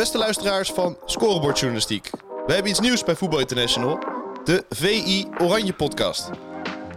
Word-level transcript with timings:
Beste 0.00 0.18
luisteraars 0.18 0.70
van 0.70 0.96
Scorebordjournalistiek. 1.04 2.10
We 2.46 2.52
hebben 2.52 2.70
iets 2.70 2.80
nieuws 2.80 3.04
bij 3.04 3.16
Voetbal 3.16 3.38
International. 3.38 3.98
De 4.44 4.64
VI 4.68 5.26
Oranje 5.38 5.72
podcast. 5.72 6.30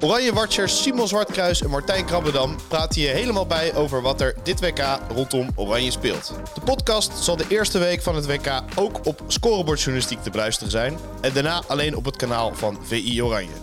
Oranje 0.01 0.33
Watchers 0.33 0.81
Simon 0.83 1.07
Zwartkruis 1.07 1.61
en 1.61 1.69
Martijn 1.69 2.05
Krabbedam 2.05 2.55
praten 2.67 3.01
je 3.01 3.07
helemaal 3.07 3.45
bij 3.45 3.75
over 3.75 4.01
wat 4.01 4.21
er 4.21 4.35
dit 4.43 4.59
WK 4.59 4.99
rondom 5.13 5.49
Oranje 5.55 5.91
speelt. 5.91 6.33
De 6.53 6.61
podcast 6.61 7.23
zal 7.23 7.35
de 7.35 7.45
eerste 7.47 7.79
week 7.79 8.01
van 8.01 8.15
het 8.15 8.25
WK 8.25 8.63
ook 8.75 9.05
op 9.05 9.21
Scorebordjournalistiek 9.27 10.23
te 10.23 10.29
beluisteren 10.29 10.71
zijn. 10.71 10.97
En 11.21 11.33
daarna 11.33 11.63
alleen 11.67 11.95
op 11.95 12.05
het 12.05 12.15
kanaal 12.15 12.55
van 12.55 12.77
VI 12.81 13.23
Oranje. 13.23 13.55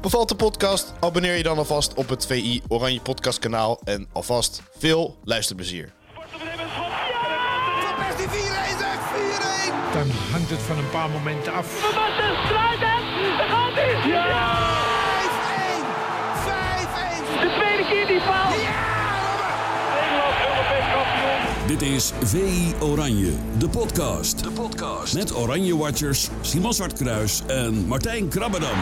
Bevalt 0.00 0.28
de 0.28 0.36
podcast? 0.36 0.92
Abonneer 1.00 1.36
je 1.36 1.42
dan 1.42 1.58
alvast 1.58 1.94
op 1.94 2.08
het 2.08 2.26
VI 2.26 2.62
Oranje 2.68 3.00
podcast 3.00 3.38
kanaal. 3.38 3.80
En 3.84 4.08
alvast 4.12 4.62
veel 4.78 5.16
luisterplezier. 5.24 5.97
Hangt 10.48 10.66
het 10.66 10.76
van 10.76 10.84
een 10.84 10.90
paar 10.90 11.10
momenten 11.10 11.52
af. 11.52 11.66
Van 11.66 11.94
Basten, 11.94 12.36
Struijden, 12.44 13.00
gaat 13.48 13.74
hij! 13.74 14.08
Ja! 14.08 14.56
5-1! 15.60 15.86
5-1! 17.36 17.40
De 17.40 17.54
tweede 17.58 17.84
keer 17.88 18.06
die 18.06 18.20
fout! 18.20 18.60
Ja. 18.60 18.96
Dit 21.66 21.82
is 21.82 22.12
VI 22.22 22.74
Oranje, 22.80 23.32
de 23.58 23.68
podcast. 23.68 24.42
De 24.42 24.50
podcast. 24.50 25.14
Met 25.14 25.36
Oranje 25.36 25.76
Watchers, 25.76 26.28
Simon 26.40 26.72
Zwartkruis 26.72 27.42
en 27.46 27.86
Martijn 27.86 28.28
Krabbedam. 28.28 28.78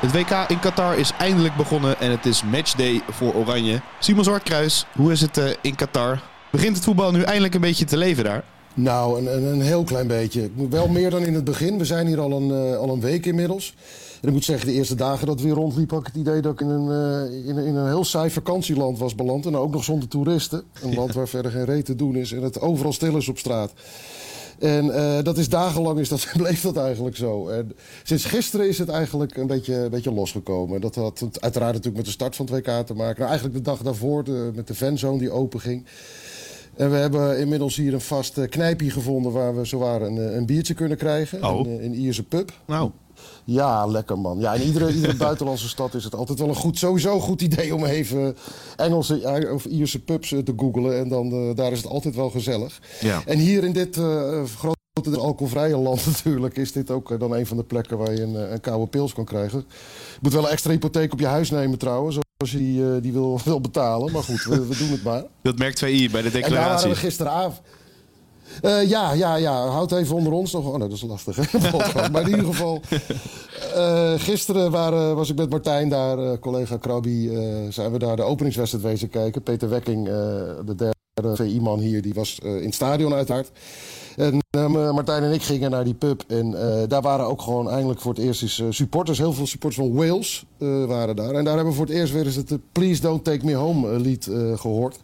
Het 0.00 0.12
WK 0.12 0.44
in 0.48 0.60
Qatar 0.60 0.98
is 0.98 1.12
eindelijk 1.18 1.56
begonnen 1.56 2.00
en 2.00 2.10
het 2.10 2.26
is 2.26 2.42
matchday 2.42 3.00
voor 3.10 3.34
Oranje. 3.34 3.80
Simon 3.98 4.24
Zwartkruis, 4.24 4.86
hoe 4.92 5.12
is 5.12 5.20
het 5.20 5.38
eh, 5.38 5.44
in 5.60 5.74
Qatar? 5.74 6.18
Begint 6.50 6.76
het 6.76 6.84
voetbal 6.84 7.12
nu 7.12 7.22
eindelijk 7.22 7.54
een 7.54 7.60
beetje 7.60 7.84
te 7.84 7.96
leven 7.96 8.24
daar? 8.24 8.42
Nou, 8.76 9.18
een, 9.26 9.46
een, 9.52 9.60
heel 9.60 9.84
klein 9.84 10.06
beetje. 10.06 10.50
Wel 10.70 10.88
meer 10.88 11.10
dan 11.10 11.22
in 11.24 11.34
het 11.34 11.44
begin. 11.44 11.78
We 11.78 11.84
zijn 11.84 12.06
hier 12.06 12.20
al 12.20 12.32
een, 12.32 12.50
eh, 12.72 12.76
al 12.78 12.88
een 12.88 13.00
week 13.00 13.26
inmiddels. 13.26 13.74
En 14.20 14.28
ik 14.28 14.34
moet 14.34 14.44
zeggen, 14.44 14.66
de 14.66 14.72
eerste 14.72 14.94
dagen 14.94 15.26
dat 15.26 15.40
we 15.40 15.46
hier 15.46 15.54
rondliepen... 15.56 15.96
had 15.96 16.06
ik 16.06 16.12
het 16.12 16.22
idee 16.22 16.40
dat 16.40 16.52
ik 16.52 16.60
in 16.60 16.68
een, 16.68 16.90
eh, 16.90 17.48
in, 17.48 17.56
een- 17.56 17.64
in 17.66 17.74
een 17.74 17.86
heel 17.86 18.04
saai 18.04 18.30
vakantieland 18.30 18.98
was 18.98 19.14
beland. 19.14 19.46
En 19.46 19.56
ook 19.56 19.72
nog 19.72 19.84
zonder 19.84 20.08
toeristen. 20.08 20.62
Een 20.82 20.94
land 20.94 21.12
waar 21.12 21.28
verder 21.28 21.50
geen 21.50 21.64
reet 21.64 21.84
te 21.84 21.94
doen 21.94 22.16
is. 22.16 22.32
En 22.32 22.42
het 22.42 22.60
overal 22.60 22.92
stil 22.92 23.16
is 23.16 23.28
op 23.28 23.38
straat. 23.38 23.72
En 24.58 24.90
eh, 24.94 25.22
dat 25.22 25.38
is 25.38 25.48
dagenlang 25.48 25.98
is 25.98 26.08
dat, 26.08 26.26
bleef 26.36 26.60
dat 26.62 26.76
eigenlijk 26.76 27.16
zo. 27.16 27.48
En 27.48 27.72
sinds 28.02 28.24
gisteren 28.24 28.68
is 28.68 28.78
het 28.78 28.88
eigenlijk 28.88 29.36
een 29.36 29.46
beetje, 29.46 29.74
een 29.74 29.90
beetje 29.90 30.12
losgekomen. 30.12 30.80
Dat 30.80 30.94
had 30.94 31.22
uiteraard 31.40 31.72
natuurlijk 31.72 31.96
met 31.96 32.04
de 32.04 32.10
start 32.10 32.36
van 32.36 32.46
het 32.46 32.54
WK 32.54 32.86
te 32.86 32.94
maken. 32.94 33.16
Nou, 33.18 33.28
eigenlijk 33.30 33.54
de 33.54 33.70
dag 33.70 33.82
daarvoor 33.82 34.24
de- 34.24 34.50
met 34.54 34.66
de 34.66 34.74
fanzone 34.74 35.18
die 35.18 35.30
open 35.30 35.60
ging. 35.60 35.84
En 36.76 36.90
we 36.90 36.96
hebben 36.96 37.38
inmiddels 37.38 37.76
hier 37.76 37.94
een 37.94 38.00
vast 38.00 38.38
eh, 38.38 38.48
knijpje 38.48 38.90
gevonden 38.90 39.32
waar 39.32 39.56
we 39.56 39.64
zowaar 39.64 40.02
een, 40.02 40.18
eh, 40.18 40.34
een 40.34 40.46
biertje 40.46 40.74
kunnen 40.74 40.96
krijgen. 40.96 41.44
Oh. 41.44 41.66
In, 41.66 41.78
eh, 41.78 41.84
in 41.84 41.94
Ierse 41.94 42.22
pub. 42.22 42.52
Nou, 42.66 42.90
Ja, 43.44 43.86
lekker 43.86 44.18
man. 44.18 44.38
Ja, 44.38 44.54
in 44.54 44.62
iedere, 44.62 44.94
iedere 44.94 45.16
buitenlandse 45.28 45.68
stad 45.68 45.94
is 45.94 46.04
het 46.04 46.14
altijd 46.14 46.38
wel 46.38 46.48
een 46.48 46.54
goed, 46.54 46.78
sowieso 46.78 47.14
een 47.14 47.20
goed 47.20 47.42
idee 47.42 47.74
om 47.74 47.84
even 47.84 48.36
Engelse 48.76 49.50
of 49.52 49.64
Ierse 49.64 50.02
pubs 50.02 50.28
te 50.28 50.52
googlen. 50.56 50.98
En 50.98 51.08
dan, 51.08 51.54
daar 51.54 51.72
is 51.72 51.78
het 51.78 51.90
altijd 51.90 52.14
wel 52.14 52.30
gezellig. 52.30 52.80
Ja. 53.00 53.22
En 53.26 53.38
hier 53.38 53.64
in 53.64 53.72
dit 53.72 53.96
grote 54.56 55.18
alcoholvrije 55.18 55.76
land 55.76 56.06
natuurlijk 56.16 56.56
is 56.56 56.72
dit 56.72 56.90
ook 56.90 57.18
dan 57.20 57.34
een 57.34 57.46
van 57.46 57.56
de 57.56 57.64
plekken 57.64 57.98
waar 57.98 58.12
je 58.12 58.22
een, 58.22 58.52
een 58.52 58.60
koude 58.60 58.86
pils 58.86 59.12
kan 59.14 59.24
krijgen. 59.24 59.64
Je 60.12 60.18
moet 60.20 60.32
wel 60.32 60.44
een 60.44 60.50
extra 60.50 60.70
hypotheek 60.70 61.12
op 61.12 61.20
je 61.20 61.26
huis 61.26 61.50
nemen 61.50 61.78
trouwens, 61.78 62.18
als 62.36 62.50
je 62.52 62.58
die, 62.58 62.82
eh, 62.94 63.02
die 63.02 63.12
wil, 63.12 63.40
wil 63.44 63.60
betalen. 63.60 64.12
Maar 64.12 64.22
goed, 64.22 64.44
we, 64.44 64.66
we 64.66 64.76
doen 64.76 64.90
het 64.90 65.02
maar. 65.02 65.24
dat 65.42 65.58
merkt 65.58 65.78
VI 65.78 66.10
bij 66.10 66.22
de 66.22 66.28
En 66.28 66.32
daar 66.32 66.40
waren 66.40 66.50
declaratie. 66.50 66.88
we 66.88 66.96
gisteravond. 66.96 67.60
Eh, 68.62 68.88
ja, 68.88 69.12
ja, 69.12 69.34
ja. 69.36 69.66
Houd 69.66 69.92
even 69.92 70.14
onder 70.16 70.32
ons 70.32 70.52
nog. 70.52 70.64
Oh, 70.66 70.70
nee, 70.76 70.88
dat 70.88 70.96
is 70.96 71.02
lastig. 71.02 71.36
Hè? 71.36 71.70
maar 72.12 72.22
in 72.22 72.28
ieder 72.28 72.44
geval. 72.44 72.80
eh, 73.74 74.12
gisteren 74.16 74.70
waren, 74.70 75.16
was 75.16 75.30
ik 75.30 75.36
met 75.36 75.50
Martijn 75.50 75.88
daar, 75.88 76.38
collega 76.38 76.76
Krabby. 76.76 77.28
eh, 77.32 77.56
zijn 77.70 77.92
we 77.92 77.98
daar 77.98 78.16
de 78.16 78.22
openingswedstrijd 78.22 78.84
wezen 78.84 79.08
kijken. 79.10 79.42
Peter 79.42 79.68
Wekking, 79.68 80.04
de 80.04 80.74
derde 80.74 81.36
VI-man 81.36 81.78
hier, 81.78 82.02
die 82.02 82.14
was 82.14 82.38
in 82.42 82.64
het 82.64 82.74
stadion 82.74 83.14
uiteraard. 83.14 83.50
En 84.16 84.38
eh, 84.50 84.92
Martijn 84.92 85.22
en 85.22 85.32
ik 85.32 85.42
gingen 85.42 85.70
naar 85.70 85.84
die 85.84 85.94
pub. 85.94 86.24
En 86.28 86.54
eh, 86.82 86.88
daar 86.88 87.02
waren 87.02 87.26
ook 87.26 87.42
gewoon 87.42 87.70
eindelijk 87.70 88.00
voor 88.00 88.14
het 88.14 88.22
eerst 88.22 88.42
eens, 88.42 88.60
eh, 88.60 88.66
supporters. 88.70 89.18
Heel 89.18 89.32
veel 89.32 89.46
supporters 89.46 89.86
van 89.86 89.94
Wales 89.96 90.44
waren 90.86 91.16
daar. 91.16 91.34
En 91.34 91.44
daar 91.44 91.54
hebben 91.54 91.72
we 91.72 91.78
voor 91.78 91.86
het 91.86 91.94
eerst 91.94 92.12
weer 92.12 92.24
eens 92.26 92.36
het 92.36 92.58
Please 92.72 93.00
Don't 93.00 93.24
Take 93.24 93.44
Me 93.44 93.54
Home 93.54 93.98
lied 94.00 94.26
eh, 94.26 94.58
gehoord. 94.58 94.98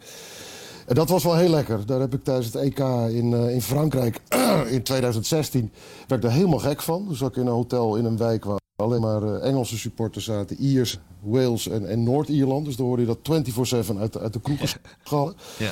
En 0.87 0.95
dat 0.95 1.09
was 1.09 1.23
wel 1.23 1.35
heel 1.35 1.49
lekker. 1.49 1.85
Daar 1.85 1.99
heb 1.99 2.13
ik 2.13 2.23
tijdens 2.23 2.45
het 2.45 2.55
EK 2.55 2.79
in, 3.09 3.33
in 3.33 3.61
Frankrijk 3.61 4.21
in 4.69 4.83
2016 4.83 5.71
werd 6.07 6.23
ik 6.23 6.29
er 6.29 6.35
helemaal 6.35 6.59
gek 6.59 6.81
van. 6.81 7.05
Dus 7.09 7.17
zat 7.17 7.29
ik 7.29 7.35
in 7.35 7.45
een 7.47 7.53
hotel 7.53 7.95
in 7.95 8.05
een 8.05 8.17
wijk 8.17 8.45
waar 8.45 8.59
alleen 8.75 9.01
maar 9.01 9.23
Engelse 9.39 9.77
supporters 9.77 10.25
zaten. 10.25 10.57
Iers, 10.59 10.99
Wales 11.21 11.67
en, 11.67 11.87
en 11.89 12.03
Noord-Ierland. 12.03 12.65
Dus 12.65 12.75
dan 12.75 12.85
hoorde 12.85 13.01
je 13.05 13.17
dat 13.21 13.43
24-7 13.95 13.97
uit, 13.99 14.13
de- 14.13 14.19
uit 14.19 14.33
de 14.33 14.39
kroeg. 14.41 14.59
Ja. 15.57 15.71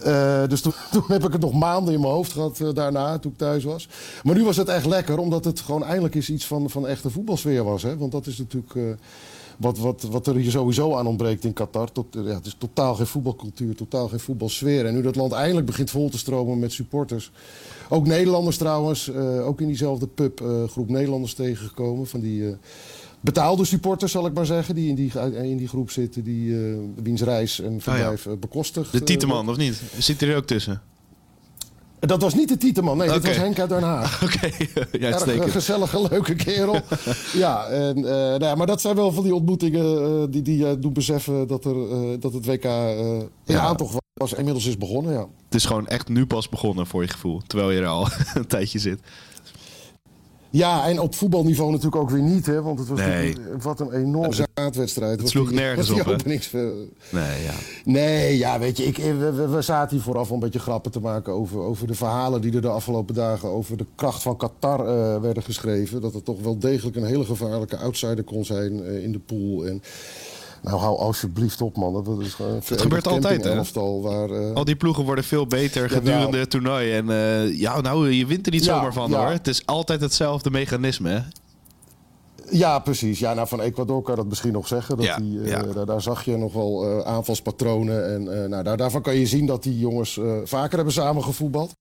Eh, 0.00 0.48
dus 0.48 0.60
toen, 0.62 0.72
heb 1.08 1.24
ik 1.24 1.32
het 1.32 1.40
nog 1.40 1.52
maanden 1.52 1.94
in 1.94 2.00
mijn 2.00 2.12
hoofd 2.12 2.32
gehad 2.32 2.60
eh, 2.60 2.68
daarna, 2.74 3.18
toen 3.18 3.32
ik 3.32 3.38
thuis 3.38 3.64
was. 3.64 3.88
Maar 4.22 4.34
nu 4.34 4.44
was 4.44 4.56
het 4.56 4.68
echt 4.68 4.86
lekker, 4.86 5.18
omdat 5.18 5.44
het 5.44 5.60
gewoon 5.60 5.84
eindelijk 5.84 6.14
eens 6.14 6.30
iets 6.30 6.46
van, 6.46 6.70
van 6.70 6.86
echte 6.86 7.10
voetbalsfeer 7.10 7.64
was. 7.64 7.82
Hè? 7.82 7.96
Want 7.96 8.12
dat 8.12 8.26
is 8.26 8.38
natuurlijk 8.38 8.74
eh, 8.74 8.82
wat, 9.58 9.78
wat, 9.78 10.02
wat 10.02 10.26
er 10.26 10.34
hier 10.34 10.50
sowieso 10.50 10.96
aan 10.96 11.06
ontbreekt 11.06 11.44
in 11.44 11.52
Qatar. 11.52 11.92
Tot, 11.92 12.06
ja, 12.10 12.22
het 12.22 12.46
is 12.46 12.56
totaal 12.58 12.94
geen 12.94 13.06
voetbalcultuur, 13.06 13.74
totaal 13.74 14.08
geen 14.08 14.20
voetbalsfeer. 14.20 14.86
En 14.86 14.94
nu 14.94 15.02
dat 15.02 15.16
land 15.16 15.32
eindelijk 15.32 15.66
begint 15.66 15.90
vol 15.90 16.08
te 16.08 16.18
stromen 16.18 16.58
met 16.58 16.72
supporters. 16.72 17.30
Ook 17.88 18.06
Nederlanders 18.06 18.56
trouwens, 18.56 19.12
ook 19.44 19.60
in 19.60 19.66
diezelfde 19.66 20.06
pub, 20.06 20.42
groep 20.70 20.88
Nederlanders 20.88 21.34
tegengekomen. 21.34 22.06
Van 22.06 22.20
die 22.20 22.56
betaalde 23.22 23.64
supporters, 23.64 24.12
zal 24.12 24.26
ik 24.26 24.34
maar 24.34 24.46
zeggen, 24.46 24.74
die 24.74 24.88
in 24.88 24.94
die, 24.94 25.12
in 25.42 25.56
die 25.56 25.68
groep 25.68 25.90
zitten. 25.90 26.24
Die 26.24 26.54
eh, 26.56 26.78
wiens 27.02 27.22
reis 27.22 27.60
en 27.60 27.80
verblijf 27.80 28.26
eh, 28.26 28.32
bekostigd. 28.40 28.92
De 28.92 28.98
eh, 28.98 29.04
Tieteman, 29.04 29.48
of 29.48 29.56
niet? 29.56 29.82
Zit 29.98 30.20
hij 30.20 30.30
er 30.30 30.36
ook 30.36 30.46
tussen? 30.46 30.82
dat 32.06 32.22
was 32.22 32.34
niet 32.34 32.48
de 32.48 32.56
Tieteman, 32.56 32.96
nee, 32.96 33.10
dit 33.10 33.26
was 33.26 33.36
Henk 33.36 33.58
uit 33.58 33.68
Den 33.68 33.82
Haag. 33.82 34.22
Oké, 34.24 34.46
Erg 34.90 35.04
uitstekend. 35.04 35.44
een 35.44 35.50
gezellige, 35.50 36.08
leuke 36.10 36.34
kerel. 36.34 36.80
ja, 37.32 37.66
en, 37.66 37.96
eh, 37.96 38.02
nou 38.04 38.44
ja, 38.44 38.54
maar 38.54 38.66
dat 38.66 38.80
zijn 38.80 38.94
wel 38.96 39.12
van 39.12 39.22
die 39.22 39.34
ontmoetingen 39.34 39.84
eh, 39.84 40.24
die, 40.30 40.42
die 40.42 40.58
je 40.58 40.78
doen 40.78 40.92
beseffen 40.92 41.46
dat, 41.46 41.64
er, 41.64 41.90
eh, 41.90 42.20
dat 42.20 42.32
het 42.32 42.46
WK 42.46 42.64
eh 42.64 43.18
in 43.18 43.28
Ja. 43.44 43.60
aantocht 43.60 43.94
was. 44.14 44.32
Inmiddels 44.32 44.66
is 44.66 44.78
begonnen, 44.78 45.12
ja. 45.12 45.26
Het 45.44 45.54
is 45.54 45.64
gewoon 45.64 45.86
echt 45.86 46.08
nu 46.08 46.26
pas 46.26 46.48
begonnen 46.48 46.86
voor 46.86 47.02
je 47.02 47.08
gevoel. 47.08 47.40
Terwijl 47.46 47.70
je 47.70 47.80
er 47.80 47.86
al 47.86 48.08
een 48.34 48.46
tijdje 48.46 48.78
zit. 48.78 49.00
Ja, 50.52 50.86
en 50.88 51.00
op 51.00 51.14
voetbalniveau 51.14 51.70
natuurlijk 51.70 51.96
ook 52.02 52.10
weer 52.10 52.22
niet, 52.22 52.46
hè. 52.46 52.62
Want 52.62 52.78
het 52.78 52.88
was 52.88 52.98
Nee. 52.98 53.28
natuurlijk- 53.28 53.62
wat 53.62 53.80
een 53.80 53.92
enorm 53.92 54.32
zaadwedstrijd. 54.32 55.20
het 55.20 55.28
sloeg 55.28 55.50
nergens 55.50 55.90
op, 55.90 55.96
Nee, 57.10 57.42
ja. 57.42 57.52
Nee, 57.84 58.38
ja, 58.38 58.58
weet 58.58 58.76
je, 58.76 58.84
ik, 58.84 58.96
we, 58.96 59.48
we- 59.50 59.62
zaten 59.62 59.96
hier 59.96 60.04
vooraf 60.04 60.28
al 60.28 60.34
een 60.34 60.40
beetje 60.40 60.58
grappen 60.58 60.90
te 60.92 61.00
maken 61.00 61.32
over, 61.32 61.58
over 61.60 61.86
de 61.86 61.94
verhalen 61.94 62.40
die 62.40 62.54
er 62.54 62.60
de 62.62 62.68
afgelopen 62.68 63.14
dagen 63.14 63.48
over 63.48 63.76
de 63.76 63.86
kracht 63.94 64.22
van 64.22 64.36
Qatar 64.36 64.80
eh, 64.86 65.20
werden 65.20 65.42
geschreven. 65.42 66.00
Dat 66.00 66.14
het 66.14 66.24
toch 66.24 66.42
wel 66.42 66.58
degelijk 66.58 66.96
een 66.96 67.04
hele 67.06 67.24
gevaarlijke 67.24 67.76
outsider 67.76 68.24
kon 68.24 68.44
zijn 68.44 68.84
eh, 68.84 69.02
in 69.02 69.12
de 69.12 69.18
pool. 69.18 69.66
En, 69.66 69.82
nou, 70.62 70.78
hou 70.78 70.98
alsjeblieft 70.98 71.60
op, 71.60 71.76
man. 71.76 72.04
Dat 72.04 72.20
is 72.20 72.34
gewoon 72.34 72.60
een 72.68 72.78
gebeurt 72.78 73.06
altijd, 73.06 73.44
hè? 73.44 73.62
waar... 74.02 74.30
eh, 74.30 74.54
Al 74.54 74.64
die 74.64 74.76
ploegen 74.76 75.04
worden 75.04 75.24
veel 75.24 75.46
beter 75.46 75.90
gedurende 75.90 76.38
het 76.38 76.50
toernooi. 76.50 76.92
En 76.92 77.10
eh, 77.10 77.58
ja, 77.58 77.80
nou, 77.80 78.10
je 78.10 78.26
wint 78.26 78.46
er 78.46 78.52
niet 78.52 78.64
Ja, 78.64 78.74
zomaar 78.74 78.92
van 78.92 79.10
ja. 79.10 79.16
hoor. 79.22 79.30
Het 79.32 79.46
is 79.48 79.66
altijd 79.66 80.00
hetzelfde 80.00 80.50
mechanisme. 80.50 81.24
Ja, 82.52 82.78
precies. 82.78 83.18
Ja, 83.18 83.34
nou, 83.34 83.48
van 83.48 83.60
Ecuador 83.60 84.02
kan 84.02 84.16
dat 84.16 84.26
misschien 84.26 84.52
nog 84.52 84.66
zeggen. 84.66 84.96
Dat 84.96 85.06
Ja, 85.06 85.16
die, 85.16 85.40
eh, 85.40 85.48
ja. 85.48 85.62
daar, 85.62 85.86
daar 85.86 86.02
zag 86.02 86.24
je 86.24 86.36
nog 86.36 86.52
wel 86.52 86.84
eh, 86.84 87.06
aanvalspatronen. 87.06 88.12
En 88.14 88.42
eh, 88.42 88.48
nou, 88.48 88.62
daar, 88.62 88.76
daarvan 88.76 89.02
kan 89.02 89.14
je 89.16 89.26
zien 89.26 89.46
dat 89.46 89.62
die 89.62 89.78
jongens 89.78 90.20
vaker 90.44 90.74
hebben 90.76 90.94
samengevoetbald. 90.94 91.74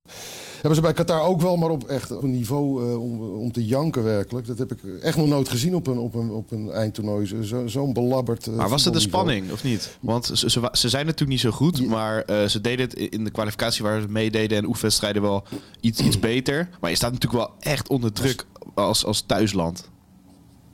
Hebben 0.53 0.75
ze 0.75 0.81
bij 0.81 0.93
Qatar 0.93 1.21
ook 1.21 1.41
wel, 1.41 1.57
maar 1.57 1.69
op 1.69 1.83
echt 1.83 2.11
op 2.11 2.23
een 2.23 2.31
niveau 2.31 2.95
om, 2.97 3.21
om 3.21 3.51
te 3.51 3.65
janken 3.65 4.03
werkelijk. 4.03 4.47
Dat 4.47 4.57
heb 4.57 4.71
ik 4.71 4.79
echt 5.01 5.17
nog 5.17 5.27
nooit 5.27 5.49
gezien 5.49 5.75
op 5.75 5.87
een, 5.87 5.97
op 5.97 6.15
een, 6.15 6.29
op 6.31 6.51
een 6.51 6.71
eindtoernooi. 6.71 7.25
Zo- 7.25 7.41
Zo, 7.41 7.67
Zo'n 7.67 7.93
belabberd 7.93 8.47
Maar 8.47 8.69
was 8.69 8.85
het 8.85 8.93
de 8.93 8.99
spanning 8.99 9.51
of 9.51 9.63
niet? 9.63 9.97
Want 10.01 10.25
ze, 10.25 10.49
ze, 10.49 10.69
ze 10.71 10.89
zijn 10.89 11.05
natuurlijk 11.05 11.31
niet 11.31 11.39
zo 11.39 11.51
goed. 11.51 11.87
Maar 11.87 12.23
ze 12.47 12.61
deden 12.61 12.85
het 12.85 12.93
in 12.93 13.23
de 13.23 13.31
kwalificatie 13.31 13.83
waar 13.83 14.01
ze 14.01 14.07
meededen 14.07 14.57
en 14.57 14.65
oefenwedstrijden 14.65 15.21
wel 15.21 15.43
iets, 15.79 15.99
iets 15.99 16.19
beter. 16.19 16.69
Maar 16.81 16.89
je 16.89 16.95
staat 16.95 17.11
natuurlijk 17.11 17.43
wel 17.43 17.55
echt 17.59 17.89
onder 17.89 18.11
druk 18.13 18.45
als, 18.73 19.05
als 19.05 19.21
thuisland. 19.21 19.89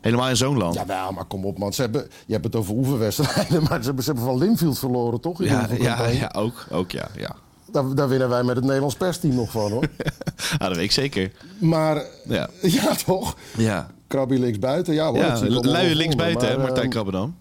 Helemaal 0.08 0.30
in 0.30 0.36
zo'n 0.38 0.58
land. 0.58 0.76
Ja, 0.76 0.86
nou, 0.86 1.14
maar 1.14 1.26
kom 1.26 1.46
op 1.46 1.58
man. 1.58 1.74
Ze 1.74 1.82
hebben, 1.82 2.08
je 2.26 2.34
hebt 2.34 2.46
het 2.46 2.56
over 2.56 2.74
oefenwedstrijden, 2.74 3.64
maar 3.70 3.80
ze 3.80 3.86
hebben, 3.86 4.04
ze 4.04 4.12
hebben 4.12 4.30
van 4.30 4.38
Linfield 4.38 4.80
verloren, 4.80 5.20
toch? 5.22 5.44
Ja, 5.44 5.68
ja, 5.80 6.08
ja, 6.08 6.32
ook, 6.36 6.66
ook 6.72 6.92
ja, 6.92 7.08
ja. 7.16 7.36
Daar, 7.72 7.96
daar 7.96 8.08
winnen 8.08 8.30
wij 8.30 8.44
met 8.44 8.56
het 8.56 8.66
Nederlands 8.66 8.96
persteam 8.96 9.36
nog 9.36 9.52
van, 9.52 9.72
hoor. 9.72 9.88
Ah, 10.58 10.68
dat 10.68 10.76
weet 10.76 10.84
ik 10.86 10.92
zeker. 10.92 11.32
Maar 11.58 12.04
Ja, 12.28 12.50
ja, 12.62 12.96
toch? 13.06 13.36
ja. 13.58 13.88
Krabby 14.08 14.36
links 14.36 14.60
buiten, 14.60 14.94
ja 14.94 15.06
hoor. 15.08 15.18
ja 15.18 15.40
luie 15.62 15.96
links 15.96 16.16
buiten, 16.16 16.48
hè, 16.48 16.58
Martijn 16.58 16.80
ehm, 16.82 16.90
Krabbedam. 16.90 17.36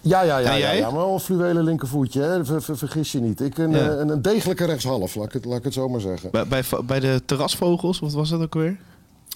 Ja, 0.00 0.22
ja, 0.22 0.38
ja, 0.38 0.52
ja, 0.54 0.70
ja, 0.70 0.90
maar 0.90 1.00
wel 1.00 1.12
een 1.12 1.20
fluwelen 1.20 1.64
linkervoetje, 1.64 2.22
hè. 2.22 2.44
Ver- 2.44 2.62
ver- 2.62 2.78
vergis 2.78 3.12
je 3.12 3.20
niet. 3.20 3.40
Ik 3.40 3.58
een, 3.58 3.70
Ja. 3.70 3.76
eh, 3.78 3.98
een, 3.98 4.08
een 4.08 4.22
degelijke 4.22 4.64
rechtshalf, 4.64 5.14
laat 5.14 5.26
ik, 5.26 5.32
het, 5.32 5.44
laat 5.44 5.58
ik 5.58 5.64
het 5.64 5.72
zo 5.72 5.88
maar 5.88 6.00
zeggen. 6.00 6.30
Bij, 6.30 6.46
bij, 6.46 6.62
bij 6.84 7.00
de 7.00 7.22
terrasvogels, 7.24 7.98
wat 7.98 8.12
was 8.12 8.30
dat 8.30 8.40
ook 8.40 8.54
weer? 8.54 8.76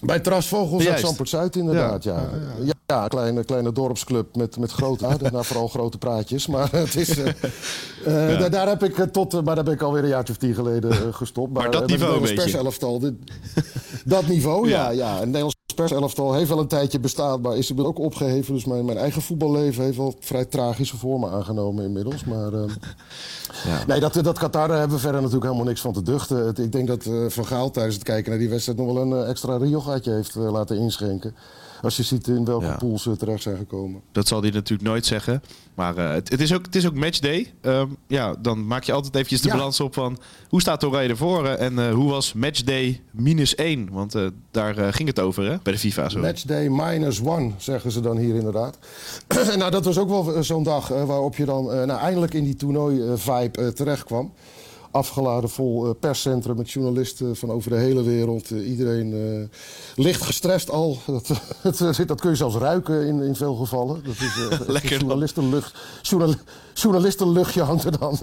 Bij 0.02 0.20
Trasvogels 0.20 0.78
uit 0.80 0.82
Juist. 0.82 1.04
Zandvoort 1.04 1.28
Zuid 1.28 1.56
inderdaad, 1.56 2.04
ja. 2.04 2.30
Ja, 2.86 3.08
kleine, 3.08 3.44
kleine 3.44 3.72
dorpsclub 3.72 4.36
met, 4.36 4.56
met 4.58 4.72
grote, 4.72 5.06
ah, 5.06 5.20
nou, 5.32 5.44
vooral 5.44 5.68
grote 5.68 5.98
praatjes. 5.98 6.46
Maar 6.46 6.68
het 6.76 6.94
is, 6.96 7.18
eh, 7.18 7.26
eh, 8.32 8.38
daar, 8.38 8.50
daar 8.50 8.68
heb 8.68 8.82
ik 8.82 8.98
eh, 8.98 9.06
tot, 9.06 9.44
maar 9.44 9.54
daar 9.54 9.64
ben 9.64 9.72
ik 9.72 9.82
alweer 9.82 10.02
een 10.02 10.08
jaartje 10.08 10.32
of 10.32 10.38
tien 10.38 10.54
geleden 10.54 11.14
gestopt. 11.14 11.52
Maar 11.52 11.70
dat 11.70 11.86
niveau 11.86 12.14
een 12.14 12.34
beetje. 12.34 12.98
dit- 13.00 13.14
dat 14.04 14.26
niveau, 14.26 14.68
ja. 14.68 14.90
Ja. 14.90 15.18
Nederlands 15.24 15.54
perselftal 15.74 16.34
heeft 16.34 16.48
wel 16.48 16.58
een 16.58 16.66
tijdje 16.66 17.00
bestaan, 17.00 17.40
maar 17.40 17.56
is 17.56 17.78
ook 17.78 17.98
opgeheven. 17.98 18.54
Dus 18.54 18.64
mijn, 18.64 18.84
mijn 18.84 18.98
eigen 18.98 19.22
voetballeven 19.22 19.84
heeft 19.84 19.96
wel 19.96 20.14
vrij 20.20 20.44
tragische 20.44 20.96
vormen 20.96 21.30
aangenomen 21.30 21.84
inmiddels. 21.84 22.24
Maar 22.24 22.52
eh, 22.62 22.62
nee, 23.86 24.00
dat, 24.00 24.14
dat 24.14 24.38
Qatar, 24.38 24.68
daar 24.68 24.78
hebben 24.78 24.96
we 24.96 25.02
verder 25.02 25.20
natuurlijk 25.20 25.46
helemaal 25.46 25.66
niks 25.68 25.80
van 25.80 25.92
te 25.92 26.02
duchten. 26.02 26.46
Het- 26.46 26.58
ik 26.58 26.72
denk 26.72 26.88
dat 26.88 27.04
eh, 27.04 27.12
Van 27.28 27.46
Gaal 27.46 27.70
tijdens 27.70 27.94
het 27.94 28.04
kijken 28.04 28.30
naar 28.30 28.38
die 28.40 28.48
wedstrijd 28.48 28.78
nog 28.78 28.92
wel 28.92 29.02
een 29.02 29.12
eh, 29.24 29.28
extra 29.28 29.56
Riojaatje 29.56 30.12
heeft 30.12 30.36
eh, 30.36 30.50
laten 30.52 30.76
inschenken. 30.78 31.34
Als 31.82 31.96
je 31.96 32.02
ziet 32.02 32.28
in 32.28 32.44
welke 32.44 32.64
Ja. 32.64 32.76
pools 32.76 33.02
ze 33.02 33.16
terecht 33.16 33.42
zijn 33.42 33.56
gekomen. 33.56 34.00
Dat 34.12 34.28
zal 34.28 34.42
hij 34.42 34.50
natuurlijk 34.50 34.88
nooit 34.88 35.06
zeggen. 35.06 35.42
Maar 35.74 35.96
eh, 35.96 36.12
het, 36.12 36.28
het, 36.28 36.40
is 36.40 36.54
ook, 36.54 36.64
het 36.64 36.74
is 36.76 36.86
ook 36.86 36.94
matchday. 36.94 37.52
Ehm, 37.60 37.86
ja, 38.06 38.34
dan 38.38 38.66
maak 38.66 38.84
je 38.84 38.92
altijd 38.92 39.14
eventjes 39.14 39.40
de 39.40 39.48
Ja. 39.48 39.54
balans 39.54 39.80
op 39.80 39.94
van... 39.94 40.18
hoe 40.48 40.60
staat 40.60 40.84
Oranje 40.84 41.08
ervoor 41.08 41.46
eh, 41.46 41.66
en 41.66 41.78
eh, 41.78 41.94
hoe 41.94 42.10
was 42.10 42.32
matchday 42.32 43.00
minus 43.10 43.54
1? 43.54 43.88
Want 43.90 44.14
daar 44.50 44.92
ging 44.94 45.08
het 45.08 45.20
over 45.20 45.44
hè, 45.44 45.56
bij 45.62 45.72
de 45.72 45.78
FIFA. 45.78 46.08
Zo. 46.08 46.20
Matchday 46.20 46.68
minus 46.68 47.20
one, 47.22 47.50
zeggen 47.56 47.90
ze 47.92 48.00
dan 48.00 48.16
hier 48.16 48.34
inderdaad. 48.34 48.78
nou, 49.58 49.70
dat 49.70 49.84
was 49.84 49.98
ook 49.98 50.08
wel 50.08 50.42
zo'n 50.42 50.62
dag 50.62 50.88
waarop 50.88 51.36
je 51.36 51.44
dan 51.44 51.64
nou, 51.64 52.00
eindelijk 52.00 52.34
in 52.34 52.44
die 52.44 52.54
toernooi-vibe 52.56 53.72
terecht 53.72 54.04
kwam. 54.04 54.32
Afgeladen 54.92 55.50
vol 55.50 55.86
eh, 55.86 55.90
perscentrum 56.00 56.56
met 56.56 56.70
journalisten 56.70 57.36
van 57.36 57.50
over 57.50 57.70
de 57.70 57.76
hele 57.76 58.02
wereld. 58.02 58.50
Eh, 58.50 58.68
iedereen 58.68 59.12
eh, 59.12 59.58
licht 60.04 60.22
gestrest 60.22 60.70
al. 60.70 60.98
Dat, 61.06 61.78
dat, 61.78 62.02
dat 62.06 62.20
kun 62.20 62.30
je 62.30 62.36
zelfs 62.36 62.56
ruiken 62.56 63.06
in, 63.06 63.22
in 63.22 63.34
veel 63.34 63.54
gevallen. 63.54 64.02
Dat 64.04 64.14
is, 64.14 64.66
Lekker 64.66 64.90
journalistenlucht, 64.90 65.78
journal, 66.02 66.34
journalistenluchtje 66.74 67.62
hangt 67.62 67.84
er 67.84 67.98
dan, 67.98 68.18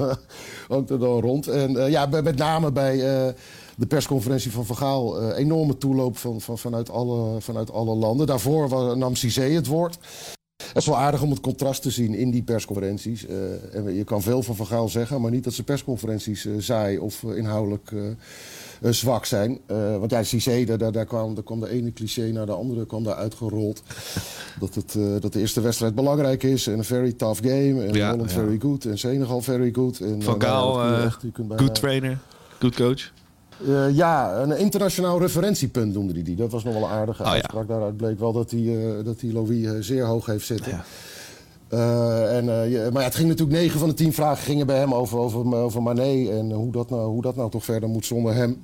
hangt 0.67 0.89
er 0.89 0.99
dan 0.99 1.19
rond. 1.19 1.47
En 1.47 1.91
ja, 1.91 2.05
met 2.05 2.37
name 2.37 2.71
bij 2.71 3.33
de 3.79 3.85
persconferentie 3.87 4.51
van 4.51 4.65
Van 4.65 4.77
Gaal... 4.77 5.21
eh, 5.21 5.37
enorme 5.37 5.77
toeloop 5.77 6.17
van, 6.17 6.41
van, 6.41 6.57
vanuit, 6.57 6.89
alle, 6.89 7.41
vanuit 7.41 7.71
alle 7.71 7.95
landen. 7.95 8.27
Daarvoor 8.27 8.97
nam 8.97 9.15
Cizé 9.15 9.43
het 9.43 9.67
woord. 9.67 9.97
Het 10.73 10.77
is 10.77 10.85
wel 10.85 10.97
aardig 10.97 11.21
om 11.21 11.29
het 11.29 11.39
contrast 11.39 11.81
te 11.81 11.89
zien 11.89 12.13
in 12.13 12.31
die 12.31 12.43
persconferenties. 12.43 13.25
Eh, 13.25 13.35
en 13.75 13.93
je 13.95 14.03
kan 14.03 14.21
veel 14.21 14.43
van 14.43 14.55
Van 14.55 14.65
Gaal 14.67 14.89
zeggen, 14.89 15.21
maar 15.21 15.31
niet 15.31 15.43
dat 15.43 15.53
zijn 15.53 15.65
persconferenties 15.65 16.45
eh 16.45 16.53
saai 16.57 16.97
of 16.97 17.23
eh, 17.23 17.37
inhoudelijk 17.37 17.91
zwak 18.89 19.25
zijn. 19.25 19.59
Want 19.99 20.11
ja, 20.11 20.23
Cissé, 20.23 20.63
daar, 20.65 20.77
daar, 20.77 20.91
daar, 20.91 21.05
kwam, 21.05 21.35
daar 21.35 21.43
kwam 21.43 21.59
de 21.59 21.69
ene 21.69 21.93
cliché 21.93 22.21
naar 22.31 22.45
de 22.45 22.51
andere 22.51 22.85
kwam 22.85 23.03
daar 23.03 23.15
uitgerold. 23.15 23.83
dat, 24.59 24.75
het, 24.75 25.21
dat 25.21 25.33
de 25.33 25.39
eerste 25.39 25.61
wedstrijd 25.61 25.95
belangrijk 25.95 26.43
is 26.43 26.67
en 26.67 26.77
een 26.77 26.83
very 26.83 27.11
tough 27.13 27.41
game. 27.41 27.83
En 27.85 27.93
Ja, 27.93 28.11
Holland 28.11 28.31
ja. 28.31 28.37
very 28.37 28.57
good 28.59 28.85
en 28.85 28.97
Senegal 28.99 29.41
very 29.41 29.71
good. 29.73 29.99
En, 29.99 30.21
Van 30.21 30.37
nou, 30.37 30.41
Gaal, 30.41 30.73
dat 30.73 31.03
echt- 31.05 31.33
bijna- 31.35 31.57
good 31.57 31.75
trainer, 31.75 32.19
good 32.59 32.75
coach. 32.75 33.11
Eh, 33.67 33.95
ja, 33.95 34.37
een 34.41 34.57
internationaal 34.57 35.19
referentiepunt 35.19 35.93
noemde 35.93 36.13
hij 36.13 36.23
die. 36.23 36.35
Dat 36.35 36.51
was 36.51 36.63
nog 36.63 36.73
wel 36.73 36.83
een 36.83 36.89
aardige 36.89 37.21
Oh, 37.21 37.27
ja. 37.27 37.33
uitspraak. 37.33 37.67
Daaruit 37.67 37.97
bleek 37.97 38.19
wel 38.19 38.33
dat 38.33 38.51
hij, 38.51 38.59
eh, 38.59 39.05
dat 39.05 39.21
hij 39.21 39.31
Louis 39.31 39.65
eh, 39.65 39.71
zeer 39.79 40.05
hoog 40.05 40.25
heeft 40.25 40.45
zitten. 40.45 40.71
Ja. 40.71 40.83
En, 42.27 42.45
maar 42.45 43.01
ja, 43.01 43.01
het 43.01 43.15
ging 43.15 43.27
natuurlijk 43.27 43.59
9 43.59 43.79
van 43.79 43.89
de 43.89 43.93
10 43.93 44.13
vragen 44.13 44.43
gingen 44.43 44.67
bij 44.67 44.77
hem 44.77 44.93
over, 44.93 45.17
over, 45.17 45.55
over 45.55 45.81
Mané. 45.81 46.29
En 46.29 46.51
hoe 46.51 46.71
dat, 46.71 46.89
nou, 46.89 47.09
hoe 47.09 47.21
dat 47.21 47.35
nou 47.35 47.49
toch 47.49 47.63
verder 47.63 47.89
moet 47.89 48.05
zonder 48.05 48.33
hem. 48.33 48.63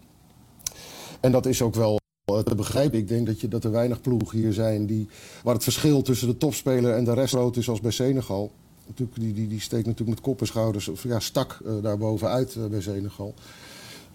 En 1.20 1.32
dat 1.32 1.46
is 1.46 1.62
ook 1.62 1.76
wel 1.76 2.00
te 2.26 2.56
begrijpen. 2.56 3.00
Ik 3.00 3.08
denk 3.08 3.26
dat, 3.26 3.42
je, 3.42 3.48
dat 3.48 3.64
er 3.64 3.72
weinig 3.72 4.02
ploegen 4.02 4.38
hier 4.38 4.54
zijn 4.54 4.86
die, 4.86 5.08
waar 5.44 5.54
het 5.54 5.64
verschil 5.64 6.02
tussen 6.02 6.28
de 6.28 6.38
topspeler 6.38 6.94
en 6.94 7.04
de 7.04 7.14
rest 7.14 7.34
groot 7.34 7.58
is 7.58 7.70
als 7.70 7.82
bij 7.82 7.92
Senegal. 7.92 8.52
Natuurlijk, 8.88 9.20
die, 9.20 9.34
die, 9.34 9.48
die 9.48 9.60
steekt 9.60 9.86
natuurlijk 9.86 10.18
met 10.18 10.26
kop 10.26 10.40
en 10.40 10.48
schouders, 10.48 10.88
of 10.88 11.04
ja, 11.04 11.20
stak 11.20 11.60
eh, 11.66 11.74
daar 11.82 11.98
bovenuit 11.98 12.56
eh, 12.56 12.66
bij 12.66 12.82
Senegal. 12.82 13.34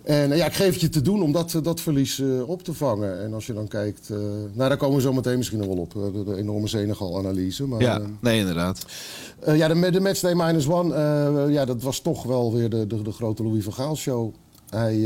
En 0.03 0.33
eh, 0.33 0.39
ja, 0.39 0.47
ik 0.47 0.53
geef 0.55 0.73
het 0.73 0.81
je 0.81 0.89
te 0.89 1.01
doen 1.03 1.23
om 1.23 1.33
dat, 1.33 1.55
eh, 1.55 1.63
dat 1.63 1.81
verlies 1.81 2.21
eh, 2.21 2.49
op 2.49 2.63
te 2.63 2.75
vangen. 2.75 3.21
En 3.23 3.35
als 3.35 3.47
je 3.47 3.53
dan 3.53 3.69
kijkt, 3.69 4.09
nou 4.09 4.69
daar 4.69 4.77
komen 4.77 4.97
we 4.97 5.03
zo 5.03 5.13
meteen 5.13 5.37
misschien 5.37 5.59
nog 5.59 5.67
wel 5.67 5.77
op, 5.77 5.93
de, 5.93 6.25
de 6.25 6.37
enorme 6.37 6.69
Senegal-analyse. 6.69 7.67
Maar, 7.67 7.81
Ja, 7.81 8.01
nee 8.21 8.39
inderdaad. 8.39 8.87
ja, 9.47 9.69
de, 9.69 9.91
de 9.91 10.01
matchday 10.01 10.35
minus 10.35 10.69
one, 10.69 11.51
ja, 11.53 11.65
dat 11.65 11.83
was 11.83 12.01
toch 12.01 12.23
wel 12.23 12.55
weer 12.55 12.71
de, 12.71 12.87
de, 12.87 13.03
de 13.03 13.13
grote 13.13 13.43
Louis 13.43 13.65
van 13.65 13.73
Gaal 13.73 13.97
show. 13.97 14.35
Hij, 14.71 14.97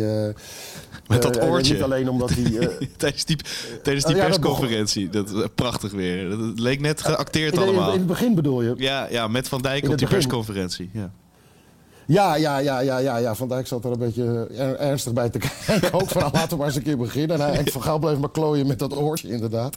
Met 1.09 1.23
dat 1.23 1.43
oortje. 1.43 1.73
Niet 1.75 1.83
alleen 1.83 2.09
omdat 2.09 2.31
hij... 2.31 2.69
tijdens 2.97 3.25
die, 3.25 3.37
tijdens 3.83 4.05
die 4.05 4.15
Oh, 4.15 4.21
ja, 4.21 4.27
persconferentie. 4.27 5.09
Dat, 5.09 5.55
prachtig 5.55 5.93
weer. 5.93 6.29
Dat, 6.29 6.59
leek 6.59 6.81
net 6.81 7.03
geacteerd 7.03 7.55
in, 7.55 7.61
allemaal. 7.61 7.93
in 7.93 7.99
het 7.99 8.07
begin 8.07 8.35
bedoel 8.35 8.63
je? 8.63 8.75
Ja, 8.77 9.07
ja, 9.11 9.29
met 9.29 9.49
Van 9.49 9.63
Dijk 9.63 9.85
In 9.85 9.91
op 9.91 9.99
die 9.99 10.07
begin. 10.07 10.23
persconferentie. 10.23 10.91
Ja. 10.93 11.13
Ja, 12.07 12.35
ja, 12.37 12.59
ja, 12.59 12.81
ja, 12.81 12.99
ja, 12.99 13.17
ja. 13.17 13.35
Van 13.35 13.49
Dijk 13.49 13.67
zat 13.67 13.85
er 13.85 13.91
een 13.93 13.99
beetje 13.99 14.47
er- 14.57 14.77
ernstig 14.79 15.13
bij 15.13 15.29
te 15.31 15.39
kijken. 15.67 15.93
Ook 15.93 16.09
van, 16.09 16.21
nou, 16.21 16.33
laten 16.33 16.49
we 16.51 16.57
maar 16.57 16.67
eens 16.67 16.77
een 16.77 16.83
keer 16.83 16.97
beginnen. 16.99 17.41
En 17.41 17.53
hij, 17.55 17.65
Van 17.65 17.83
Gaal 17.83 17.99
bleef 17.99 18.19
maar 18.19 18.31
klooien 18.31 18.67
met 18.67 18.79
dat 18.79 18.97
oortje, 18.97 19.29
inderdaad. 19.29 19.77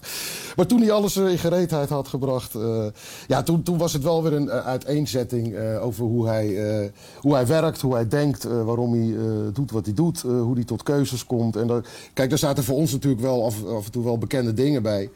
Maar 0.56 0.66
toen 0.66 0.82
hij 0.82 0.92
alles 0.92 1.16
eh, 1.16 1.28
in 1.32 1.38
gereedheid 1.38 1.90
had 1.90 2.08
gebracht... 2.08 2.56
eh, 2.56 2.86
ja, 3.28 3.44
toen, 3.44 3.64
toen 3.64 3.78
was 3.78 3.94
het 3.94 4.04
wel 4.04 4.24
weer 4.24 4.34
een 4.34 4.50
eh, 4.50 4.66
uiteenzetting 4.66 5.54
eh, 5.56 5.86
over 5.86 6.04
hoe 6.06 6.28
hij, 6.28 6.80
eh, 6.82 6.90
hoe 7.20 7.34
hij 7.34 7.48
werkt, 7.48 7.82
hoe 7.82 7.94
hij 7.94 8.08
denkt... 8.08 8.46
eh, 8.46 8.64
waarom 8.64 8.94
hij 8.94 9.16
eh, 9.18 9.24
doet 9.54 9.72
wat 9.72 9.86
hij 9.86 9.94
doet, 9.94 10.24
eh, 10.24 10.30
hoe 10.42 10.56
hij 10.56 10.64
tot 10.64 10.84
keuzes 10.84 11.26
komt. 11.26 11.56
En 11.56 11.84
kijk, 12.14 12.30
daar 12.30 12.38
zaten 12.40 12.64
voor 12.64 12.76
ons 12.76 12.92
natuurlijk 12.92 13.22
wel 13.22 13.46
af 13.46 13.86
en 13.86 13.92
toe 13.92 14.04
wel 14.04 14.18
bekende 14.18 14.54
dingen 14.54 14.82
bij... 14.84 15.10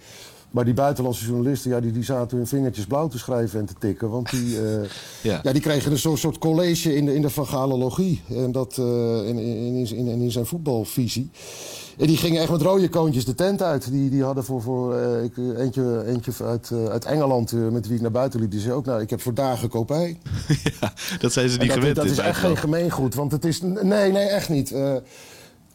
Maar 0.51 0.65
die 0.65 0.73
buitenlandse 0.73 1.25
journalisten, 1.25 1.71
ja, 1.71 1.79
die, 1.79 1.91
die 1.91 2.03
zaten 2.03 2.37
hun 2.37 2.47
vingertjes 2.47 2.85
blauw 2.85 3.07
te 3.07 3.17
schrijven 3.17 3.59
en 3.59 3.65
te 3.65 3.73
tikken. 3.79 4.09
Want 4.09 4.29
die, 4.29 4.57
eh, 4.57 4.79
Ja. 5.21 5.39
ja, 5.43 5.51
die 5.51 5.61
kregen 5.61 5.91
een 5.91 5.99
soort, 5.99 6.19
soort 6.19 6.37
college 6.37 6.95
in 6.95 7.05
de, 7.05 7.15
in 7.15 7.21
de. 7.21 8.17
En 8.29 8.51
dat 8.51 8.77
eh, 8.77 9.27
in, 9.27 9.37
in, 9.37 9.75
in, 9.75 9.95
in, 9.95 10.21
in 10.21 10.31
zijn 10.31 10.45
voetbalvisie. 10.45 11.29
En 11.97 12.07
die 12.07 12.17
gingen 12.17 12.41
echt 12.41 12.51
met 12.51 12.61
rode 12.61 12.89
koontjes 12.89 13.25
de 13.25 13.35
tent 13.35 13.61
uit. 13.61 13.91
Die, 13.91 14.09
die 14.09 14.23
hadden 14.23 14.43
voor, 14.43 14.61
voor 14.61 14.95
eh, 14.95 15.23
ik, 15.23 15.37
eentje, 15.37 16.03
eentje 16.05 16.31
uit, 16.43 16.71
uit 16.89 17.05
Engeland, 17.05 17.51
met 17.71 17.87
wie 17.87 17.95
ik 17.95 18.01
naar 18.01 18.11
buiten 18.11 18.39
liep. 18.39 18.51
Die 18.51 18.59
zei 18.59 18.73
ook, 18.73 18.85
nou, 18.85 19.01
ik 19.01 19.09
heb 19.09 19.21
voor 19.21 19.33
dagen 19.33 19.69
kopij. 19.69 20.19
ja, 20.79 20.93
dat 21.19 21.33
zijn 21.33 21.49
ze 21.49 21.57
niet 21.57 21.67
dat, 21.67 21.77
gewend. 21.77 21.95
dat 21.95 22.05
in 22.05 22.11
is 22.11 22.17
echt 22.17 22.39
geen 22.39 22.57
gemeengoed. 22.57 23.15
Want 23.15 23.31
het 23.31 23.45
is. 23.45 23.61
Nee, 23.61 24.11
nee, 24.11 24.25
echt 24.25 24.49
niet. 24.49 24.73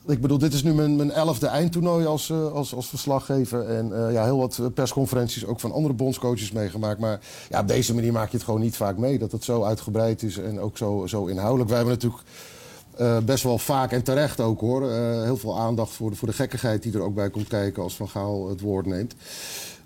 Eh, 0.06 0.12
ik 0.14 0.20
bedoel, 0.20 0.38
dit 0.38 0.52
is 0.52 0.62
nu 0.62 0.74
mijn, 0.74 0.96
mijn 0.96 1.10
elfde 1.10 1.46
eindtoernooi 1.46 2.06
als, 2.06 2.30
eh, 2.30 2.52
als, 2.52 2.74
als 2.74 2.88
verslaggever. 2.88 3.68
En 3.68 4.06
eh, 4.06 4.12
ja, 4.12 4.24
heel 4.24 4.38
wat 4.38 4.60
persconferenties 4.74 5.46
ook 5.46 5.60
van 5.60 5.72
andere 5.72 5.94
bondscoaches 5.94 6.52
meegemaakt. 6.52 6.98
Maar 7.00 7.20
ja, 7.48 7.60
op 7.60 7.68
deze 7.68 7.94
manier 7.94 8.12
maak 8.12 8.30
je 8.30 8.36
het 8.36 8.44
gewoon 8.44 8.60
niet 8.60 8.76
vaak 8.76 8.96
mee. 8.96 9.18
Dat 9.18 9.32
het 9.32 9.44
zo 9.44 9.62
uitgebreid 9.62 10.22
is 10.22 10.38
en 10.38 10.60
ook 10.60 10.76
zo, 10.76 11.06
zo 11.06 11.26
inhoudelijk. 11.26 11.68
Wij 11.68 11.78
hebben 11.78 11.94
natuurlijk 11.94 12.22
eh, 12.96 13.18
best 13.18 13.42
wel 13.42 13.58
vaak 13.58 13.92
en 13.92 14.02
terecht 14.02 14.40
ook 14.40 14.60
hoor. 14.60 14.90
eh, 14.90 15.22
heel 15.22 15.36
veel 15.36 15.58
aandacht 15.58 15.92
voor 15.92 16.10
de, 16.10 16.16
voor 16.16 16.28
de 16.28 16.34
gekkigheid 16.34 16.82
die 16.82 16.92
er 16.92 17.00
ook 17.00 17.14
bij 17.14 17.30
komt 17.30 17.48
kijken 17.48 17.82
als 17.82 17.96
Van 17.96 18.08
Gaal 18.08 18.48
het 18.48 18.60
woord 18.60 18.86
neemt. 18.86 19.14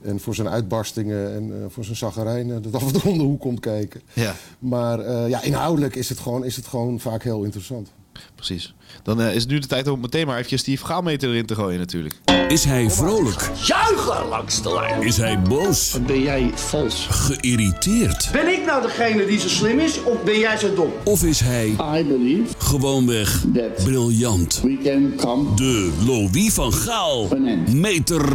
En 0.02 0.20
voor 0.20 0.34
zijn 0.34 0.48
uitbarstingen 0.48 1.34
en 1.34 1.52
eh, 1.52 1.64
voor 1.68 1.84
zijn 1.84 1.96
zaggerijnen 1.96 2.62
dat 2.62 2.74
af 2.74 2.82
en 2.86 2.92
toe 2.92 3.10
om 3.10 3.18
de 3.18 3.24
hoek 3.24 3.40
komt 3.40 3.60
kijken. 3.60 4.00
Ja, 4.12 4.34
Maar 4.58 5.00
eh, 5.00 5.28
ja, 5.28 5.42
inhoudelijk 5.42 5.96
is 5.96 6.08
het, 6.08 6.18
gewoon, 6.18 6.44
is 6.44 6.56
het 6.56 6.66
gewoon 6.66 7.00
vaak 7.00 7.22
heel 7.22 7.42
interessant. 7.42 7.90
Precies. 8.34 8.74
Dan 9.02 9.20
eh, 9.20 9.34
is 9.34 9.42
het 9.42 9.50
nu 9.50 9.58
de 9.58 9.66
tijd 9.66 9.88
om 9.88 10.00
meteen 10.00 10.26
maar 10.26 10.36
eventjes 10.36 10.64
die 10.64 10.78
vergaalmeter 10.78 11.28
erin 11.28 11.46
te 11.46 11.54
gooien 11.54 11.78
natuurlijk. 11.78 12.14
Is 12.48 12.64
hij 12.64 12.90
vrolijk? 12.90 13.50
Juichen 13.64 14.28
langs 14.28 14.62
de 14.62 14.72
lijn. 14.74 15.02
Is 15.02 15.16
hij 15.16 15.40
boos? 15.40 15.96
Ben 16.06 16.22
jij 16.22 16.50
vals? 16.54 17.06
Geïrriteerd? 17.10 18.28
Ben 18.32 18.48
ik 18.48 18.64
nou 18.64 18.82
degene 18.82 19.26
die 19.26 19.38
zo 19.38 19.48
slim 19.48 19.78
is 19.78 20.02
of 20.02 20.22
ben 20.22 20.38
jij 20.38 20.56
zo 20.56 20.74
dom? 20.74 20.92
Of 21.04 21.22
is 21.22 21.40
hij 21.40 21.66
I 21.68 22.04
believe 22.04 22.54
gewoonweg 22.58 23.44
that 23.54 23.84
briljant? 23.84 24.60
we 24.62 24.78
can 24.84 25.14
come 25.16 25.54
De 25.54 25.92
Louis 26.06 26.52
van 26.52 26.72
Gaal 26.72 27.28
meter. 27.68 28.28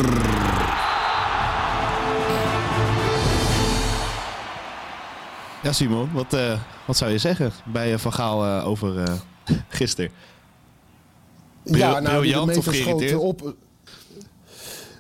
Ja, 5.62 5.72
Simon, 5.72 6.10
wat, 6.14 6.34
eh, 6.34 6.60
wat 6.86 6.98
zou 6.98 7.12
je 7.12 7.18
zeggen 7.18 7.52
bij 7.66 7.94
eh, 7.94 8.00
Van 8.00 8.14
Gaal 8.14 8.62
over 8.64 9.00
eh 9.00 9.14
gisteren? 9.68 10.12
Bril- 11.64 12.02
briljant 12.02 12.54
de 12.54 12.58
of 12.58 12.66
geïrriteerd? 12.66 13.20
op. 13.20 13.56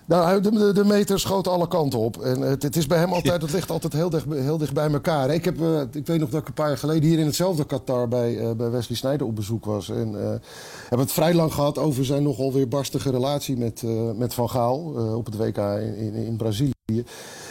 Nou, 0.07 0.41
de, 0.41 0.71
de, 0.73 0.85
meter 0.85 1.19
schoot 1.19 1.47
alle 1.47 1.67
kanten 1.67 1.99
op. 1.99 2.21
En 2.21 2.41
het, 2.41 2.63
het 2.63 2.75
is 2.75 2.87
bij 2.87 2.97
hem 2.97 3.13
altijd, 3.13 3.41
het 3.41 3.51
ligt 3.51 3.71
altijd 3.71 3.93
heel 3.93 4.09
dicht, 4.09 4.25
heel 4.29 4.57
dicht 4.57 4.73
bij 4.73 4.91
elkaar. 4.91 5.29
Ik, 5.29 5.45
heb, 5.45 5.61
eh, 5.61 5.81
ik 5.91 6.07
weet 6.07 6.19
nog 6.19 6.29
dat 6.29 6.41
ik 6.41 6.47
een 6.47 6.53
paar 6.53 6.67
jaar 6.67 6.77
geleden 6.77 7.09
hier 7.09 7.19
in 7.19 7.25
hetzelfde 7.25 7.65
Qatar 7.65 8.07
bij, 8.07 8.37
eh, 8.39 8.51
bij 8.51 8.69
Wesley 8.69 8.97
Sneijder 8.97 9.27
op 9.27 9.35
bezoek 9.35 9.65
was. 9.65 9.89
En 9.89 10.21
eh 10.21 10.39
hebben 10.89 11.07
het 11.07 11.11
vrij 11.11 11.33
lang 11.33 11.53
gehad 11.53 11.77
over 11.77 12.05
zijn 12.05 12.23
nogal 12.23 12.53
weer 12.53 12.67
barstige 12.67 13.11
relatie 13.11 13.57
met, 13.57 13.83
eh, 13.83 14.11
met 14.11 14.33
Van 14.33 14.49
Gaal 14.49 14.93
eh, 14.97 15.15
op 15.15 15.25
het 15.25 15.37
WK 15.37 15.57
in, 15.57 15.95
in, 15.95 16.13
in 16.13 16.35
Brazilië. 16.35 16.73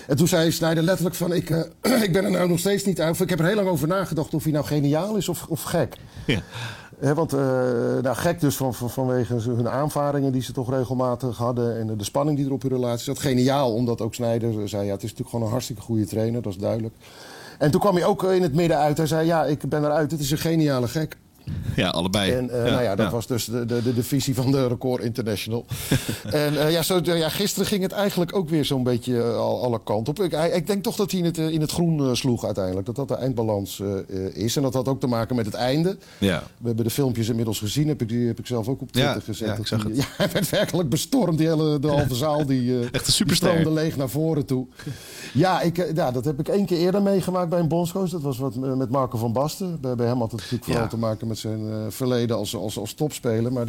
En 0.07 0.17
toen 0.17 0.29
zei 0.29 0.51
Snijder 0.53 0.83
letterlijk 0.83 1.17
van, 1.17 1.33
ik, 1.33 1.51
eh, 1.51 2.03
ik 2.07 2.13
ben 2.13 2.25
er 2.25 2.31
nou 2.31 2.49
nog 2.49 2.59
steeds 2.59 2.85
niet 2.85 3.01
uit. 3.01 3.21
Ik 3.21 3.31
heb 3.31 3.39
er 3.39 3.47
heel 3.47 3.55
lang 3.55 3.69
over 3.69 3.89
nagedacht 3.89 4.35
of 4.35 4.43
hij 4.43 4.53
nou 4.53 4.65
geniaal 4.65 5.17
is 5.17 5.29
of, 5.29 5.47
of 5.49 5.63
gek. 5.63 5.97
Ja. 6.27 6.43
Hè, 7.05 7.15
want 7.15 7.33
eh, 7.33 7.41
nou, 8.03 8.17
gek 8.17 8.41
dus 8.41 8.57
van, 8.57 8.75
van, 8.75 8.91
vanwege 8.91 9.35
hun 9.35 9.69
aanvaringen 9.69 10.33
die 10.33 10.43
ze 10.43 10.53
toch 10.53 10.71
regelmatig 10.71 11.37
hadden. 11.37 11.79
En 11.79 11.97
de 11.97 12.05
spanning 12.05 12.37
die 12.37 12.47
er 12.47 12.53
op 12.53 12.63
hun 12.63 12.71
relatie 12.71 13.05
zat. 13.05 13.19
Geniaal, 13.19 13.75
omdat 13.75 14.01
ook 14.01 14.15
Snijder 14.15 14.69
zei, 14.69 14.85
ja, 14.85 14.93
het 14.93 15.03
is 15.03 15.03
natuurlijk 15.03 15.31
gewoon 15.31 15.45
een 15.45 15.51
hartstikke 15.51 15.83
goede 15.83 16.07
trainer, 16.07 16.43
dat 16.43 16.53
is 16.53 16.59
duidelijk. 16.59 16.95
En 17.59 17.71
toen 17.71 17.81
kwam 17.81 17.95
hij 17.95 18.05
ook 18.05 18.23
in 18.23 18.43
het 18.43 18.55
midden 18.55 18.79
uit. 18.79 18.97
Hij 18.97 19.07
zei, 19.07 19.27
ja, 19.27 19.45
ik 19.45 19.69
ben 19.69 19.85
eruit, 19.85 20.11
het 20.11 20.21
is 20.21 20.31
een 20.31 20.39
geniale 20.39 20.89
gek. 20.89 21.17
Ja, 21.77 21.89
allebei. 21.89 22.33
En 22.33 22.51
eh, 22.51 22.71
nou 22.71 22.83
ja, 22.83 22.95
dat 22.95 23.11
was 23.11 23.27
dus 23.27 23.45
de, 23.45 23.67
de, 23.67 23.95
de, 23.95 24.03
visie 24.03 24.35
van 24.35 24.51
de 24.51 24.67
Record 24.67 25.03
International. 25.03 25.65
en 26.31 26.61
eh, 26.61 26.71
ja, 26.73 26.83
zo, 26.83 27.01
ja, 27.03 27.29
gisteren 27.29 27.67
ging 27.67 27.83
het 27.83 27.93
eigenlijk 27.93 28.37
ook 28.37 28.49
weer 28.49 28.65
zo'n 28.65 28.83
beetje 28.83 29.23
eh, 29.23 29.37
al, 29.37 29.63
alle 29.63 29.81
kanten 29.85 30.13
op. 30.19 30.33
Ik, 30.33 30.33
ik 30.55 30.67
denk 30.67 30.83
toch 30.83 30.97
dat 30.97 31.11
hij 31.11 31.21
in 31.21 31.27
het, 31.27 31.39
in 31.39 31.61
het 31.61 31.71
groen 31.71 32.17
sloeg 32.17 32.45
uiteindelijk. 32.45 32.87
Dat 32.87 32.97
dat 32.97 33.09
de 33.09 33.15
eindbalans 33.15 33.83
is. 34.33 34.57
En 34.57 34.63
dat 34.63 34.75
had 34.75 34.89
ook 34.89 35.01
te 35.01 35.07
maken 35.07 35.37
met 35.37 35.47
het 35.47 35.55
einde. 35.55 35.97
Ja. 36.19 36.43
We 36.59 36.67
hebben 36.67 36.85
de 36.85 36.91
filmpjes 36.91 37.29
inmiddels 37.29 37.59
gezien. 37.59 37.89
Heb 37.89 38.03
ik, 38.03 38.09
die 38.09 38.27
heb 38.27 38.39
ik 38.39 38.47
zelf 38.47 38.69
ook 38.69 38.81
op 38.81 38.93
Twitter 38.93 39.23
gezet. 39.23 39.49
ja, 39.49 39.55
ik 39.55 39.67
zag 39.67 39.85
die- 39.85 39.95
het. 39.95 40.03
Ja, 40.05 40.07
hij 40.17 40.31
werd 40.33 40.51
werkelijk 40.51 40.89
bestormd, 40.89 41.39
die 41.39 41.47
hele 41.47 41.79
de 41.79 41.89
halve 41.89 42.15
zaal. 42.15 42.47
Die, 42.47 42.91
Echt 42.91 43.07
een 43.07 43.13
superster. 43.13 43.73
leeg 43.73 43.97
naar 43.97 44.09
voren 44.09 44.47
toe. 44.47 44.67
Ja, 45.33 45.61
ik, 45.61 45.93
ja, 45.95 46.11
dat 46.11 46.25
heb 46.25 46.39
ik 46.39 46.49
één 46.49 46.67
keer 46.67 46.79
eerder 46.79 47.03
meegemaakt 47.03 47.49
bij 47.49 47.59
een 47.59 47.69
bondscoach. 47.69 48.11
Dat 48.11 48.23
was 48.23 48.39
wat 48.39 48.55
met 48.55 48.91
Marco 48.91 49.19
van 49.19 49.33
Basten. 49.33 49.81
Bij, 49.81 49.95
bij 49.95 50.07
hem 50.07 50.19
had 50.19 50.31
het 50.31 50.41
natuurlijk 50.41 50.65
vooral 50.65 50.89
te 50.89 50.97
maken 50.97 51.27
met 51.27 51.34
zijn 51.39 51.71
eh, 51.71 51.77
verleden 51.89 52.37
als, 52.37 52.57
als, 52.57 52.79
als 52.79 52.95
topspeler. 52.95 53.53
Maar 53.53 53.67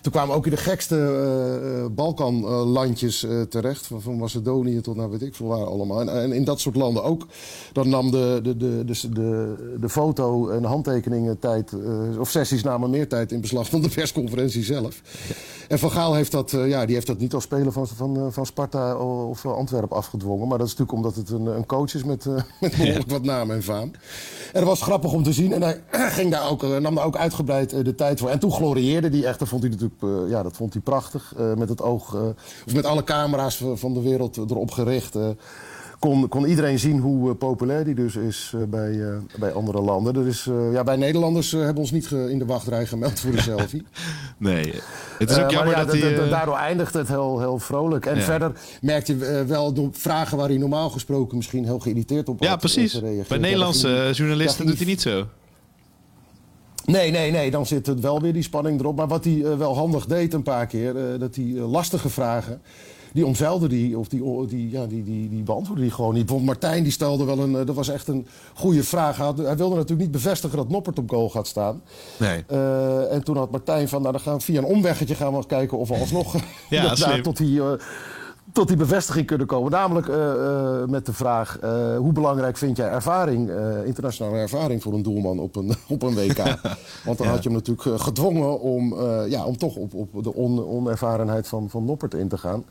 toen 0.00 0.12
kwamen 0.12 0.34
ook 0.34 0.44
in 0.44 0.50
de 0.50 0.56
gekste 0.56 0.96
eh, 0.96 1.78
eh, 1.84 1.86
Balkanlandjes 1.90 3.26
terecht. 3.48 3.86
Van, 3.86 4.02
van 4.02 4.16
Macedonië 4.16 4.80
tot 4.80 4.96
nou 4.96 5.10
weet 5.10 5.22
ik 5.22 5.34
veel 5.34 5.46
waar 5.46 5.66
allemaal. 5.66 6.10
En, 6.10 6.32
in 6.32 6.44
dat 6.44 6.60
soort 6.60 6.76
landen 6.76 7.04
ook. 7.04 7.26
Dan 7.72 7.88
nam 7.88 8.10
de, 8.10 8.40
de, 8.42 8.56
de, 8.56 8.84
de, 8.84 9.08
de, 9.12 9.76
de 9.80 9.88
foto- 9.88 10.48
en 10.48 10.64
handtekeningen 10.64 11.38
tijd... 11.38 11.72
of 12.18 12.30
sessies 12.30 12.62
namen 12.62 12.90
meer 12.90 13.08
tijd 13.08 13.32
in 13.32 13.40
beslag 13.40 13.68
dan 13.68 13.80
de 13.80 13.88
persconferentie 13.88 14.64
zelf. 14.64 15.02
En 15.68 15.78
Van 15.78 15.90
Gaal 15.90 16.14
heeft 16.14 16.32
dat, 16.32 16.52
eh, 16.52 16.68
ja, 16.68 16.84
die 16.86 16.94
heeft 16.94 17.06
dat 17.06 17.18
niet 17.18 17.34
als 17.34 17.44
speler 17.44 17.72
van, 17.72 17.86
van, 17.86 18.16
eh, 18.16 18.26
van 18.30 18.46
Sparta 18.46 18.96
of 18.96 19.46
Antwerpen 19.46 19.96
afgedwongen. 19.96 20.48
Maar 20.48 20.58
dat 20.58 20.66
is 20.66 20.76
natuurlijk 20.76 20.98
omdat 20.98 21.14
het 21.14 21.30
een, 21.30 21.46
een 21.46 21.66
coach 21.66 21.94
is 21.94 22.04
met, 22.04 22.26
eh, 22.26 22.34
met 22.60 22.76
behoorlijk 22.76 23.10
wat 23.10 23.22
naam 23.22 23.50
en 23.50 23.62
faam. 23.62 23.90
En 24.52 24.60
dat 24.60 24.64
was 24.64 24.82
grappig 24.82 25.12
om 25.12 25.22
te 25.22 25.32
zien. 25.32 25.52
En 25.52 25.62
hij 25.62 25.80
ging 26.18 26.30
daar 26.30 26.50
ook, 26.50 26.62
eh, 26.62 26.76
nam 26.76 26.94
daar 26.94 27.04
ook 27.04 27.16
uitgebreid 27.16 27.72
eh, 27.72 27.84
de 27.84 27.94
tijd 27.94 28.18
voor. 28.20 28.28
En 28.28 28.38
toen 28.38 28.52
glorieerde 28.52 29.08
hij 29.08 29.24
echt. 29.24 29.38
Dat 29.38 29.48
vond 29.48 29.62
hij 29.62 29.70
natuurlijk 29.70 30.02
eh, 30.02 30.30
ja, 30.30 30.42
dat 30.42 30.56
vond 30.56 30.72
hij 30.72 30.82
prachtig. 30.82 31.34
Eh, 31.36 31.54
met 31.54 31.68
het 31.68 31.82
oog, 31.82 32.14
eh, 32.14 32.20
of 32.66 32.74
met 32.74 32.84
alle 32.84 33.04
camera's 33.04 33.56
van 33.56 33.78
van 33.78 33.94
de 33.94 34.02
wereld 34.02 34.36
erop 34.36 34.70
gericht. 34.70 35.16
Kon, 35.98 36.28
kon 36.28 36.44
iedereen 36.46 36.78
zien 36.78 36.98
hoe 36.98 37.30
eh, 37.30 37.36
populair 37.36 37.84
die 37.84 37.94
dus 37.94 38.16
is 38.16 38.52
eh, 38.54 38.60
bij, 38.68 39.00
eh, 39.00 39.16
bij 39.38 39.52
andere 39.52 39.80
landen. 39.80 40.16
Er 40.16 40.26
is, 40.26 40.48
ja, 40.72 40.84
bij 40.84 40.96
Nederlanders 40.96 41.50
hebben 41.52 41.76
ons 41.76 41.90
niet 41.90 42.10
in 42.10 42.38
de 42.38 42.44
wachtrij 42.46 42.86
gemeld 42.86 43.20
voor 43.20 43.30
de 43.32 43.40
selfie. 43.40 43.86
Nee. 44.38 44.72
Het 45.18 45.30
is 45.30 45.38
ook 45.38 45.50
jammer 45.50 45.76
ja, 45.76 45.84
dat 45.84 45.92
hij... 45.92 46.14
da- 46.14 46.20
da- 46.22 46.28
daardoor 46.28 46.56
eindigt 46.56 46.94
het 46.94 47.08
heel, 47.08 47.40
heel 47.40 47.58
vrolijk. 47.58 48.06
En 48.06 48.16
Ja. 48.16 48.20
verder 48.22 48.52
merkte 48.80 49.16
je 49.18 49.44
wel 49.46 49.72
door 49.72 49.88
vragen 49.92 50.36
waar 50.36 50.48
hij 50.48 50.58
normaal 50.58 50.90
gesproken 50.90 51.36
misschien 51.36 51.64
heel 51.64 51.78
geïrriteerd 51.78 52.28
op 52.28 52.42
ja, 52.42 52.48
had, 52.48 52.58
precies. 52.58 53.00
Bij 53.00 53.14
Ja, 53.28 53.36
Nederlandse 53.36 54.10
journalisten 54.12 54.64
ja, 54.64 54.70
doet 54.70 54.78
hij 54.78 54.88
niet 54.88 55.00
zo. 55.02 55.26
Nee, 56.84 57.10
nee, 57.10 57.30
nee. 57.30 57.50
Dan 57.50 57.66
zit 57.66 57.86
het 57.86 58.00
wel 58.00 58.20
weer 58.20 58.32
die 58.32 58.42
spanning 58.42 58.80
erop. 58.80 58.96
Maar 58.96 59.08
wat 59.08 59.24
hij 59.24 59.56
wel 59.58 59.74
handig 59.76 60.06
deed 60.06 60.34
een 60.34 60.42
paar 60.42 60.66
keer, 60.66 60.96
eh, 60.96 61.20
dat 61.20 61.34
hij 61.34 61.44
lastige 61.44 62.08
vragen. 62.08 62.60
Die 63.12 63.26
omzeilde 63.26 63.68
die, 63.68 63.98
of 63.98 64.08
die, 64.08 64.46
die, 64.46 64.70
ja, 64.70 64.86
die, 64.86 65.02
die, 65.04 65.28
die 65.28 65.42
beantwoordde 65.42 65.84
die 65.84 65.92
gewoon 65.94 66.14
niet. 66.14 66.26
Bijvoorbeeld 66.26 66.60
Martijn 66.60 66.82
die 66.82 66.92
stelde 66.92 67.24
wel 67.24 67.38
een, 67.38 67.56
eh, 67.56 67.66
dat 67.66 67.74
was 67.74 67.88
echt 67.88 68.08
een 68.08 68.26
goede 68.54 68.82
vraag. 68.84 69.16
Hij, 69.16 69.26
had- 69.26 69.38
hij 69.38 69.56
wilde 69.56 69.74
natuurlijk 69.74 70.00
niet 70.02 70.10
bevestigen 70.10 70.56
dat 70.56 70.68
Noppert 70.68 70.98
op 70.98 71.10
goal 71.10 71.30
gaat 71.30 71.46
staan. 71.46 71.82
Nee. 72.16 72.44
Eh, 72.46 73.12
en 73.12 73.24
toen 73.24 73.36
had 73.36 73.50
Martijn 73.50 73.88
van, 73.88 74.00
nou 74.00 74.12
dan 74.12 74.22
gaan 74.22 74.36
we 74.36 74.40
via 74.44 74.58
een 74.58 74.64
omweggetje 74.64 75.14
gaan 75.14 75.36
we 75.36 75.46
kijken 75.46 75.78
of 75.78 75.88
we 75.88 75.94
alsnog 75.94 76.34
Ja, 76.70 76.94
daar 76.94 77.22
tot 77.22 77.36
die, 77.36 77.60
eh, 77.62 77.72
tot 78.58 78.68
die 78.68 78.76
bevestiging 78.76 79.26
kunnen 79.26 79.46
komen. 79.46 79.70
Namelijk 79.70 80.08
eh, 80.08 80.30
eh, 80.30 80.88
met 80.88 81.06
de 81.06 81.12
vraag, 81.12 81.58
eh, 81.58 81.96
hoe 81.96 82.12
belangrijk 82.12 82.56
vind 82.56 82.76
jij 82.76 82.88
ervaring, 82.88 83.50
internationale 83.84 84.36
ervaring 84.36 84.82
voor 84.82 84.92
een 84.92 85.02
doelman 85.02 85.38
op 85.38 85.56
een, 85.56 85.74
op 85.88 86.02
een 86.02 86.14
WK? 86.14 86.36
Want 87.06 87.18
dan 87.18 87.26
had 87.26 87.42
je 87.42 87.48
hem 87.48 87.58
natuurlijk 87.58 88.02
gedwongen 88.02 88.60
om, 88.60 88.94
ja, 89.28 89.44
om 89.44 89.56
toch 89.56 89.76
op, 89.76 89.94
op 89.94 90.24
de 90.24 90.34
on, 90.34 90.66
onervarenheid 90.66 91.48
van, 91.48 91.70
van 91.70 91.84
Noppert 91.84 92.14
in 92.14 92.28
te 92.28 92.38
gaan. 92.38 92.64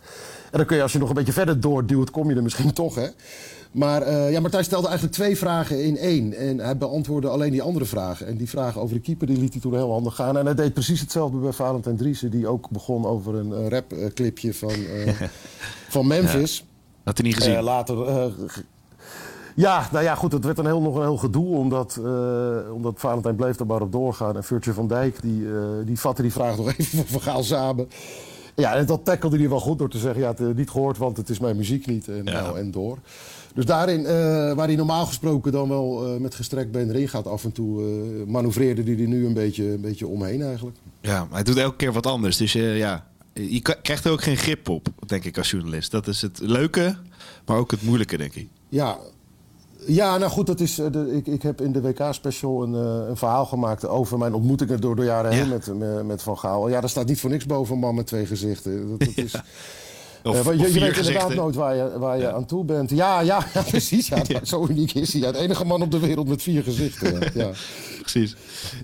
En 0.52 0.58
dan 0.58 0.66
kun 0.66 0.76
je 0.76 0.82
als 0.82 0.92
je 0.92 1.00
nog 1.00 1.10
een 1.10 1.16
beetje 1.16 1.34
verder 1.34 1.60
doorduwt, 1.60 2.12
kom 2.12 2.30
je 2.30 2.36
er 2.36 2.44
misschien 2.44 2.74
toch, 2.74 2.96
hè? 2.96 3.08
Maar 3.72 4.02
eh, 4.02 4.32
ja, 4.32 4.40
Martijn 4.40 4.64
stelde 4.64 4.88
eigenlijk 4.88 5.16
twee 5.18 5.38
vragen 5.38 5.84
in 5.84 5.98
één. 5.98 6.34
En 6.34 6.60
hij 6.60 6.78
beantwoordde 6.78 7.30
alleen 7.30 7.52
die 7.52 7.62
andere 7.62 7.86
vragen. 7.86 8.28
En 8.28 8.38
die 8.38 8.50
vragen 8.50 8.82
over 8.82 8.96
de 8.96 9.02
keeper 9.02 9.28
die 9.28 9.38
liet 9.38 9.52
hij 9.54 9.62
toen 9.62 9.74
heel 9.74 9.92
handig 9.92 10.16
gaan. 10.16 10.38
En 10.38 10.46
hij 10.46 10.56
deed 10.56 10.74
precies 10.74 11.00
hetzelfde 11.00 11.38
bij 11.38 11.52
Valentijn 11.52 11.98
Driessen. 11.98 12.32
Die 12.32 12.48
ook 12.48 12.70
begon 12.70 13.06
over 13.06 13.36
een 13.36 13.54
eh, 13.54 13.68
rapclipje 13.68 14.54
van, 14.54 14.70
eh, 14.70 15.14
van 15.90 16.08
Memphis. 16.08 16.66
Had 17.04 17.18
hij 17.18 17.28
niet 17.28 17.36
gezien. 17.36 17.56
Eh, 17.56 17.64
later. 17.64 18.06
eh, 18.08 18.26
ja, 19.56 19.88
nou 19.92 20.04
ja, 20.04 20.16
goed. 20.16 20.32
Het 20.32 20.46
werd 20.46 20.58
een 20.58 20.66
heel, 20.66 20.82
nog 20.82 20.96
een 20.96 21.02
heel 21.02 21.18
gedoe. 21.18 21.56
Omdat, 21.56 22.00
eh, 22.06 22.74
omdat 22.74 22.94
Valentijn 23.00 23.36
bleef 23.36 23.60
er 23.60 23.66
maar 23.66 23.82
op 23.82 23.92
doorgaan. 23.92 24.36
En 24.36 24.44
Virtue 24.44 24.74
van 24.74 24.88
Dijk 24.88 25.22
die, 25.22 25.46
die 25.86 26.00
vatte 26.00 26.22
die 26.22 26.32
vraag 26.32 26.58
nog 26.58 26.68
even 26.78 27.08
van 27.08 27.22
Gaal 27.22 27.44
samen. 27.44 27.90
Ja, 28.56 28.76
en 28.76 28.86
dat 28.86 29.06
tackelde 29.06 29.38
hij 29.38 29.50
wel 29.50 29.60
goed 29.60 29.78
door 29.80 29.90
te 29.90 29.98
zeggen: 29.98 30.22
ja, 30.22 30.28
het 30.38 30.56
niet 30.58 30.70
gehoord, 30.70 30.98
want 30.98 31.18
het 31.18 31.30
is 31.30 31.40
mijn 31.40 31.56
muziek 31.56 31.86
niet. 31.88 32.08
En, 32.08 32.22
Ja. 32.24 32.32
nou, 32.42 32.60
en 32.60 32.72
door. 32.72 32.98
Dus 33.58 33.66
daarin, 33.66 34.06
eh, 34.06 34.14
waar 34.54 34.68
hij 34.68 34.76
normaal 34.76 35.06
gesproken 35.06 35.52
dan 35.52 35.70
wel 35.70 36.06
eh, 36.06 36.20
met 36.20 36.36
gestrekt 36.36 36.72
been 36.72 36.90
erin 36.90 37.10
gaat, 37.10 37.28
af 37.28 37.44
en 37.44 37.52
toe 37.52 37.82
eh, 37.82 38.28
manoeuvreerde 38.28 38.84
hij 38.84 38.92
er 39.02 39.08
nu 39.08 39.26
een 39.26 39.34
beetje, 39.34 39.72
een 39.72 39.82
beetje 39.82 40.08
omheen 40.08 40.42
eigenlijk. 40.42 40.78
Ja, 41.02 41.20
maar 41.20 41.34
hij 41.34 41.44
doet 41.44 41.58
elke 41.58 41.76
keer 41.76 41.94
wat 41.94 42.06
anders. 42.06 42.38
Dus 42.38 42.54
ja, 42.54 43.08
je 43.34 43.62
krijgt 43.82 44.06
er 44.06 44.12
ook 44.12 44.24
geen 44.24 44.38
grip 44.38 44.70
op, 44.70 44.88
denk 45.06 45.24
ik, 45.24 45.38
als 45.38 45.52
journalist. 45.52 45.92
Dat 45.92 46.08
is 46.08 46.22
het 46.22 46.40
leuke, 46.40 46.96
maar 47.46 47.58
ook 47.58 47.72
het 47.72 47.82
moeilijke, 47.82 48.18
denk 48.18 48.34
ik. 48.34 48.48
Ja, 48.70 48.98
ja 49.86 50.18
nou 50.18 50.32
goed, 50.32 50.48
dat 50.48 50.60
is, 50.60 50.76
de, 50.76 51.14
ik, 51.16 51.28
ik 51.28 51.42
heb 51.42 51.62
in 51.62 51.72
de 51.72 51.82
WK-special 51.82 52.64
een, 52.64 52.74
een 53.10 53.18
verhaal 53.18 53.46
gemaakt 53.46 53.88
over 53.88 54.18
mijn 54.18 54.34
ontmoetingen 54.34 54.82
door 54.82 54.96
de 54.96 55.04
jaren 55.04 55.32
Ja. 55.32 55.38
heen 55.38 55.50
met, 55.50 55.78
met, 55.78 56.06
met 56.06 56.22
Van 56.22 56.38
Gaal. 56.38 56.70
Ja, 56.70 56.80
daar 56.80 56.90
staat 56.90 57.08
niet 57.08 57.20
voor 57.20 57.30
niks 57.30 57.46
boven 57.46 57.74
een 57.74 57.80
man 57.80 57.96
met 57.96 58.08
twee 58.08 58.26
gezichten. 58.26 58.90
Dat, 58.90 59.00
dat 59.00 59.18
is, 59.26 59.36
Of, 60.30 60.36
eh, 60.36 60.48
of 60.48 60.54
je, 60.54 60.72
vier 60.72 60.82
weet 60.82 60.98
inderdaad 60.98 61.34
nooit 61.34 61.56
waar 61.56 61.76
je, 61.76 62.00
waar 62.00 62.18
je 62.18 62.34
aan 62.34 62.46
toe 62.46 62.66
bent. 62.66 62.90
Ja, 62.90 63.20
ja, 63.20 63.46
ja 63.54 63.62
precies. 63.62 64.08
Ja, 64.08 64.24
Zo 64.44 64.68
uniek 64.70 64.94
is 64.94 65.14
hij. 65.14 65.32
De 65.32 65.38
enige 65.38 65.66
man 65.66 65.82
op 65.82 65.92
de 65.92 66.00
wereld 66.00 66.28
met 66.28 66.42
vier 66.42 66.64
gezichten. 66.64 67.32
Ja. 67.34 67.52
Precies. 68.02 68.36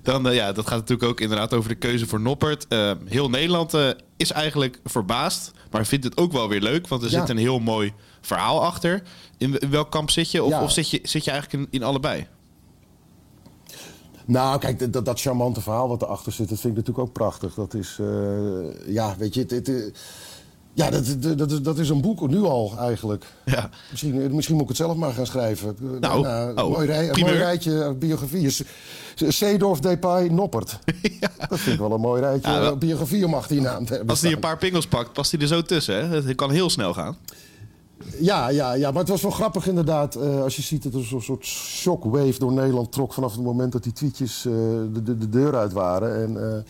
Dan, 0.02 0.28
eh, 0.28 0.36
ja, 0.36 0.52
dat 0.52 0.68
gaat 0.68 0.80
natuurlijk 0.80 1.10
ook 1.10 1.20
inderdaad 1.20 1.54
over 1.54 1.70
de 1.70 1.76
keuze 1.76 2.08
voor 2.08 2.22
Noppert. 2.22 2.68
Eh, 2.68 2.92
heel 3.06 3.30
Nederland 3.30 3.74
is 4.18 4.32
eigenlijk 4.32 4.80
verbaasd, 4.84 5.52
maar 5.72 5.86
vindt 5.86 6.06
het 6.06 6.18
ook 6.18 6.32
wel 6.32 6.50
weer 6.50 6.62
leuk. 6.62 6.88
Want 6.88 7.04
er 7.04 7.10
zit 7.10 7.30
een 7.30 7.38
heel 7.38 7.60
mooi 7.60 7.94
verhaal 8.22 8.64
achter. 8.64 9.04
In, 9.38 9.60
in 9.60 9.70
welk 9.70 9.92
kamp 9.92 10.10
zit 10.10 10.32
je? 10.32 10.44
Of, 10.44 10.62
of 10.62 10.72
zit, 10.72 10.90
je, 10.90 11.00
zit 11.04 11.24
je 11.24 11.32
eigenlijk 11.32 11.64
in, 11.64 11.80
in 11.80 11.86
allebei? 11.86 12.28
Nou, 14.26 14.60
kijk, 14.60 14.94
dat, 14.94 15.06
dat 15.06 15.22
charmante 15.22 15.62
verhaal 15.62 15.88
wat 15.88 16.02
erachter 16.02 16.32
zit, 16.32 16.50
dat 16.50 16.60
vind 16.60 16.78
ik 16.78 16.80
natuurlijk 16.80 17.08
ook 17.08 17.14
prachtig. 17.14 17.54
Dat 17.54 17.74
is, 17.74 18.00
ja, 18.86 19.16
weet 19.18 19.34
je, 19.34 19.40
het, 19.40 19.52
het, 19.52 19.92
ja, 20.74 20.90
dat, 20.90 21.16
dat, 21.20 21.38
dat, 21.38 21.52
is, 21.52 21.62
dat 21.62 21.80
is 21.80 21.90
een 21.90 22.02
boek 22.02 22.28
nu 22.28 22.42
al 22.42 22.74
eigenlijk. 22.80 23.26
Ja. 23.46 23.70
Misschien, 23.90 24.36
misschien 24.36 24.56
moet 24.56 24.64
ik 24.64 24.70
het 24.70 24.78
zelf 24.78 24.96
maar 24.96 25.14
gaan 25.14 25.26
schrijven. 25.26 25.76
Nou, 26.00 26.28
een 26.28 26.62
oh, 26.62 26.72
mooi, 26.72 26.88
rij, 26.88 27.12
mooi 27.20 27.34
rijtje 27.34 27.94
biografieën. 27.94 28.52
Seedorf, 29.16 29.80
Depay, 29.80 30.28
Noppert. 30.28 30.80
Dat 31.50 31.60
vind 31.60 31.74
ik 31.74 31.80
wel 31.80 31.92
een 31.92 32.02
mooi 32.02 32.22
rijtje 32.22 32.52
Ja, 32.52 32.60
wel- 32.60 32.78
biografie 32.78 33.26
om 33.26 33.34
achter 33.34 33.56
je 33.56 33.62
naam 33.62 33.86
hebben 33.88 34.08
Als 34.08 34.22
hij 34.22 34.32
een 34.32 34.40
paar 34.40 34.58
pingels 34.58 34.88
pakt, 34.88 35.14
past 35.14 35.32
hij 35.32 35.42
er 35.42 35.48
zo 35.48 35.62
tussen. 35.62 36.10
Hè? 36.10 36.22
Het 36.22 36.36
kan 36.36 36.52
heel 36.52 36.70
snel 36.70 36.94
gaan. 36.94 37.18
Ja, 38.20 38.50
ja, 38.50 38.74
ja, 38.74 38.92
maar 38.92 39.00
het 39.00 39.10
was 39.10 39.22
wel 39.22 39.32
grappig 39.32 39.68
inderdaad. 39.68 40.16
eh, 40.16 40.42
als 40.42 40.56
je 40.56 40.62
ziet 40.62 40.84
dat 40.84 40.94
er 40.94 41.04
zo'n 41.04 41.22
soort 41.22 41.46
shockwave 41.46 42.40
door 42.40 42.54
Nederland 42.54 42.92
trok... 42.92 43.14
vanaf 43.14 43.32
het 43.32 43.44
moment 43.44 43.72
dat 43.72 43.84
die 43.84 43.92
tweetjes 43.92 44.46
eh, 44.46 44.54
de, 44.94 45.04
de, 45.04 45.18
de 45.18 45.30
deur 45.30 45.56
uit 45.56 45.74
waren. 45.74 46.16
En 46.16 46.52
eh, 46.52 46.62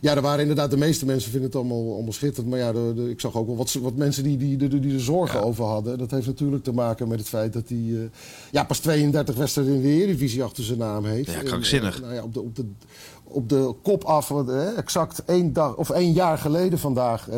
ja, 0.00 0.14
er 0.14 0.22
waren 0.22 0.40
inderdaad... 0.40 0.70
de 0.70 0.76
meeste 0.76 1.06
mensen 1.06 1.30
vinden 1.30 1.48
het 1.48 1.58
allemaal, 1.58 1.94
allemaal 1.94 2.12
schitterend. 2.12 2.50
Maar 2.50 2.58
ja, 2.58 2.72
de, 2.72 3.06
ik 3.10 3.20
zag 3.20 3.34
ook 3.34 3.46
wel 3.46 3.56
wat, 3.56 3.72
wat 3.72 3.96
mensen 3.96 4.22
die, 4.22 4.36
die, 4.36 4.56
die, 4.56 4.80
die 4.80 4.94
er 4.94 5.00
zorgen 5.00 5.42
over 5.42 5.64
hadden. 5.64 5.98
Dat 5.98 6.10
heeft 6.10 6.26
natuurlijk 6.26 6.64
te 6.64 6.72
maken 6.72 7.08
met 7.08 7.18
het 7.18 7.28
feit 7.28 7.52
dat 7.52 7.68
hij... 7.68 8.10
ja, 8.50 8.64
pas 8.64 8.78
32 8.78 9.36
wedstrijden 9.36 9.74
in 9.74 9.82
de 9.82 9.88
Eredivisie 9.88 10.42
achter 10.42 10.64
zijn 10.64 10.78
naam 10.78 11.04
heeft. 11.04 11.32
Ja, 11.32 11.42
krankzinnig. 11.42 12.00
nou 12.00 12.14
ja, 12.14 12.22
op 12.22 12.34
de, 12.34 12.40
op 12.40 12.56
de, 12.56 12.64
op 13.24 13.48
de 13.48 13.74
kop 13.82 14.04
af, 14.04 14.32
exact 14.76 15.24
één, 15.24 15.52
dag, 15.52 15.76
of 15.76 15.90
één 15.90 16.12
jaar 16.12 16.38
geleden 16.38 16.78
vandaag... 16.78 17.28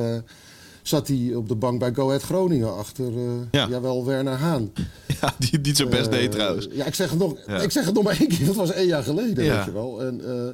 zat 0.88 1.08
hij 1.08 1.32
op 1.34 1.48
de 1.48 1.54
bank 1.54 1.78
bij 1.78 1.94
Go 1.94 2.06
Ahead 2.06 2.22
Groningen 2.22 2.76
achter, 2.76 3.06
eh 3.16 3.22
Ja. 3.50 3.68
jawel, 3.68 4.04
Werner 4.04 4.32
Haan. 4.34 4.70
Ja, 5.20 5.34
die 5.38 5.60
niet 5.60 5.76
zo 5.76 5.88
best 5.88 6.10
deed 6.10 6.28
Eh, 6.28 6.30
trouwens. 6.34 6.68
Ja, 6.72 6.84
ik 6.84 6.94
zeg 6.94 7.10
het 7.10 7.18
nog, 7.18 7.36
Ja. 7.46 7.60
ik 7.60 7.70
zeg 7.70 7.84
het 7.84 7.94
nog 7.94 8.04
maar 8.04 8.16
één 8.20 8.28
keer. 8.28 8.46
Dat 8.46 8.54
was 8.54 8.72
één 8.72 8.86
jaar 8.86 9.02
geleden, 9.02 9.44
Ja. 9.44 9.56
weet 9.56 9.64
je 9.64 9.72
wel. 9.72 10.02
En, 10.02 10.20
eh, 10.28 10.52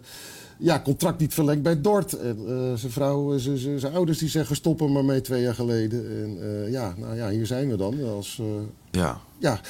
ja, 0.58 0.80
contract 0.80 1.20
niet 1.20 1.34
verlengd 1.34 1.62
bij 1.62 1.80
Dort. 1.80 2.12
En, 2.12 2.38
zijn 2.78 2.92
vrouw, 2.92 3.38
zijn- 3.38 3.94
ouders 3.94 4.18
die 4.18 4.28
zeggen 4.28 4.56
stoppen 4.56 4.92
maar 4.92 5.04
mee 5.04 5.20
twee 5.20 5.42
jaar 5.42 5.54
geleden. 5.54 6.06
En 6.22 6.70
ja, 6.70 6.94
nou 6.98 7.16
ja, 7.16 7.28
hier 7.30 7.46
zijn 7.46 7.68
we 7.68 7.76
dan. 7.76 8.04
Als, 8.04 8.40
Ja. 8.90 9.20
Ja, 9.42 9.60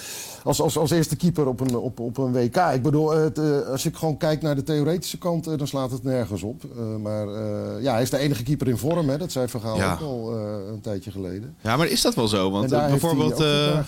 als, 0.45 0.61
als, 0.61 0.77
als 0.79 0.91
eerste 0.91 1.17
keeper 1.17 1.47
op 1.47 1.61
een, 1.61 1.77
op, 1.77 2.01
op 2.01 2.19
een 2.19 2.33
WK. 2.33 2.57
Ik 2.57 2.83
bedoel, 2.83 3.11
het, 3.11 3.39
eh, 3.39 3.61
als 3.69 3.85
ik 3.87 3.97
gewoon 3.97 4.17
kijk 4.17 4.43
naar 4.43 4.55
de 4.55 4.63
theoretische 4.63 5.19
kant, 5.19 5.47
eh, 5.47 5.57
dan 5.59 5.67
slaat 5.67 5.91
het 5.91 6.03
nergens 6.03 6.43
op. 6.43 6.65
Eh, 6.65 6.97
maar 6.97 7.29
eh, 7.29 7.83
ja, 7.83 7.93
hij 7.93 8.03
is 8.03 8.11
de 8.11 8.19
enige 8.19 8.43
keeper 8.43 8.69
in 8.69 8.77
vorm, 8.79 9.09
hè. 9.09 9.19
dat 9.19 9.33
zei 9.33 9.49
Vergaal 9.49 9.77
Ja. 9.77 9.93
ook 9.93 10.01
al 10.01 10.37
eh, 10.39 10.73
een 10.73 10.81
tijdje 10.81 11.11
geleden. 11.11 11.57
ja, 11.61 11.77
maar 11.77 11.87
is 11.87 12.03
dat 12.03 12.15
wel 12.15 12.29
zo? 12.29 12.51
Want 12.51 12.73
eh, 12.73 12.87
bijvoorbeeld, 12.87 13.41
eh, 13.41 13.79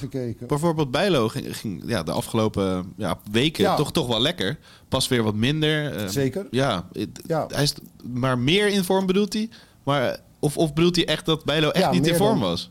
bijvoorbeeld 0.46 0.90
Bijlo 0.90 1.28
ging, 1.28 1.56
ging 1.56 1.82
ja, 1.86 2.02
de 2.02 2.12
afgelopen 2.12 2.92
ja, 2.96 3.18
weken 3.30 3.64
Ja. 3.64 3.74
toch, 3.76 3.92
toch 3.92 4.06
wel 4.06 4.20
lekker. 4.20 4.58
Pas 4.88 5.08
weer 5.08 5.22
wat 5.22 5.34
minder. 5.34 5.96
eh, 5.96 6.06
Zeker. 6.08 6.46
Ja, 6.50 6.88
het- 6.92 7.20
Ja. 7.26 7.44
Hij 7.48 7.62
is 7.62 7.74
maar 8.12 8.38
meer 8.38 8.66
in 8.68 8.84
vorm 8.84 9.06
bedoelt 9.06 9.32
hij? 9.32 9.48
Maar, 9.82 10.18
of, 10.38 10.56
of 10.56 10.72
bedoelt 10.72 10.96
hij 10.96 11.06
echt 11.06 11.26
dat 11.26 11.44
Bijlo 11.44 11.68
echt 11.70 11.90
niet 11.90 12.06
in 12.06 12.14
vorm 12.14 12.40
dan- 12.40 12.48
was? 12.48 12.70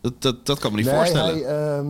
Dat, 0.00 0.22
dat, 0.22 0.46
dat 0.46 0.58
kan 0.58 0.70
me 0.70 0.76
niet 0.76 0.86
Nee, 0.86 0.94
voorstellen. 0.94 1.34
Hij, 1.34 1.44
ehm, 1.44 1.86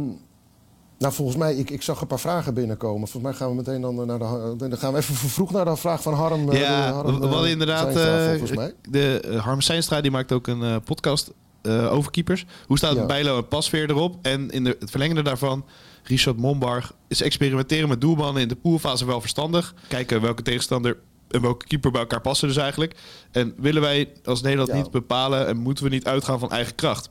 nou, 0.98 1.12
volgens 1.12 1.36
mij, 1.36 1.54
ik, 1.54 1.70
ik 1.70 1.82
zag 1.82 2.00
een 2.00 2.06
paar 2.06 2.20
vragen 2.20 2.54
binnenkomen. 2.54 3.08
Volgens 3.08 3.22
mij 3.22 3.32
gaan 3.32 3.48
we 3.48 3.54
meteen 3.54 3.80
dan 3.80 4.00
eh, 4.00 4.06
naar 4.06 4.18
de, 4.18 4.54
dan 4.68 4.78
gaan 4.78 4.92
we 4.92 4.98
even 4.98 5.14
vroeg 5.14 5.50
naar 5.52 5.64
de 5.64 5.76
vraag 5.76 6.02
van 6.02 6.14
Harm. 6.14 6.50
eh, 6.50 6.60
Ja, 6.60 6.92
Harm, 6.92 7.06
we, 7.06 7.18
we 7.20 7.26
eh, 7.26 7.32
hadden 7.32 7.50
inderdaad... 7.50 7.82
Zijnstra, 7.92 8.22
eh, 8.24 8.28
volgens 8.38 8.50
mij. 8.58 8.74
de, 8.90 9.20
eh, 9.20 9.44
Harm 9.44 9.60
Seinstra 9.60 10.00
die 10.00 10.10
maakt 10.10 10.32
ook 10.32 10.46
een 10.46 10.62
eh, 10.62 10.76
podcast 10.84 11.30
eh, 11.62 11.92
over 11.92 12.10
keepers. 12.10 12.46
Hoe 12.66 12.78
staat 12.78 12.94
Ja. 12.94 13.06
Bijlo 13.06 13.36
en 13.36 13.48
Pasveer 13.48 13.90
erop? 13.90 14.16
En 14.22 14.50
in 14.50 14.64
de, 14.64 14.76
het 14.80 14.90
verlengende 14.90 15.22
daarvan... 15.22 15.64
Richard 16.02 16.36
Mombarg 16.36 16.92
is 17.08 17.22
experimenteren 17.22 17.88
met 17.88 18.00
doelmannen 18.00 18.42
in 18.42 18.48
de 18.48 18.56
poolfase 18.56 19.06
wel 19.06 19.20
verstandig. 19.20 19.74
Kijken 19.88 20.20
welke 20.20 20.42
tegenstander 20.42 20.96
en 21.28 21.40
welke 21.40 21.66
keeper 21.66 21.90
bij 21.90 22.00
elkaar 22.00 22.20
passen 22.20 22.48
dus 22.48 22.56
eigenlijk. 22.56 22.94
En 23.30 23.54
willen 23.56 23.82
wij 23.82 24.12
als 24.24 24.42
Nederland 24.42 24.70
Ja. 24.70 24.76
niet 24.76 24.90
bepalen... 24.90 25.46
en 25.46 25.56
moeten 25.56 25.84
we 25.84 25.90
niet 25.90 26.06
uitgaan 26.06 26.38
van 26.38 26.50
eigen 26.50 26.74
kracht? 26.74 27.10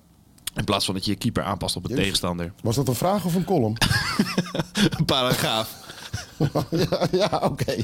In 0.56 0.64
plaats 0.64 0.86
van 0.86 0.94
dat 0.94 1.06
je 1.06 1.12
je 1.12 1.18
keeper 1.18 1.44
aanpast 1.44 1.76
op 1.76 1.84
een 1.84 1.90
Jezus. 1.90 2.04
tegenstander. 2.04 2.52
Was 2.62 2.76
dat 2.76 2.88
een 2.88 2.96
vraag 2.96 3.26
of 3.26 3.36
een 3.36 3.46
column? 3.46 3.76
Een 4.98 5.06
paragraaf. 5.06 5.84
ja, 6.70 7.08
ja 7.12 7.42
oké. 7.44 7.76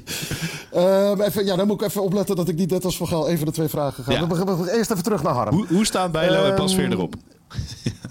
Ehm, 0.72 1.22
even, 1.22 1.46
ja, 1.46 1.56
dan 1.56 1.68
moet 1.68 1.82
ik 1.82 1.88
even 1.88 2.04
opletten 2.04 2.36
dat 2.36 2.48
ik 2.48 2.56
niet 2.56 2.70
net 2.70 2.86
als 2.86 2.98
Van 2.98 3.08
Gaal 3.08 3.30
even 3.30 3.46
de 3.46 3.52
twee 3.52 3.68
vragen 3.68 4.04
ga. 4.04 4.12
Ja. 4.12 4.20
Dan 4.20 4.28
beginnen 4.28 4.62
we 4.64 4.78
eerst 4.78 4.92
even 4.92 5.04
terug 5.04 5.24
naar 5.24 5.34
Harm. 5.34 5.56
Hoe, 5.56 5.68
hoe 5.68 5.86
staan 5.86 6.12
Bijlo 6.12 6.44
en 6.44 6.56
Pasveer 6.56 6.84
Ehm, 6.84 6.92
erop? 6.92 7.16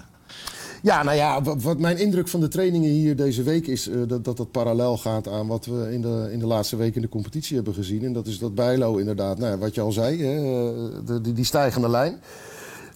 Ja, 0.83 1.03
nou 1.03 1.17
ja, 1.17 1.41
wat, 1.41 1.61
wat 1.61 1.79
mijn 1.79 1.97
indruk 1.97 2.27
van 2.27 2.39
de 2.39 2.47
trainingen 2.47 2.89
hier 2.89 3.15
deze 3.15 3.43
week 3.43 3.67
is... 3.67 3.87
eh, 3.89 3.95
dat, 4.07 4.25
dat 4.25 4.37
dat 4.37 4.51
parallel 4.51 4.97
gaat 4.97 5.27
aan 5.27 5.47
wat 5.47 5.65
we 5.65 5.89
in 5.93 6.01
de, 6.01 6.29
in 6.31 6.39
de 6.39 6.45
laatste 6.45 6.75
week 6.75 6.95
in 6.95 7.01
de 7.01 7.09
competitie 7.09 7.55
hebben 7.55 7.73
gezien. 7.73 8.03
En 8.05 8.13
dat 8.13 8.27
is 8.27 8.39
dat 8.39 8.55
Bijlo 8.55 8.97
inderdaad, 8.97 9.37
nou, 9.37 9.57
wat 9.57 9.75
je 9.75 9.81
al 9.81 9.91
zei, 9.91 10.23
hè, 10.23 10.35
eh, 10.35 10.89
de, 11.05 11.21
die, 11.21 11.33
die 11.33 11.45
stijgende 11.45 11.89
lijn. 11.89 12.21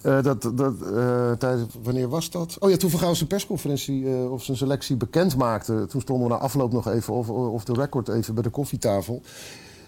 Eh, 0.06 0.22
dat, 0.22 0.42
dat, 0.54 0.74
eh, 0.94 1.32
tijdens, 1.32 1.74
wanneer 1.82 2.08
was 2.08 2.30
dat? 2.30 2.56
Oh 2.58 2.70
ja, 2.70 2.76
toen 2.76 2.90
Van 2.90 3.00
Gaal 3.00 3.14
zijn 3.14 3.28
persconferentie 3.28 4.06
eh, 4.06 4.32
of 4.32 4.44
zijn 4.44 4.56
selectie 4.56 4.96
bekend 4.96 5.36
maakte. 5.36 5.86
Toen 5.88 6.00
stonden 6.00 6.28
we 6.28 6.32
na 6.32 6.40
afloop 6.40 6.72
nog 6.72 6.88
even, 6.88 7.14
of, 7.14 7.28
of 7.28 7.64
de 7.64 7.72
record 7.72 8.08
even 8.08 8.34
bij 8.34 8.42
de 8.42 8.50
koffietafel. 8.50 9.22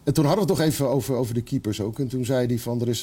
En 0.04 0.14
toen 0.14 0.25
hadden 0.25 0.46
we 0.46 0.52
het 0.52 0.60
nog 0.60 0.68
even 0.68 0.88
over, 0.88 1.14
over 1.14 1.34
de 1.34 1.40
keepers 1.40 1.80
ook. 1.80 1.98
En 1.98 2.08
toen 2.08 2.25
zei 2.25 2.46
hij 2.46 2.58
van, 2.58 2.80
er 2.80 2.88
is, 2.88 3.02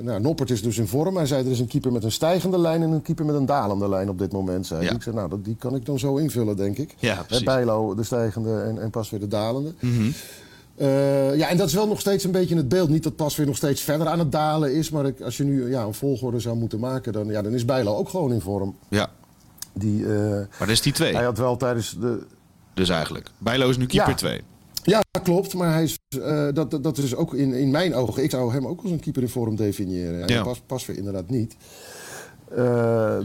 nou, 0.00 0.20
Noppert 0.20 0.50
is 0.50 0.62
dus 0.62 0.78
in 0.78 0.86
vorm. 0.86 1.16
Hij 1.16 1.26
zei, 1.26 1.44
er 1.44 1.50
is 1.50 1.60
een 1.60 1.66
keeper 1.66 1.92
met 1.92 2.04
een 2.04 2.12
stijgende 2.12 2.58
lijn 2.58 2.82
en 2.82 2.90
een 2.90 3.02
keeper 3.02 3.24
met 3.24 3.34
een 3.34 3.46
dalende 3.46 3.88
lijn 3.88 4.08
op 4.08 4.18
dit 4.18 4.32
moment. 4.32 4.66
Zei. 4.66 4.84
Ja. 4.84 4.92
Ik 4.92 5.02
zei, 5.02 5.14
nou, 5.14 5.28
dat, 5.28 5.44
die 5.44 5.56
kan 5.56 5.74
ik 5.74 5.84
dan 5.84 5.98
zo 5.98 6.16
invullen, 6.16 6.56
denk 6.56 6.78
ik. 6.78 6.94
Ja, 6.98 7.22
precies. 7.22 7.44
Bijlo 7.44 7.94
de 7.94 8.02
stijgende 8.02 8.60
en, 8.60 8.82
en 8.82 8.90
pas 8.90 9.10
weer 9.10 9.20
de 9.20 9.28
dalende. 9.28 9.74
Mhm. 9.80 10.10
Eh, 10.80 11.36
ja, 11.36 11.48
en 11.48 11.56
dat 11.56 11.66
is 11.68 11.74
wel 11.74 11.86
nog 11.86 12.00
steeds 12.00 12.24
een 12.24 12.30
beetje 12.30 12.56
het 12.56 12.68
beeld. 12.68 12.88
Niet 12.88 13.02
dat 13.02 13.16
pas 13.16 13.36
weer 13.36 13.46
nog 13.46 13.56
steeds 13.56 13.80
verder 13.80 14.06
aan 14.06 14.18
het 14.18 14.32
dalen 14.32 14.74
is. 14.74 14.90
Maar 14.90 15.06
ik- 15.06 15.20
als 15.20 15.36
je 15.36 15.44
nu 15.44 15.70
ja, 15.70 15.82
een 15.82 15.94
volgorde 15.94 16.40
zou 16.40 16.56
moeten 16.56 16.80
maken, 16.80 17.12
dan, 17.12 17.26
ja, 17.26 17.42
dan 17.42 17.52
is 17.52 17.64
Bijlo 17.64 17.96
ook 17.96 18.08
gewoon 18.08 18.32
in 18.32 18.40
vorm. 18.40 18.76
Ja, 18.88 19.10
Die, 19.72 20.04
eh, 20.14 20.30
maar 20.30 20.46
dat 20.58 20.68
is 20.68 20.80
die 20.82 20.92
twee. 20.92 21.14
hij 21.14 21.24
had 21.24 21.38
wel 21.38 21.56
tijdens 21.56 21.96
de, 22.00 22.26
Dus 22.74 22.88
eigenlijk. 22.88 23.28
Bijlo 23.38 23.68
is 23.68 23.76
nu 23.76 23.86
keeper 23.86 24.10
Ja. 24.10 24.16
2. 24.16 24.40
Ja, 24.82 25.00
klopt. 25.22 25.54
Maar 25.54 25.72
hij 25.72 25.82
is, 25.82 25.98
eh, 26.22 26.48
dat, 26.52 26.70
dat, 26.70 26.82
dat 26.82 26.98
is 26.98 27.14
ook 27.14 27.34
in, 27.34 27.52
in 27.52 27.70
mijn 27.70 27.94
ogen. 27.94 28.22
Ik 28.22 28.30
zou 28.30 28.52
hem 28.52 28.66
ook 28.66 28.82
als 28.82 28.90
een 28.90 29.00
keeper 29.00 29.22
in 29.22 29.28
vorm 29.28 29.56
definiëren. 29.56 30.22
En 30.22 30.28
Ja. 30.28 30.42
pas, 30.42 30.60
pas 30.66 30.86
weer 30.86 30.96
inderdaad 30.96 31.28
niet. 31.28 31.56
Eh, 32.50 32.56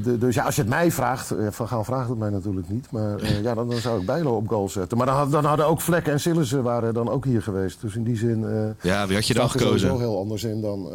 de- 0.04 0.18
dus 0.20 0.36
ja, 0.36 0.44
als 0.44 0.56
je 0.56 0.62
het 0.62 0.70
mij 0.70 0.92
vraagt. 0.92 1.32
eh, 1.32 1.48
Van 1.52 1.68
Gaal 1.68 1.84
vraagt 1.84 2.10
het 2.10 2.18
mij 2.18 2.30
natuurlijk 2.30 2.70
niet. 2.70 2.92
Maar 2.92 3.16
eh, 3.20 3.42
ja, 3.44 3.54
dan, 3.54 3.70
dan 3.70 3.78
zou 3.80 4.00
ik 4.00 4.06
Bijlo 4.06 4.36
op 4.36 4.48
goal 4.48 4.70
zetten. 4.70 4.98
Maar 4.98 5.06
dan, 5.08 5.16
had- 5.16 5.32
dan 5.32 5.46
hadden 5.46 5.66
ook 5.68 5.82
Vlekken 5.82 6.14
en 6.14 6.20
Sillissen 6.20 6.64
waren 6.64 6.94
dan 6.94 7.10
ook 7.10 7.26
hier 7.26 7.42
geweest. 7.42 7.82
Dus 7.82 7.96
in 7.96 8.04
die 8.04 8.18
zin. 8.18 8.40
Ja, 8.82 9.08
wie 9.08 9.16
had 9.16 9.28
je 9.28 9.34
dan 9.34 9.50
staat 9.50 9.54
er 9.62 9.68
sowieso 9.68 9.86
gekozen? 9.88 10.08
heel 10.10 10.20
anders 10.20 10.44
in 10.44 10.62
dan. 10.62 10.90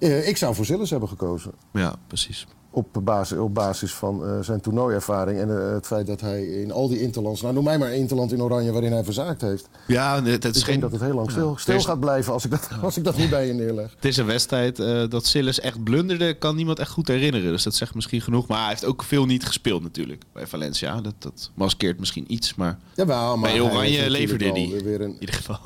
ik 0.00 0.36
zou 0.36 0.54
voor 0.54 0.64
Sillissen 0.64 0.98
hebben 0.98 1.18
gekozen. 1.18 1.52
Ja, 1.72 1.94
precies. 2.06 2.46
Op 2.72 3.00
basis, 3.02 3.38
op 3.38 3.54
basis 3.54 3.94
van 3.94 4.24
eh, 4.26 4.38
zijn 4.40 4.60
toernooiervaring 4.60 5.38
en 5.38 5.50
eh, 5.66 5.72
het 5.72 5.86
feit 5.86 6.06
dat 6.06 6.20
hij 6.20 6.44
in 6.46 6.72
al 6.72 6.88
die 6.88 7.00
interlands... 7.00 7.40
Nou, 7.40 7.54
noem 7.54 7.64
mij 7.64 7.78
maar 7.78 7.92
interland 7.94 8.32
in 8.32 8.42
Oranje 8.42 8.72
waarin 8.72 8.92
hij 8.92 9.04
verzaakt 9.04 9.40
heeft. 9.40 9.68
Ja, 9.86 10.22
het 10.22 10.44
is 10.44 10.58
Ik 10.58 10.64
geen... 10.64 10.80
dat 10.80 10.92
het 10.92 11.00
heel 11.00 11.14
lang 11.14 11.30
stil, 11.30 11.50
Ja. 11.50 11.56
stil 11.56 11.74
is- 11.74 11.84
gaat 11.84 12.00
blijven 12.00 12.32
als 12.32 12.44
ik, 12.44 12.50
dat, 12.50 12.68
als 12.82 12.96
ik 12.96 13.04
dat 13.04 13.16
niet 13.16 13.30
bij 13.30 13.46
je 13.46 13.52
neerleg. 13.52 13.92
Het 13.94 14.04
is 14.04 14.16
een 14.16 14.26
wedstrijd 14.26 14.78
eh, 14.78 15.02
dat 15.08 15.26
Sillis 15.26 15.60
echt 15.60 15.82
blunderde, 15.82 16.34
kan 16.34 16.56
niemand 16.56 16.78
echt 16.78 16.90
goed 16.90 17.08
herinneren. 17.08 17.50
Dus 17.52 17.62
dat 17.62 17.74
zegt 17.74 17.94
misschien 17.94 18.20
genoeg. 18.20 18.46
Maar 18.48 18.58
hij 18.60 18.68
heeft 18.68 18.84
ook 18.84 19.02
veel 19.02 19.24
niet 19.26 19.46
gespeeld 19.46 19.82
natuurlijk 19.82 20.22
bij 20.32 20.46
Valencia. 20.46 21.00
Dat, 21.00 21.14
dat 21.18 21.50
maskeert 21.54 21.98
misschien 21.98 22.24
iets, 22.32 22.54
maar 22.54 22.78
Jawel, 22.94 23.36
maar 23.36 23.50
bij 23.50 23.60
Oranje 23.60 24.10
leverde 24.10 24.44
wel 24.44 24.54
hij. 24.54 24.62
In 24.62 25.16
ieder 25.20 25.34
geval. 25.34 25.58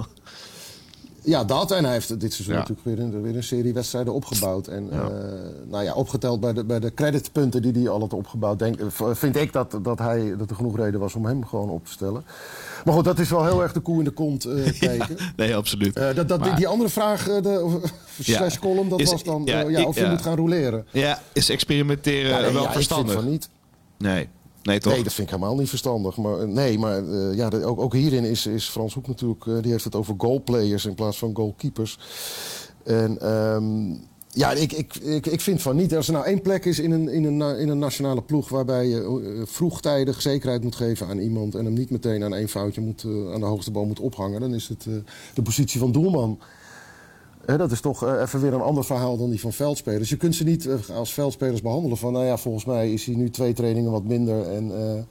Ja, 1.24 1.44
dat. 1.44 1.70
En 1.70 1.84
hij 1.84 1.92
heeft 1.92 2.20
dit 2.20 2.32
seizoen 2.32 2.54
Ja. 2.54 2.60
natuurlijk 2.60 2.86
weer 2.86 2.98
een, 3.06 3.22
weer 3.22 3.36
een 3.36 3.42
serie 3.42 3.72
wedstrijden 3.74 4.12
opgebouwd. 4.12 4.66
En 4.66 4.90
eh, 4.90 4.98
nou 5.68 5.84
ja, 5.84 5.94
opgeteld 5.94 6.40
bij 6.40 6.52
de, 6.52 6.64
bij 6.64 6.80
de 6.80 6.94
creditpunten 6.94 7.62
die 7.62 7.72
hij 7.72 7.88
al 7.88 8.00
had 8.00 8.12
opgebouwd... 8.12 8.58
Denk, 8.58 8.80
eh, 8.80 8.86
vind 9.12 9.36
ik 9.36 9.52
dat, 9.52 9.78
dat, 9.82 9.98
hij, 9.98 10.36
dat 10.36 10.50
er 10.50 10.56
genoeg 10.56 10.76
reden 10.76 11.00
was 11.00 11.14
om 11.14 11.24
hem 11.26 11.44
gewoon 11.46 11.68
op 11.70 11.84
te 11.86 11.92
stellen. 11.92 12.24
Maar 12.84 12.94
goed, 12.94 13.04
dat 13.04 13.18
is 13.18 13.30
wel 13.30 13.44
heel 13.44 13.62
erg 13.62 13.72
de 13.72 13.80
koe 13.80 13.98
in 13.98 14.04
de 14.04 14.10
kont 14.10 14.44
eh, 14.44 14.78
kijken. 14.80 15.16
Nee, 15.36 15.56
absoluut. 15.56 15.94
Dat, 15.94 16.16
dat, 16.16 16.28
die, 16.28 16.38
Maar- 16.38 16.56
die 16.56 16.68
andere 16.68 16.90
vraag, 16.90 17.24
de, 17.24 17.80
slash 18.20 18.58
column, 18.58 18.88
dat 18.88 19.00
Is- 19.00 19.10
was 19.10 19.22
dan 19.24 19.42
ja, 19.44 19.60
ik- 19.60 19.86
of 19.88 19.98
je 19.98 20.06
moet 20.06 20.22
gaan 20.22 20.36
roleren. 20.36 20.86
Ja, 20.90 21.20
is 21.32 21.48
experimenteren 21.50 22.30
wel 22.30 22.40
ja, 22.40 22.46
ik 22.48 22.54
vind 22.54 22.72
verstandig? 22.72 23.14
van 23.14 23.28
niet. 23.30 23.48
Nee. 23.98 24.28
Nee, 24.64 24.78
toch? 24.78 24.92
Nee, 24.92 25.02
dat 25.02 25.12
vind 25.12 25.28
ik 25.28 25.34
helemaal 25.34 25.56
niet 25.56 25.68
verstandig. 25.68 26.16
Maar, 26.16 26.40
eh, 26.40 26.46
nee, 26.46 26.78
maar 26.78 27.08
eh, 27.08 27.34
ja, 27.34 27.50
ook, 27.50 27.80
ook 27.80 27.92
hierin 27.92 28.24
is, 28.24 28.46
is 28.46 28.68
Frans 28.68 28.94
Hoek 28.94 29.06
natuurlijk... 29.06 29.46
eh, 29.46 29.62
die 29.62 29.70
heeft 29.70 29.84
het 29.84 29.94
over 29.94 30.14
goalplayers 30.18 30.84
in 30.84 30.94
plaats 30.94 31.18
van 31.18 31.34
goalkeepers. 31.34 31.98
En 32.84 33.20
ehm, 33.20 33.90
ja, 34.28 34.52
ik, 34.52 34.72
ik, 34.72 34.94
ik, 34.94 35.26
ik 35.26 35.40
vind 35.40 35.62
van 35.62 35.76
niet. 35.76 35.94
Als 35.94 36.06
er 36.06 36.12
nou 36.12 36.24
één 36.24 36.42
plek 36.42 36.64
is 36.64 36.78
in 36.78 36.90
een, 36.90 37.08
in 37.08 37.24
een, 37.24 37.58
in 37.58 37.68
een 37.68 37.78
nationale 37.78 38.22
ploeg... 38.22 38.48
waarbij 38.48 38.86
je 38.86 39.42
vroegtijdig 39.46 40.20
zekerheid 40.20 40.62
moet 40.62 40.76
geven 40.76 41.06
aan 41.06 41.18
iemand... 41.18 41.54
en 41.54 41.64
hem 41.64 41.74
niet 41.74 41.90
meteen 41.90 42.24
aan 42.24 42.34
één 42.34 42.48
foutje 42.48 42.80
moet, 42.80 43.04
aan 43.04 43.40
de 43.40 43.46
hoogste 43.46 43.70
boom 43.70 43.86
moet 43.86 44.00
ophangen... 44.00 44.40
dan 44.40 44.54
is 44.54 44.68
het 44.68 44.86
de 45.34 45.42
positie 45.42 45.80
van 45.80 45.92
doelman. 45.92 46.38
Hè, 47.46 47.56
dat 47.56 47.70
is 47.70 47.80
toch 47.80 48.04
eh, 48.04 48.20
even 48.20 48.40
weer 48.40 48.54
een 48.54 48.60
ander 48.60 48.84
verhaal 48.84 49.16
dan 49.16 49.30
die 49.30 49.40
van 49.40 49.52
veldspelers. 49.52 50.08
Je 50.08 50.16
kunt 50.16 50.34
ze 50.34 50.44
niet 50.44 50.66
eh, 50.66 50.96
als 50.96 51.12
veldspelers 51.12 51.62
behandelen 51.62 51.96
van... 51.96 52.12
nou 52.12 52.24
ja, 52.24 52.36
volgens 52.36 52.64
mij 52.64 52.92
is 52.92 53.04
hij 53.04 53.14
nu 53.14 53.30
twee 53.30 53.52
trainingen 53.52 53.90
wat 53.90 54.04
minder... 54.04 54.46
en 54.46 54.70
eh, 54.70 55.02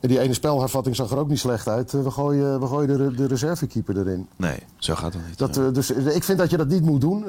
en 0.00 0.08
die 0.08 0.20
ene 0.20 0.34
spelhervatting 0.34 0.96
zag 0.96 1.10
er 1.10 1.18
ook 1.18 1.28
niet 1.28 1.38
slecht 1.38 1.68
uit. 1.68 1.92
We 1.92 2.10
gooien, 2.10 2.60
we 2.60 2.66
gooien 2.66 2.88
de, 2.88 2.96
re- 2.96 3.14
de 3.14 3.26
reservekeeper 3.26 3.98
erin. 3.98 4.26
Nee, 4.36 4.58
zo 4.76 4.94
gaat 4.94 5.12
het 5.12 5.22
niet. 5.28 5.38
Dat, 5.38 5.54
ja. 5.54 5.70
dus 5.70 5.90
ik 5.90 6.24
vind 6.24 6.38
dat 6.38 6.50
je 6.50 6.56
dat 6.56 6.68
niet 6.68 6.82
moet 6.82 7.00
doen. 7.00 7.22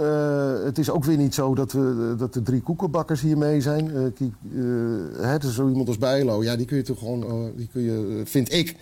Het 0.66 0.78
is 0.78 0.90
ook 0.90 1.04
weer 1.04 1.18
niet 1.18 1.34
zo 1.34 1.56
dat, 1.56 1.72
we, 1.72 2.16
dat 2.18 2.34
de 2.34 2.42
drie 2.42 2.62
koekenbakkers 2.62 3.22
hier 3.22 3.38
mee 3.38 3.62
zijn. 3.62 4.14
Hè, 5.18 5.38
dus 5.38 5.56
zo 5.56 5.68
iemand 5.70 5.88
als 5.88 5.98
Bijlo, 5.98 6.44
ja, 6.44 6.56
die 6.56 6.66
kun 6.66 6.78
je 6.78 6.84
toch 6.84 7.00
gewoon, 7.00 7.24
eh, 7.24 7.34
die 7.56 7.70
kun 7.72 7.82
je, 7.82 8.22
vind 8.26 8.54
ik, 8.54 8.76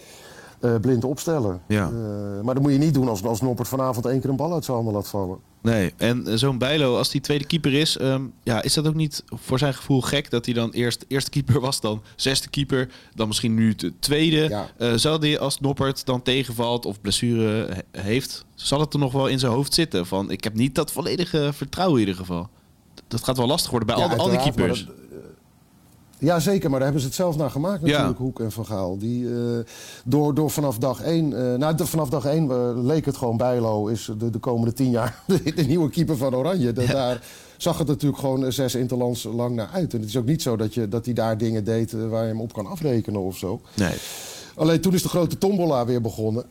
eh, 0.59 0.75
blind 0.81 1.03
opstellen. 1.03 1.61
Ja. 1.67 1.85
Eh, 1.85 2.41
maar 2.43 2.53
dat 2.53 2.63
moet 2.63 2.71
je 2.71 2.77
niet 2.77 2.93
doen 2.93 3.07
als, 3.09 3.23
als 3.23 3.41
Noppert 3.41 3.67
vanavond 3.67 4.05
één 4.05 4.19
keer 4.21 4.29
een 4.29 4.35
bal 4.35 4.53
uit 4.53 4.65
zijn 4.65 4.77
handen 4.77 4.95
laat 4.95 5.07
vallen. 5.07 5.37
Nee, 5.61 5.93
en 5.97 6.27
eh, 6.27 6.33
zo'n 6.35 6.57
Bijlo, 6.57 6.97
als 6.97 7.09
die 7.09 7.21
tweede 7.21 7.45
keeper 7.45 7.73
is, 7.73 7.97
ehm, 7.97 8.21
ja, 8.43 8.61
is 8.61 8.73
dat 8.73 8.87
ook 8.87 8.95
niet 8.95 9.23
voor 9.29 9.59
zijn 9.59 9.73
gevoel 9.73 10.01
gek 10.01 10.29
dat 10.29 10.45
hij 10.45 10.53
dan 10.53 10.71
eerst 10.71 11.05
eerste 11.07 11.29
keeper 11.29 11.59
was, 11.59 11.81
dan 11.81 12.01
zesde 12.15 12.49
keeper, 12.49 12.89
dan 13.15 13.27
misschien 13.27 13.53
nu 13.53 13.75
de 13.75 13.93
tweede. 13.99 14.65
Ja. 14.77 14.97
Zal 14.97 15.19
die 15.19 15.39
als 15.39 15.59
Noppert 15.59 16.05
dan 16.05 16.21
tegenvalt 16.21 16.85
of 16.85 17.01
blessure 17.01 17.67
he- 17.91 18.01
heeft, 18.01 18.45
zal 18.55 18.79
het 18.79 18.93
er 18.93 18.99
nog 18.99 19.11
wel 19.11 19.27
in 19.27 19.39
zijn 19.39 19.51
hoofd 19.51 19.73
zitten 19.73 20.05
van 20.05 20.31
ik 20.31 20.43
heb 20.43 20.53
niet 20.53 20.75
dat 20.75 20.91
volledige 20.91 21.49
vertrouwen 21.53 21.99
in 22.01 22.07
ieder 22.07 22.19
geval. 22.21 22.49
Dat 23.07 23.23
gaat 23.23 23.37
wel 23.37 23.47
lastig 23.47 23.69
worden 23.71 23.87
bij 23.87 23.97
Ja, 23.97 24.03
al, 24.13 24.17
al 24.17 24.29
die 24.29 24.39
keepers. 24.39 24.87
Ja, 26.19 26.39
zeker, 26.39 26.69
maar 26.69 26.79
daar 26.79 26.87
hebben 26.87 27.01
ze 27.01 27.07
het 27.07 27.15
zelf 27.15 27.37
naar 27.37 27.49
gemaakt 27.49 27.81
natuurlijk, 27.81 28.17
Ja. 28.17 28.23
Hoek 28.23 28.39
en 28.39 28.51
Van 28.51 28.65
Gaal. 28.65 28.97
Die, 28.97 29.27
eh, 29.29 29.57
door, 30.05 30.33
door 30.33 30.49
vanaf 30.51 30.77
dag 30.77 31.01
één, 31.01 31.51
eh, 31.51 31.57
nou, 31.57 31.75
vanaf 31.85 32.09
dag 32.09 32.25
één 32.25 32.51
eh, 32.51 32.69
leek 32.75 33.05
het 33.05 33.17
gewoon 33.17 33.37
Bijlo 33.37 33.87
is 33.87 34.11
de, 34.17 34.29
de 34.29 34.39
komende 34.39 34.73
tien 34.73 34.89
jaar 34.89 35.23
de, 35.27 35.53
de 35.55 35.63
nieuwe 35.63 35.89
keeper 35.89 36.17
van 36.17 36.35
Oranje. 36.35 36.73
Da- 36.73 36.85
Daar 36.85 37.21
zag 37.57 37.77
het 37.77 37.87
natuurlijk 37.87 38.19
gewoon 38.21 38.51
zes 38.51 38.75
interlands 38.75 39.23
lang 39.23 39.55
naar 39.55 39.69
uit. 39.73 39.93
En 39.93 39.99
het 39.99 40.09
is 40.09 40.17
ook 40.17 40.25
niet 40.25 40.41
zo 40.41 40.55
dat, 40.55 40.73
je, 40.73 40.87
dat 40.87 41.05
hij 41.05 41.13
daar 41.13 41.37
dingen 41.37 41.63
deed 41.63 41.91
waar 41.91 42.21
je 42.21 42.27
hem 42.27 42.41
op 42.41 42.53
kan 42.53 42.65
afrekenen 42.65 43.21
of 43.21 43.37
zo. 43.37 43.61
Nee. 43.75 43.93
Alleen 44.55 44.81
toen 44.81 44.93
is 44.93 45.01
de 45.01 45.09
grote 45.09 45.37
tombola 45.37 45.85
weer 45.85 46.01
begonnen. 46.01 46.45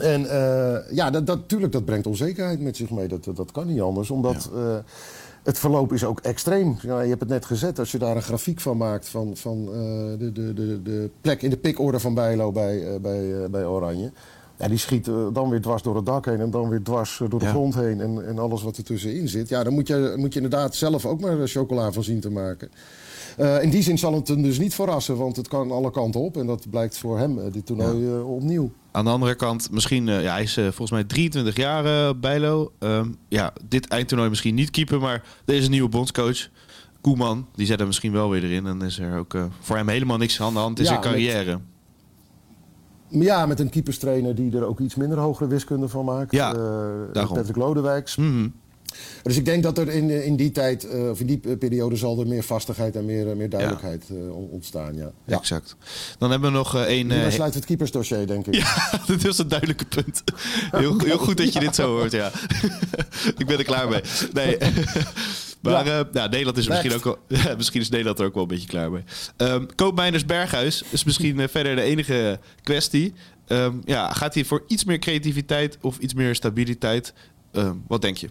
En 0.00 0.20
ja, 0.90 1.10
dat, 1.10 1.26
dat, 1.26 1.36
natuurlijk, 1.38 1.72
dat 1.72 1.84
brengt 1.84 2.06
onzekerheid 2.06 2.60
met 2.60 2.76
zich 2.76 2.90
mee. 2.90 3.08
Dat, 3.08 3.24
dat, 3.24 3.36
dat 3.36 3.52
kan 3.52 3.66
niet 3.66 3.80
anders, 3.80 4.10
omdat 4.10 4.50
het 5.42 5.58
verloop 5.58 5.92
is 5.92 6.04
ook 6.04 6.20
extreem. 6.20 6.76
Ja, 6.82 7.00
je 7.00 7.08
hebt 7.08 7.20
het 7.20 7.28
net 7.28 7.44
gezet, 7.44 7.78
als 7.78 7.92
je 7.92 7.98
daar 7.98 8.16
een 8.16 8.22
grafiek 8.22 8.60
van 8.60 8.76
maakt... 8.76 9.08
van, 9.08 9.36
van 9.36 9.68
eh, 9.68 10.18
de, 10.18 10.32
de, 10.32 10.54
de, 10.54 10.82
de 10.82 11.10
plek 11.20 11.42
in 11.42 11.50
de 11.50 11.56
pikorde 11.56 11.98
van 12.00 12.14
Bijlo 12.14 12.52
bij, 12.52 12.86
eh, 12.94 13.00
bij, 13.00 13.42
eh, 13.42 13.50
bij 13.50 13.64
Oranje... 13.66 14.12
Ja, 14.56 14.68
die 14.68 14.78
schiet 14.78 15.04
dan 15.32 15.50
weer 15.50 15.60
dwars 15.60 15.82
door 15.82 15.96
het 15.96 16.06
dak 16.06 16.24
heen 16.24 16.40
en 16.40 16.50
dan 16.50 16.68
weer 16.68 16.82
dwars 16.82 17.16
door 17.28 17.38
de 17.38 17.44
Ja. 17.44 17.50
grond 17.50 17.74
heen... 17.74 18.00
En, 18.00 18.26
en 18.26 18.38
alles 18.38 18.62
wat 18.62 18.76
er 18.76 18.84
tussenin 18.84 19.28
zit. 19.28 19.48
Ja, 19.48 19.64
dan 19.64 19.72
moet 19.72 19.86
je, 19.86 20.14
moet 20.16 20.32
je 20.34 20.40
inderdaad 20.40 20.74
zelf 20.74 21.06
ook 21.06 21.20
maar 21.20 21.36
chocola 21.48 21.92
van 21.92 22.02
zien 22.02 22.20
te 22.20 22.30
maken. 22.30 22.70
Eh, 23.40 23.62
in 23.62 23.70
die 23.70 23.82
zin 23.82 23.98
zal 23.98 24.14
het 24.14 24.28
hem 24.28 24.42
dus 24.42 24.58
niet 24.58 24.74
verrassen, 24.74 25.16
want 25.16 25.36
het 25.36 25.48
kan 25.48 25.70
alle 25.70 25.90
kanten 25.90 26.20
op. 26.20 26.36
En 26.36 26.46
dat 26.46 26.70
blijkt 26.70 26.98
voor 26.98 27.18
hem, 27.18 27.38
eh, 27.38 27.52
dit 27.52 27.66
toernooi, 27.66 28.06
eh, 28.06 28.30
opnieuw. 28.30 28.72
Aan 28.90 29.04
de 29.04 29.10
andere 29.10 29.34
kant, 29.34 29.70
misschien, 29.70 30.06
ja, 30.06 30.32
hij 30.32 30.42
is 30.42 30.54
volgens 30.54 30.90
mij 30.90 31.04
23 31.04 31.56
jaar 31.56 32.18
Bijlo. 32.18 32.72
Ehm, 32.78 33.08
ja, 33.28 33.52
dit 33.68 33.88
eindtoernooi 33.88 34.28
misschien 34.28 34.54
niet 34.54 34.70
keeper, 34.70 35.00
maar 35.00 35.24
er 35.44 35.54
is 35.54 35.64
een 35.64 35.70
nieuwe 35.70 35.88
bondscoach. 35.88 36.48
Koeman, 37.00 37.46
die 37.54 37.66
zet 37.66 37.78
hem 37.78 37.86
misschien 37.86 38.12
wel 38.12 38.30
weer 38.30 38.44
erin. 38.44 38.66
En 38.66 38.82
is 38.82 38.98
er 38.98 39.18
ook 39.18 39.36
voor 39.60 39.76
hem 39.76 39.88
helemaal 39.88 40.16
niks 40.16 40.40
aan 40.40 40.52
de 40.52 40.58
hand 40.58 40.78
in 40.78 40.84
Ja, 40.84 40.90
zijn 40.90 41.02
carrière. 41.02 41.58
Ja, 43.08 43.46
met 43.46 43.60
een 43.60 43.70
keeperstrainer 43.70 44.34
die 44.34 44.56
er 44.56 44.64
ook 44.64 44.80
iets 44.80 44.94
minder 44.94 45.18
hogere 45.18 45.48
wiskunde 45.48 45.88
van 45.88 46.04
maakt. 46.04 46.32
Ja, 46.32 46.52
daarom. 47.12 47.36
Patrick 47.36 47.56
Lodewijks. 47.56 48.16
Mhm. 48.16 48.48
Dus 49.22 49.36
ik 49.36 49.44
denk 49.44 49.62
dat 49.62 49.78
er 49.78 49.88
in, 49.88 50.10
in 50.24 50.36
die 50.36 50.50
tijd, 50.50 50.88
eh, 50.88 51.08
of 51.10 51.20
in 51.20 51.26
die 51.26 51.56
periode, 51.56 51.96
zal 51.96 52.20
er 52.20 52.26
meer 52.26 52.42
vastigheid 52.42 52.96
en 52.96 53.04
meer, 53.04 53.30
eh, 53.30 53.36
meer 53.36 53.48
duidelijkheid 53.48 54.04
eh, 54.10 54.36
on- 54.36 54.48
ontstaan. 54.50 54.94
Ja. 54.94 55.10
Ja. 55.26 55.38
Exact. 55.38 55.76
Dan 56.18 56.30
hebben 56.30 56.50
we 56.52 56.56
nog 56.56 56.76
één... 56.76 57.08
Dan 57.08 57.32
sluit 57.32 57.54
het 57.54 57.64
keepersdossier, 57.64 58.26
denk 58.26 58.46
ik. 58.46 58.54
Ja, 58.60 59.00
dit 59.06 59.24
is 59.26 59.38
een 59.38 59.48
duidelijke 59.48 59.84
punt. 59.84 60.22
Heel, 60.70 60.98
heel 61.00 61.18
goed 61.18 61.36
dat 61.36 61.52
je 61.52 61.60
dit 61.60 61.74
zo 61.74 61.96
hoort, 61.96 62.12
ja. 62.12 62.30
ik 63.40 63.46
ben 63.46 63.58
er 63.58 63.64
klaar 63.64 63.88
mee. 63.88 64.00
Nee. 64.32 64.56
Maar 65.62 65.86
Ja. 65.86 66.08
ja, 66.12 66.26
Nederland 66.26 66.56
is 66.56 66.64
er 66.66 66.70
misschien 66.70 66.94
ook 66.94 67.04
wel, 67.04 67.18
ja, 67.28 67.54
misschien 67.56 67.80
is 67.80 67.88
Nederland 67.88 68.18
er 68.18 68.24
ook 68.26 68.34
wel 68.34 68.42
een 68.42 68.48
beetje 68.48 68.66
klaar 68.68 68.90
mee. 68.90 69.02
Ehm 69.36 69.64
Koopmeiners 69.74 70.24
Berghuis 70.24 70.82
is 70.90 71.04
misschien 71.04 71.48
verder 71.48 71.76
de 71.76 71.82
enige 71.82 72.38
kwestie. 72.62 73.12
Ehm, 73.46 73.74
ja, 73.84 74.12
gaat 74.12 74.34
hij 74.34 74.44
voor 74.44 74.64
iets 74.66 74.84
meer 74.84 74.98
creativiteit 74.98 75.78
of 75.80 75.98
iets 75.98 76.14
meer 76.14 76.34
stabiliteit? 76.34 77.12
Ehm, 77.52 77.74
wat 77.88 78.02
denk 78.02 78.16
je? 78.16 78.28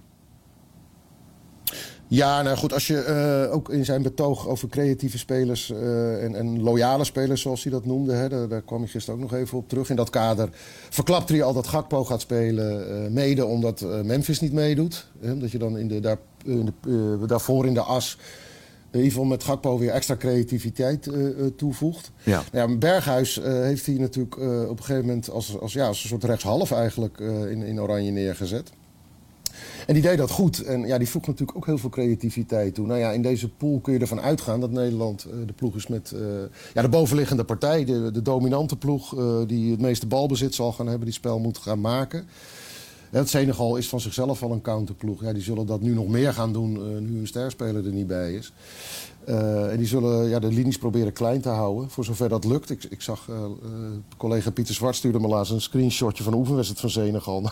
Ja, 2.12 2.41
nou 2.41 2.58
goed, 2.58 2.74
als 2.74 2.88
je 2.88 3.02
eh, 3.02 3.54
ook 3.54 3.69
in 3.69 3.86
zijn 3.86 4.02
betoog 4.02 4.48
over 4.48 4.69
creatieve 4.69 5.17
spelers 5.17 5.72
eh, 5.72 6.24
en, 6.24 6.36
en 6.36 6.62
loyale 6.62 7.04
spelers, 7.04 7.41
zoals 7.41 7.63
hij 7.63 7.72
dat 7.72 7.86
noemde, 7.86 8.13
hè, 8.13 8.30
daar, 8.30 8.48
daar 8.48 8.62
kwam 8.62 8.82
je 8.82 8.88
gisteren 8.88 9.19
ook 9.19 9.32
nog 9.32 9.39
even 9.39 9.58
op 9.58 9.69
terug. 9.69 9.89
In 9.89 9.95
dat 9.95 10.10
kader 10.10 10.50
verklapt 10.89 11.30
hij 11.30 11.43
al 11.43 11.54
dat 11.54 11.67
Gakpo 11.67 12.04
gaat 12.04 12.22
spelen, 12.22 12.89
eh, 13.06 13.12
mede 13.12 13.45
omdat 13.45 13.86
Memphis 14.04 14.39
niet 14.39 14.54
meedoet. 14.54 15.08
Hè, 15.19 15.32
omdat 15.32 15.52
je 15.52 15.58
dan 15.58 15.78
in 15.78 15.88
de, 15.88 16.00
daar, 16.00 16.17
in 16.43 16.74
de, 16.82 17.26
daarvoor 17.26 17.65
in 17.65 17.74
de 17.74 17.82
as 17.82 18.17
in 18.91 18.98
ieder 18.98 19.12
geval 19.12 19.28
met 19.28 19.43
Gakpo 19.43 19.78
weer 19.78 19.91
extra 19.91 20.15
creativiteit 20.15 21.10
toevoegt. 21.56 22.12
Ja. 22.24 22.43
Ja, 22.52 22.78
Berghuis 22.78 23.39
heeft 23.43 23.86
hij 23.86 23.95
natuurlijk 23.95 24.38
op 24.69 24.78
een 24.78 24.84
gegeven 24.84 25.06
moment 25.06 25.30
als, 25.30 25.60
als, 25.60 25.74
ja, 25.74 25.88
als 25.88 26.04
een 26.04 26.10
soort 26.10 26.24
rechtshalf 26.24 26.72
eigenlijk 26.72 27.19
in, 27.50 27.62
in 27.62 27.82
Oranje 27.82 28.12
neergezet. 28.12 28.72
En 29.88 29.93
die 29.93 30.04
deed 30.04 30.17
dat 30.17 30.32
goed. 30.32 30.63
En 30.63 30.88
ja, 30.88 30.98
die 30.98 31.10
voegt 31.10 31.28
natuurlijk 31.28 31.58
ook 31.58 31.65
heel 31.65 31.78
veel 31.78 31.89
creativiteit 31.89 32.76
toe. 32.76 32.88
Nou 32.88 33.00
ja, 33.00 33.12
in 33.12 33.22
deze 33.22 33.50
pool 33.50 33.80
kun 33.80 33.93
je 33.93 34.00
ervan 34.00 34.22
uitgaan 34.22 34.60
dat 34.60 34.72
Nederland 34.72 35.24
eh, 35.24 35.32
de 35.45 35.54
ploeg 35.54 35.76
is 35.76 35.88
met 35.88 36.12
eh, 36.12 36.22
ja, 36.74 36.82
de 36.82 36.89
bovenliggende 36.89 37.43
partij. 37.43 37.86
De, 37.86 38.12
de 38.12 38.22
dominante 38.22 38.76
ploeg 38.76 39.17
eh, 39.17 39.38
die 39.48 39.72
het 39.72 39.82
meeste 39.82 40.08
balbezit 40.08 40.56
zal 40.56 40.72
gaan 40.72 40.88
hebben. 40.88 41.06
Die 41.06 41.13
spel 41.13 41.39
moet 41.39 41.58
gaan 41.58 41.82
maken. 41.82 42.28
Het 43.10 43.30
Senegal 43.30 43.76
is 43.76 43.89
van 43.89 44.00
zichzelf 44.00 44.43
al 44.43 44.52
een 44.52 44.62
counterploeg. 44.62 45.22
Ja, 45.22 45.34
die 45.34 45.41
zullen 45.41 45.65
dat 45.65 45.82
nu 45.82 45.93
nog 45.93 46.08
meer 46.08 46.34
gaan 46.34 46.54
doen 46.54 46.76
eh, 46.76 47.02
nu 47.02 47.19
een 47.19 47.28
sterspeler 47.28 47.86
er 47.86 47.91
niet 47.91 48.08
bij 48.08 48.34
is. 48.34 48.54
En 49.26 49.78
die 49.78 49.88
zullen 49.88 50.30
ja, 50.30 50.39
de 50.39 50.52
linies 50.52 50.78
proberen 50.78 51.13
klein 51.13 51.41
te 51.41 51.50
houden, 51.50 51.89
voor 51.89 52.06
zover 52.06 52.30
dat 52.30 52.45
lukt. 52.45 52.69
Ik, 52.69 52.84
ik 52.84 53.02
zag, 53.02 53.26
eh, 53.30 53.36
collega 54.17 54.52
Pieter 54.52 54.74
Zwart 54.74 54.95
stuurde 54.95 55.19
me 55.19 55.28
laatst 55.28 55.52
een 55.52 55.62
screenshotje 55.62 56.24
van 56.24 56.32
de 56.32 56.38
oefenwedstrijd 56.39 56.82
van 56.82 56.89
Senegal. 56.89 57.52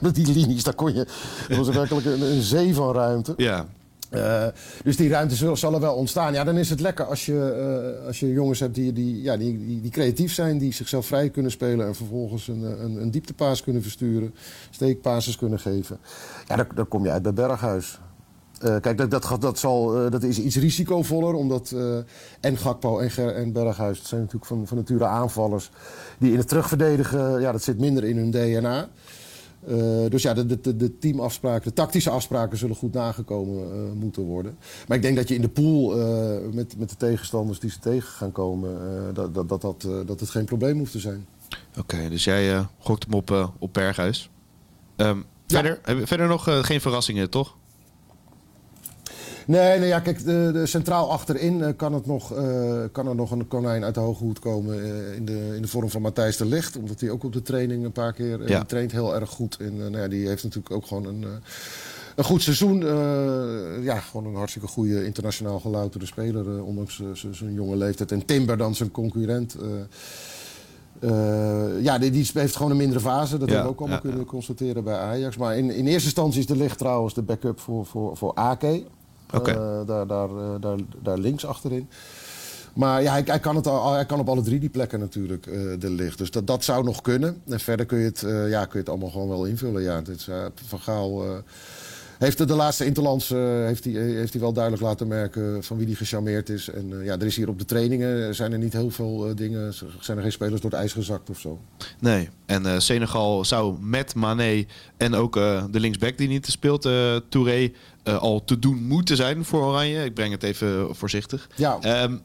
Met 0.00 0.14
die 0.14 0.32
linies, 0.32 0.62
daar 0.62 0.74
kon 0.74 0.94
je... 0.94 1.06
Dat 1.48 1.56
was 1.56 1.68
werkelijk 1.68 2.06
een, 2.06 2.22
een 2.22 2.42
zee 2.42 2.74
van 2.74 2.94
ruimte. 2.94 3.34
Ja, 3.36 3.66
Eh, 4.10 4.46
dus 4.84 4.96
die 4.96 5.08
ruimte 5.08 5.34
zal, 5.34 5.56
zal 5.56 5.74
er 5.74 5.80
wel 5.80 5.94
ontstaan. 5.94 6.32
Ja, 6.32 6.44
dan 6.44 6.56
is 6.56 6.70
het 6.70 6.80
lekker 6.80 7.04
als 7.04 7.26
je, 7.26 7.96
eh, 8.00 8.06
als 8.06 8.20
je 8.20 8.32
jongens 8.32 8.60
hebt 8.60 8.74
die, 8.74 8.92
die, 8.92 9.22
ja, 9.22 9.36
die, 9.36 9.66
die, 9.66 9.80
die 9.80 9.90
creatief 9.90 10.32
zijn, 10.32 10.58
die 10.58 10.72
zichzelf 10.72 11.06
vrij 11.06 11.30
kunnen 11.30 11.50
spelen 11.50 11.86
en 11.86 11.94
vervolgens 11.94 12.48
een, 12.48 12.62
een, 12.62 13.02
een 13.02 13.10
dieptepaas 13.10 13.62
kunnen 13.62 13.82
versturen, 13.82 14.34
steekpases 14.70 15.36
kunnen 15.36 15.58
geven. 15.58 15.98
Ja, 16.46 16.56
dan, 16.56 16.66
dan 16.74 16.88
kom 16.88 17.04
je 17.04 17.10
uit 17.10 17.22
bij 17.22 17.32
Berghuis. 17.32 17.98
Eh, 18.58 18.76
kijk, 18.80 18.98
dat, 18.98 19.10
dat, 19.10 19.36
dat, 19.40 19.58
zal, 19.58 20.04
eh, 20.04 20.10
dat 20.10 20.22
is 20.22 20.38
iets 20.38 20.56
risicovoller, 20.56 21.34
omdat 21.34 21.70
eh, 21.70 21.96
en 22.40 22.56
Gakpo 22.56 22.98
en, 22.98 23.10
Ger 23.10 23.34
en 23.34 23.52
Berghuis, 23.52 23.98
dat 23.98 24.06
zijn 24.06 24.20
natuurlijk 24.20 24.50
van, 24.50 24.66
van 24.66 24.76
nature 24.76 25.04
aanvallers, 25.04 25.70
die 26.18 26.32
in 26.32 26.38
het 26.38 26.48
terugverdedigen, 26.48 27.40
ja, 27.40 27.52
dat 27.52 27.62
zit 27.62 27.78
minder 27.78 28.04
in 28.04 28.16
hun 28.16 28.30
DNA. 28.30 28.88
Eh, 29.66 29.76
dus 30.08 30.22
ja, 30.22 30.34
de, 30.34 30.60
de, 30.60 30.76
de- 30.76 30.98
teamafspraken, 30.98 31.68
de 31.68 31.74
tactische 31.74 32.10
afspraken 32.10 32.58
zullen 32.58 32.76
goed 32.76 32.92
nagekomen 32.92 33.72
eh, 33.72 33.92
moeten 33.92 34.22
worden. 34.22 34.56
Maar 34.88 34.96
ik 34.96 35.02
denk 35.02 35.16
dat 35.16 35.28
je 35.28 35.34
in 35.34 35.40
de 35.40 35.48
pool 35.48 36.00
eh, 36.00 36.52
met, 36.52 36.78
met 36.78 36.90
de 36.90 36.96
tegenstanders 36.96 37.60
die 37.60 37.70
ze 37.70 37.78
tegen 37.78 38.08
gaan 38.08 38.32
komen, 38.32 38.70
dat, 39.14 39.34
dat, 39.34 39.48
dat, 39.48 39.60
dat, 39.60 39.88
dat 40.06 40.20
het 40.20 40.30
geen 40.30 40.44
probleem 40.44 40.78
hoeft 40.78 40.92
te 40.92 40.98
zijn. 40.98 41.26
oké. 41.78 42.08
dus 42.08 42.24
jij 42.24 42.66
gokt 42.78 43.04
hem 43.04 43.14
op, 43.14 43.52
op 43.58 43.72
Berghuis. 43.72 44.30
Ehm, 44.96 45.18
verder, 45.46 45.80
verder 46.06 46.28
nog 46.28 46.66
geen 46.66 46.80
verrassingen, 46.80 47.30
toch? 47.30 47.56
Nee, 49.48 49.78
nee 49.78 49.88
ja, 49.88 50.00
kijk, 50.00 50.24
de, 50.24 50.50
de 50.52 50.66
centraal 50.66 51.10
achterin 51.10 51.62
eh, 51.62 51.68
kan, 51.76 51.92
het 51.92 52.06
nog, 52.06 52.32
eh, 52.34 52.82
kan 52.92 53.06
er 53.08 53.14
nog 53.14 53.30
een 53.30 53.48
konijn 53.48 53.84
uit 53.84 53.94
de 53.94 54.00
hoge 54.00 54.24
hoed 54.24 54.38
komen 54.38 54.82
eh, 54.84 55.16
in, 55.16 55.24
de, 55.24 55.52
in 55.56 55.62
de 55.62 55.68
vorm 55.68 55.90
van 55.90 56.02
Matthijs 56.02 56.36
de 56.36 56.44
Ligt. 56.44 56.76
Omdat 56.76 57.00
hij 57.00 57.10
ook 57.10 57.24
op 57.24 57.32
de 57.32 57.42
training 57.42 57.84
een 57.84 57.92
paar 57.92 58.12
keer, 58.12 58.48
Ja. 58.48 58.64
traint 58.64 58.92
heel 58.92 59.14
erg 59.14 59.30
goed. 59.30 59.56
En 59.60 59.76
nou 59.76 59.98
ja, 59.98 60.08
die 60.08 60.28
heeft 60.28 60.42
natuurlijk 60.42 60.74
ook 60.74 60.86
gewoon 60.86 61.04
een, 61.06 61.24
een 62.16 62.24
goed 62.24 62.42
seizoen. 62.42 62.78
Ja, 63.82 64.00
gewoon 64.00 64.26
een 64.26 64.34
hartstikke 64.34 64.68
goede 64.68 65.04
internationaal 65.04 65.60
gelouterde 65.60 66.06
speler, 66.06 66.64
ondanks 66.64 67.02
zijn 67.30 67.52
jonge 67.54 67.76
leeftijd. 67.76 68.12
En 68.12 68.24
Timber 68.24 68.56
dan 68.56 68.74
zijn 68.74 68.90
concurrent. 68.90 69.56
ja, 71.80 71.98
die, 71.98 72.10
die 72.10 72.30
heeft 72.34 72.56
gewoon 72.56 72.70
een 72.70 72.76
mindere 72.76 73.00
fase. 73.00 73.38
Dat 73.38 73.48
Ja, 73.48 73.54
hebben 73.54 73.64
we 73.64 73.70
ook 73.72 73.78
allemaal 73.78 73.96
ja, 73.96 74.02
kunnen 74.02 74.20
ja. 74.20 74.30
constateren 74.30 74.84
bij 74.84 74.96
Ajax. 74.96 75.36
Maar 75.36 75.56
in, 75.56 75.70
in 75.70 75.86
eerste 75.86 76.04
instantie 76.04 76.40
is 76.40 76.46
de 76.46 76.56
licht 76.56 76.78
trouwens 76.78 77.14
de 77.14 77.22
backup 77.22 77.60
voor, 77.60 77.86
voor, 77.86 78.16
voor 78.16 78.34
Ake. 78.34 78.82
Eh, 79.32 79.86
daar, 79.86 80.06
daar, 80.06 80.28
eh, 80.28 80.54
daar, 80.60 80.78
daar 81.02 81.18
links 81.18 81.46
achterin. 81.46 81.88
Maar 82.74 83.02
ja, 83.02 83.12
hij, 83.24 83.40
kan 83.40 83.56
het 83.56 83.66
al, 83.66 83.92
hij 83.92 84.06
kan 84.06 84.20
op 84.20 84.28
alle 84.28 84.42
drie 84.42 84.60
die 84.60 84.68
plekken 84.68 85.00
natuurlijk 85.00 85.46
eh, 85.46 85.60
de 85.78 85.90
licht. 85.90 86.18
Dus 86.18 86.30
dat, 86.30 86.46
dat 86.46 86.64
zou 86.64 86.84
nog 86.84 87.00
kunnen. 87.00 87.42
En 87.46 87.60
verder 87.60 87.86
kun 87.86 87.98
je 87.98 88.04
het, 88.04 88.20
ja, 88.48 88.64
kun 88.64 88.72
je 88.72 88.78
het 88.78 88.88
allemaal 88.88 89.10
gewoon 89.10 89.28
wel 89.28 89.44
invullen. 89.44 89.82
Ja, 89.82 90.00
dit, 90.00 90.16
is, 90.16 90.28
van 90.66 90.80
Gaal 90.80 91.42
heeft 92.18 92.38
de, 92.38 92.44
de 92.44 92.54
laatste 92.54 92.84
Interlands 92.84 93.30
eh, 93.30 93.38
heeft 93.64 93.84
hij, 93.84 93.92
heeft 93.92 94.32
hij 94.32 94.42
wel 94.42 94.52
duidelijk 94.52 94.82
laten 94.82 95.08
merken 95.08 95.64
van 95.64 95.76
wie 95.76 95.86
hij 95.86 95.94
gecharmeerd 95.94 96.48
is. 96.48 96.68
En 96.70 97.00
eh, 97.00 97.04
ja, 97.04 97.12
er 97.12 97.26
is 97.26 97.36
hier 97.36 97.48
op 97.48 97.58
de 97.58 97.64
trainingen 97.64 98.34
zijn 98.34 98.52
er 98.52 98.58
niet 98.58 98.72
heel 98.72 98.90
veel 98.90 99.28
eh, 99.28 99.36
dingen. 99.36 99.74
Zijn 100.00 100.16
er 100.16 100.22
geen 100.22 100.32
spelers 100.32 100.60
door 100.60 100.70
het 100.70 100.80
ijs 100.80 100.92
gezakt 100.92 101.30
of 101.30 101.38
zo. 101.38 101.60
Nee. 101.98 102.28
En 102.46 102.66
eh, 102.66 102.78
Senegal 102.78 103.44
zou 103.44 103.76
met 103.80 104.14
Mané 104.14 104.64
en 104.96 105.14
ook 105.14 105.36
eh, 105.36 105.64
de 105.70 105.80
linksback 105.80 106.18
die 106.18 106.28
niet 106.28 106.46
speelt, 106.46 106.84
eh 106.84 107.16
Touré, 107.28 107.70
eh, 108.02 108.18
al 108.18 108.44
te 108.44 108.58
doen 108.58 108.86
moeten 108.86 109.16
zijn 109.16 109.44
voor 109.44 109.64
Oranje. 109.64 110.04
Ik 110.04 110.14
breng 110.14 110.32
het 110.32 110.42
even 110.42 110.96
voorzichtig. 110.96 111.48
Ja. 111.54 111.78
Ehm, 111.80 112.16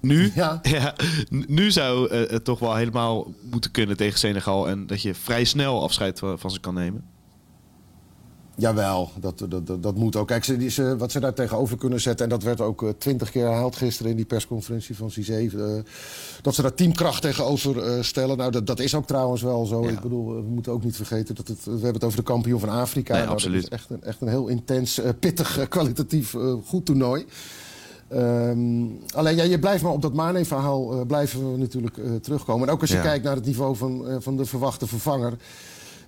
nu, 0.00 0.32
Ja. 0.34 0.60
ja, 0.78 0.94
nu 1.28 1.70
zou 1.70 2.08
eh, 2.08 2.30
het 2.30 2.44
toch 2.44 2.58
wel 2.58 2.74
helemaal 2.74 3.32
moeten 3.50 3.70
kunnen 3.70 3.96
tegen 3.96 4.18
Senegal. 4.18 4.68
En 4.68 4.86
dat 4.86 5.02
je 5.02 5.14
vrij 5.14 5.44
snel 5.44 5.82
afscheid 5.82 6.18
van 6.18 6.50
ze 6.50 6.60
kan 6.60 6.74
nemen. 6.74 7.04
Jawel, 8.56 9.10
dat, 9.20 9.38
dat, 9.48 9.66
dat, 9.66 9.82
dat 9.82 9.94
moet 9.96 10.16
ook. 10.16 10.26
Kijk, 10.26 10.44
ze, 10.44 10.56
die, 10.56 10.70
ze, 10.70 10.96
wat 10.96 11.12
ze 11.12 11.20
daar 11.20 11.34
tegenover 11.34 11.76
kunnen 11.76 12.00
zetten... 12.00 12.24
en 12.24 12.30
dat 12.30 12.42
werd 12.42 12.60
ook 12.60 12.82
eh, 12.82 12.88
twintig 12.98 13.30
keer 13.30 13.44
herhaald 13.44 13.76
gisteren 13.76 14.10
in 14.10 14.16
die 14.16 14.24
persconferentie 14.26 14.96
van 14.96 15.10
Cizé... 15.10 15.34
eh, 15.34 15.64
dat 16.42 16.54
ze 16.54 16.62
daar 16.62 16.74
teamkracht 16.74 17.22
tegenover 17.22 17.82
eh, 17.82 18.02
stellen. 18.02 18.36
Nou, 18.36 18.50
dat, 18.50 18.66
dat 18.66 18.80
is 18.80 18.94
ook 18.94 19.06
trouwens 19.06 19.42
wel 19.42 19.66
zo. 19.66 19.82
Ja. 19.82 19.90
Ik 19.90 20.00
bedoel, 20.00 20.34
we 20.34 20.42
moeten 20.42 20.72
ook 20.72 20.84
niet 20.84 20.96
vergeten... 20.96 21.34
dat 21.34 21.48
het, 21.48 21.64
we 21.64 21.70
hebben 21.70 21.92
het 21.92 22.04
over 22.04 22.16
de 22.16 22.24
kampioen 22.24 22.60
van 22.60 22.68
Afrika. 22.68 23.12
Nee, 23.12 23.22
Nou, 23.22 23.32
absoluut. 23.34 23.62
Dat 23.62 23.72
is 23.72 23.78
echt 23.78 23.90
een, 23.90 24.02
echt 24.02 24.20
een 24.20 24.28
heel 24.28 24.48
intens, 24.48 25.00
pittig, 25.18 25.68
kwalitatief 25.68 26.34
goed 26.66 26.84
toernooi. 26.86 27.26
Ehm, 28.08 28.84
alleen 29.14 29.36
ja, 29.36 29.42
je 29.42 29.58
blijft 29.58 29.82
maar 29.82 29.92
op 29.92 30.02
dat 30.02 30.14
Mane-verhaal 30.14 31.04
blijven 31.06 31.52
we 31.52 31.58
natuurlijk 31.58 31.96
terugkomen. 32.22 32.68
En 32.68 32.74
ook 32.74 32.80
als 32.80 32.90
je 32.90 32.96
Ja. 32.96 33.02
kijkt 33.02 33.24
naar 33.24 33.36
het 33.36 33.44
niveau 33.46 33.76
van, 33.76 34.06
van 34.18 34.36
de 34.36 34.44
verwachte 34.44 34.86
vervanger... 34.86 35.36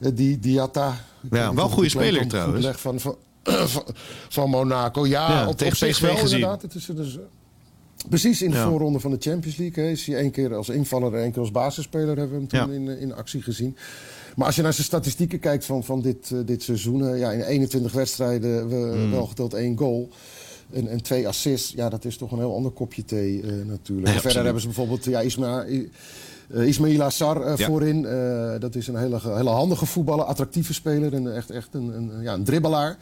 eh, 0.01 0.11
die 0.15 0.39
Diatta. 0.39 0.95
Ja, 1.31 1.55
wel 1.55 1.69
goede 1.69 1.89
speler 1.89 2.21
goed 2.21 2.31
trouwens. 2.31 2.67
Van, 2.77 3.01
van, 3.01 3.17
van, 4.29 4.51
Monaco. 4.51 5.07
Ja, 5.07 5.29
Ja, 5.31 5.49
op, 5.49 5.57
tegen 5.57 5.89
PSV 5.89 6.01
wel 6.01 6.17
gezien. 6.17 6.35
inderdaad. 6.35 6.63
Het 6.63 6.75
is 6.75 6.87
dus, 6.87 7.19
precies 8.09 8.43
in 8.43 8.51
de 8.51 8.57
Ja. 8.57 8.69
voorronde 8.69 9.01
van 9.01 9.11
de 9.11 9.17
Champions 9.21 9.57
League. 9.57 9.85
Hè, 9.85 9.91
is 9.91 10.07
hij 10.07 10.17
één 10.17 10.31
keer 10.31 10.55
als 10.55 10.69
invaller 10.69 11.15
en 11.15 11.21
één 11.23 11.31
keer 11.33 11.41
als 11.41 11.51
basisspeler 11.51 12.17
hebben 12.17 12.29
we 12.29 12.35
hem 12.35 12.69
toen 12.69 12.83
Ja. 12.85 12.91
in, 12.93 12.99
in 13.01 13.15
actie 13.15 13.43
gezien. 13.43 13.77
Maar 14.37 14.47
als 14.47 14.57
je 14.57 14.63
naar 14.63 14.73
zijn 14.73 14.87
statistieken 14.87 15.39
kijkt 15.39 15.65
van, 15.65 15.85
van 15.85 16.01
dit, 16.01 16.31
eh, 16.31 16.39
dit 16.45 16.63
seizoen... 16.63 17.09
eh, 17.09 17.19
ja, 17.19 17.31
in 17.33 17.41
21 17.43 17.93
wedstrijden 17.93 18.69
we, 18.69 19.09
wel 19.11 19.27
geteld 19.27 19.55
één 19.55 19.79
goal... 19.79 20.09
En, 20.73 20.89
en 20.89 21.03
twee 21.03 21.29
assists, 21.29 21.73
ja, 21.73 21.89
dat 21.89 22.05
is 22.05 22.17
toch 22.17 22.33
een 22.33 22.39
heel 22.39 22.55
ander 22.55 22.71
kopje 22.73 23.05
thee 23.05 23.43
natuurlijk. 23.45 24.09
Verder 24.21 24.43
hebben 24.45 24.61
ze 24.61 24.67
bijvoorbeeld 24.67 25.05
ja, 25.05 25.21
Isma, 25.21 25.67
I- 25.67 25.91
eh, 26.51 26.67
Ismail 26.67 27.03
Assar 27.03 27.43
eh, 27.43 27.57
Ja. 27.57 27.67
voorin. 27.67 28.07
Eh, 28.07 28.53
dat 28.61 28.75
is 28.75 28.87
een 28.89 28.97
hele, 28.97 29.19
hele 29.23 29.51
handige 29.51 29.87
voetballer, 29.87 30.25
attractieve 30.25 30.75
speler 30.75 31.15
en 31.15 31.35
echt, 31.35 31.51
echt 31.51 31.75
een, 31.75 31.97
een, 31.97 32.23
ja, 32.23 32.33
een 32.35 32.45
dribbelaar. 32.45 32.97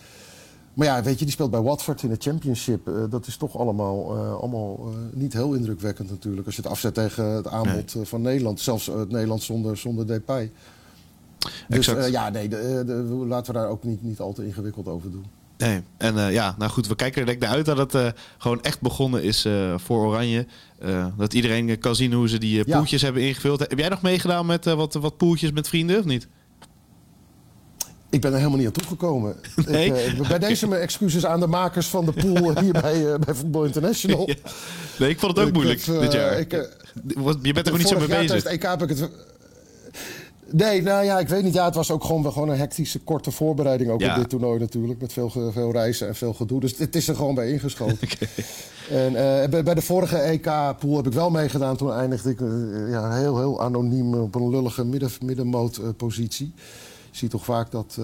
Maar 0.74 0.86
ja, 0.86 1.02
weet 1.02 1.18
je, 1.18 1.24
die 1.24 1.34
speelt 1.34 1.50
bij 1.50 1.60
Watford 1.60 2.02
in 2.02 2.08
de 2.08 2.16
Championship. 2.18 2.90
Dat 3.10 3.26
is 3.26 3.36
toch 3.36 3.58
allemaal, 3.58 4.16
allemaal 4.38 4.92
niet 5.12 5.32
heel 5.32 5.52
indrukwekkend 5.54 6.10
natuurlijk. 6.10 6.46
Als 6.46 6.56
je 6.56 6.62
het 6.62 6.70
afzet 6.70 6.94
tegen 6.94 7.24
het 7.24 7.46
aanbod 7.46 7.94
van 8.02 8.22
Nederland. 8.22 8.60
Zelfs 8.60 8.86
het 8.86 9.10
Nederland 9.10 9.42
zonder, 9.42 9.76
zonder 9.76 10.06
Depay. 10.06 10.50
Dus 11.68 11.88
Exact. 11.88 12.10
ja, 12.10 12.28
nee, 12.28 12.48
de, 12.48 12.82
de- 12.86 12.92
laten 13.26 13.52
we 13.54 13.58
daar 13.60 13.68
ook 13.68 13.84
niet, 13.84 14.02
niet 14.02 14.20
al 14.20 14.32
te 14.32 14.46
ingewikkeld 14.46 14.88
over 14.88 15.10
doen. 15.10 15.24
Nee, 15.62 15.82
en 15.98 16.18
eh, 16.18 16.32
ja, 16.32 16.54
nou 16.58 16.70
goed, 16.70 16.86
we 16.86 16.94
kijken 16.94 17.20
er 17.20 17.26
denk 17.26 17.42
ik 17.42 17.44
naar 17.48 17.56
uit 17.56 17.66
dat 17.66 17.78
het 17.78 17.94
eh, 17.94 18.06
gewoon 18.38 18.62
echt 18.62 18.80
begonnen 18.80 19.22
is 19.22 19.44
eh, 19.44 19.74
voor 19.78 20.06
Oranje. 20.06 20.46
Dat 21.16 21.34
iedereen 21.34 21.78
kan 21.78 21.94
zien 21.96 22.12
hoe 22.12 22.28
ze 22.28 22.38
die 22.38 22.62
Ja. 22.66 22.76
poeltjes 22.76 23.02
hebben 23.02 23.22
ingevuld. 23.22 23.60
Heb 23.60 23.78
jij 23.78 23.88
nog 23.88 24.02
meegedaan 24.02 24.46
met 24.46 24.64
wat, 24.64 24.94
wat 24.94 25.16
poeltjes 25.16 25.52
met 25.52 25.68
vrienden 25.68 25.98
of 25.98 26.04
niet? 26.04 26.28
Ik 28.10 28.20
ben 28.20 28.30
er 28.30 28.36
helemaal 28.36 28.58
niet 28.58 28.66
aan 28.66 28.72
toegekomen. 28.72 29.36
Nee? 29.66 30.04
Ik, 30.06 30.28
bij 30.28 30.38
deze 30.38 30.68
mijn 30.68 30.80
excuses 30.80 31.26
aan 31.26 31.40
de 31.40 31.46
makers 31.46 31.86
van 31.86 32.04
de 32.04 32.12
pool 32.12 32.58
hier 32.60 32.72
bij, 32.72 33.18
bij 33.18 33.34
Football 33.34 33.66
International. 33.66 34.28
Ja. 34.28 34.34
Nee, 34.98 35.08
ik 35.10 35.18
vond 35.18 35.32
het 35.32 35.40
ook 35.40 35.48
Ik 35.48 35.54
moeilijk 35.54 35.84
heb, 35.84 36.00
dit 36.00 36.12
jaar. 36.12 36.38
ik, 36.38 36.50
je 36.52 37.52
bent 37.52 37.56
er 37.56 37.62
gewoon 37.64 37.78
niet 37.78 37.88
zo 37.88 37.98
mee 37.98 38.06
bezig. 38.06 38.32
het 38.34 38.46
EK 38.46 38.62
heb 38.62 38.82
ik 38.82 38.88
het... 38.88 39.10
Nee, 40.52 40.82
nou 40.82 41.04
ja, 41.04 41.18
ik 41.18 41.28
weet 41.28 41.42
niet. 41.42 41.54
Ja, 41.54 41.64
het 41.64 41.74
was 41.74 41.90
ook 41.90 42.04
gewoon, 42.04 42.32
gewoon 42.32 42.48
een 42.48 42.58
hectische, 42.58 42.98
korte 43.00 43.30
voorbereiding 43.30 43.90
ook 43.90 44.00
Ja. 44.00 44.10
op 44.14 44.16
dit 44.20 44.28
toernooi 44.28 44.58
natuurlijk. 44.60 45.00
Met 45.00 45.12
veel, 45.12 45.30
veel 45.30 45.72
reizen 45.72 46.08
en 46.08 46.14
veel 46.14 46.32
gedoe. 46.34 46.60
Dus 46.60 46.78
het 46.78 46.96
is 46.96 47.08
er 47.08 47.14
gewoon 47.16 47.34
bij 47.34 47.50
ingeschoten. 47.52 48.08
En 48.90 49.06
eh, 49.16 49.48
bij, 49.48 49.62
bij 49.62 49.74
de 49.74 49.82
vorige 49.82 50.16
EK-pool 50.16 50.96
heb 50.96 51.06
ik 51.06 51.12
wel 51.12 51.30
meegedaan. 51.30 51.76
Toen 51.76 51.92
eindigde 51.92 52.30
ik 52.30 52.40
eh, 52.40 52.48
ja, 52.90 53.12
heel, 53.12 53.38
heel 53.38 53.60
anoniem 53.62 54.14
op 54.14 54.34
een 54.34 54.50
lullige 54.50 54.84
midden, 54.84 55.10
middenmoot-positie. 55.24 56.52
Je 57.10 57.18
ziet 57.18 57.30
toch 57.30 57.44
vaak 57.44 57.70
dat... 57.70 57.98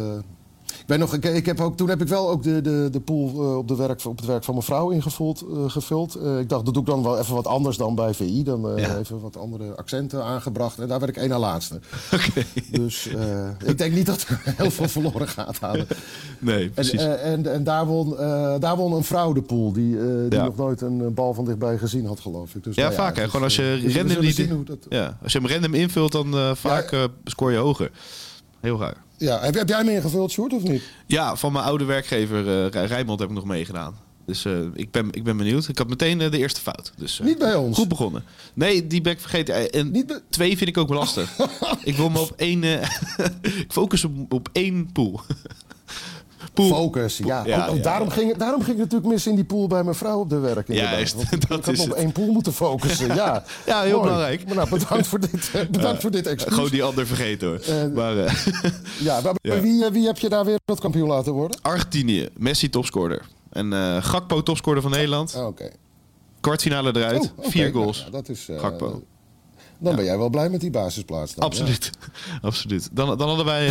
ik 0.69 0.87
ben 0.87 0.99
nog, 0.99 1.15
ik, 1.15 1.25
ik 1.25 1.47
heb 1.47 1.61
ook, 1.61 1.77
toen 1.77 1.89
heb 1.89 2.01
ik 2.01 2.09
wel 2.09 2.31
ook 2.31 2.43
de, 2.43 2.61
de, 2.61 2.89
de 2.93 3.01
pool 3.01 3.29
eh, 3.35 3.57
op, 3.57 3.69
de 3.69 3.77
werk, 3.77 4.05
op 4.05 4.17
het 4.17 4.27
werk 4.27 4.45
van 4.45 4.55
mijn 4.55 4.67
vrouw 4.67 4.91
ingevuld. 4.91 5.45
eh, 5.55 5.71
gevuld. 5.71 6.15
Eh, 6.15 6.39
ik 6.39 6.49
dacht, 6.49 6.65
dat 6.65 6.75
doe 6.75 6.83
ik 6.83 6.89
dan 6.89 7.03
wel 7.03 7.19
even 7.19 7.35
wat 7.35 7.47
anders 7.47 7.77
dan 7.77 7.95
bij 7.95 8.15
VI. 8.15 8.43
Dan 8.43 8.73
Ja. 8.77 8.97
even 8.99 9.21
wat 9.21 9.37
andere 9.37 9.77
accenten 9.77 10.25
aangebracht. 10.25 10.79
En 10.79 10.89
daar 10.89 10.99
werd 10.99 11.11
ik 11.11 11.17
één 11.17 11.29
na 11.29 11.39
laatste. 11.39 11.81
Dus 12.71 13.09
ik 13.67 13.79
denk 13.79 13.95
niet 13.95 14.07
dat 14.07 14.23
er 14.29 14.41
heel 14.57 14.71
veel 14.71 14.89
verloren 14.89 15.29
gaat 15.29 15.57
aan. 15.61 15.79
Nee, 16.41 16.65
En, 16.65 16.71
precies. 16.71 17.01
eh, 17.03 17.33
en, 17.33 17.53
en 17.53 17.65
daar, 17.65 17.87
won, 17.87 18.11
daar 18.61 18.77
won 18.77 18.93
een 18.93 19.05
vrouw 19.05 19.33
de 19.33 19.43
pool 19.43 19.73
die, 19.73 19.97
die 20.29 20.39
Ja. 20.39 20.45
nog 20.45 20.57
nooit 20.57 20.81
een 20.81 21.15
bal 21.15 21.35
van 21.35 21.45
dichtbij 21.45 21.79
gezien 21.79 22.07
had, 22.07 22.21
geloof 22.21 22.55
ik. 22.55 22.65
Dus, 22.65 22.75
ja, 22.75 22.83
nou 22.83 22.95
vaak 22.95 23.15
hè. 23.17 23.21
dus, 23.23 23.31
Gewoon 23.31 23.45
als 23.45 23.57
je 23.57 23.79
dus 23.83 23.97
random 23.97 24.21
niet... 24.21 24.67
dat- 24.67 24.87
Ja, 24.89 25.19
als 25.23 25.33
je 25.33 25.39
hem 25.39 25.49
random 25.49 25.75
invult, 25.75 26.13
dan 26.13 26.57
vaak 26.57 27.09
scoor 27.25 27.53
je 27.53 27.59
hoger. 27.59 27.91
Heel 28.61 28.79
raar. 28.79 29.07
Ja, 29.19 29.41
heb, 29.41 29.55
heb 29.55 29.69
jij 29.69 29.79
hem 29.79 29.89
ingevuld, 29.89 30.31
Sjoerd, 30.31 30.53
of 30.53 30.63
niet? 30.63 30.83
Ja, 31.07 31.37
van 31.37 31.53
mijn 31.53 31.65
oude 31.65 31.85
werkgever 31.85 32.39
eh 32.65 32.71
Rij- 32.71 32.85
Rijnmond 32.87 33.21
heb 33.21 33.29
ik 33.29 33.35
nog 33.35 33.45
meegedaan. 33.45 33.95
Dus 34.27 34.45
eh, 34.45 34.59
ik, 34.75 34.91
ben, 34.91 35.09
ik 35.13 35.25
ben 35.25 35.37
benieuwd. 35.37 35.69
Ik 35.69 35.79
had 35.79 35.89
meteen 35.89 36.21
eh, 36.21 36.31
de 36.31 36.39
eerste 36.39 36.61
fout. 36.61 36.93
Dus, 36.97 37.21
eh, 37.21 37.27
Niet 37.27 37.39
bij 37.39 37.55
ons. 37.55 37.77
Goed 37.79 37.89
begonnen. 37.89 38.25
Nee, 38.55 38.87
die 38.87 39.01
ben 39.01 39.13
ik 39.13 39.21
vergeten. 39.21 39.55
Eh, 39.55 39.81
En 39.81 39.91
Niet 39.91 40.21
twee 40.31 40.57
vind 40.57 40.69
ik 40.71 40.79
ook 40.79 40.89
wel 40.89 40.99
lastig. 40.99 41.37
ik 41.85 41.97
wil 41.97 42.09
me 42.11 42.19
op 42.19 42.33
één... 42.37 42.65
eh, 42.65 42.89
ik 43.63 43.73
focus 43.73 44.05
op, 44.05 44.33
op 44.33 44.49
één 44.53 44.93
pool. 44.93 45.21
Focus, 46.55 47.19
ja. 47.19 47.43
Ja, 47.47 47.65
Ook- 47.65 47.71
ook 47.71 47.77
ja, 47.77 47.83
daarom, 47.83 48.09
Ging, 48.11 48.29
het- 48.31 48.39
daarom 48.39 48.61
ging 48.63 48.79
het 48.79 48.85
natuurlijk 48.91 49.13
mis 49.13 49.27
in 49.27 49.35
die 49.35 49.45
pool 49.45 49.67
bij 49.67 49.83
mijn 49.85 49.97
vrouw 49.97 50.19
op 50.21 50.31
de 50.31 50.39
werk. 50.39 50.73
Juist, 50.73 51.15
Want 51.15 51.33
ik- 51.33 51.49
dat 51.49 51.67
ik 51.67 51.73
is 51.73 51.81
op 51.81 51.91
één 51.93 52.13
pool 52.13 52.33
moeten 52.33 52.53
focussen, 52.53 53.15
ja. 53.15 53.45
Ja, 53.67 53.81
heel 53.83 53.91
Mooi. 53.91 54.03
belangrijk. 54.03 54.47
Maar 54.47 54.55
nou, 54.55 54.69
bedankt 54.69 55.07
voor 55.07 55.21
dit, 55.21 55.51
eh, 55.55 55.67
bedankt 55.71 56.01
voor 56.03 56.11
dit 56.11 56.27
excuus. 56.27 56.55
Gewoon 56.55 56.71
die 56.71 56.83
ander 56.83 57.07
vergeten 57.07 57.49
hoor. 57.49 57.59
Eh, 57.59 57.87
maar 57.95 58.19
eh, 58.19 58.35
Ja, 58.99 59.21
maar 59.21 59.33
Ja. 59.43 59.61
Wie, 59.61 59.85
wie 59.93 60.07
heb 60.07 60.19
je 60.19 60.29
daar 60.29 60.45
wereldkampioen 60.45 61.09
laten 61.09 61.33
worden? 61.33 61.59
Argentinië, 61.63 62.29
Messi 62.37 62.71
topscorer. 62.71 63.23
En 63.51 63.73
eh 63.73 63.97
Gakpo 64.05 64.43
topscorer 64.43 64.83
van 64.83 64.91
Nederland. 64.91 65.35
Ah, 65.35 65.47
Oké. 65.47 65.71
Kwartfinale 66.41 66.97
eruit. 66.97 67.33
Oh. 67.37 67.47
Vier 67.49 67.63
Nou, 67.71 67.75
goals. 67.83 68.03
ja, 68.05 68.11
dat 68.11 68.29
is, 68.29 68.49
Gakpo. 68.57 69.03
Dan 69.79 69.97
ben 69.97 70.05
jij 70.05 70.19
wel 70.19 70.29
blij 70.31 70.49
met 70.51 70.61
die 70.61 70.71
basisplaats. 70.71 71.35
Dan, 71.35 71.45
Absoluut. 71.45 71.91
Absoluut. 72.43 72.89
Dan, 72.93 73.19
dan 73.19 73.29
hadden 73.29 73.47
wij... 73.47 73.69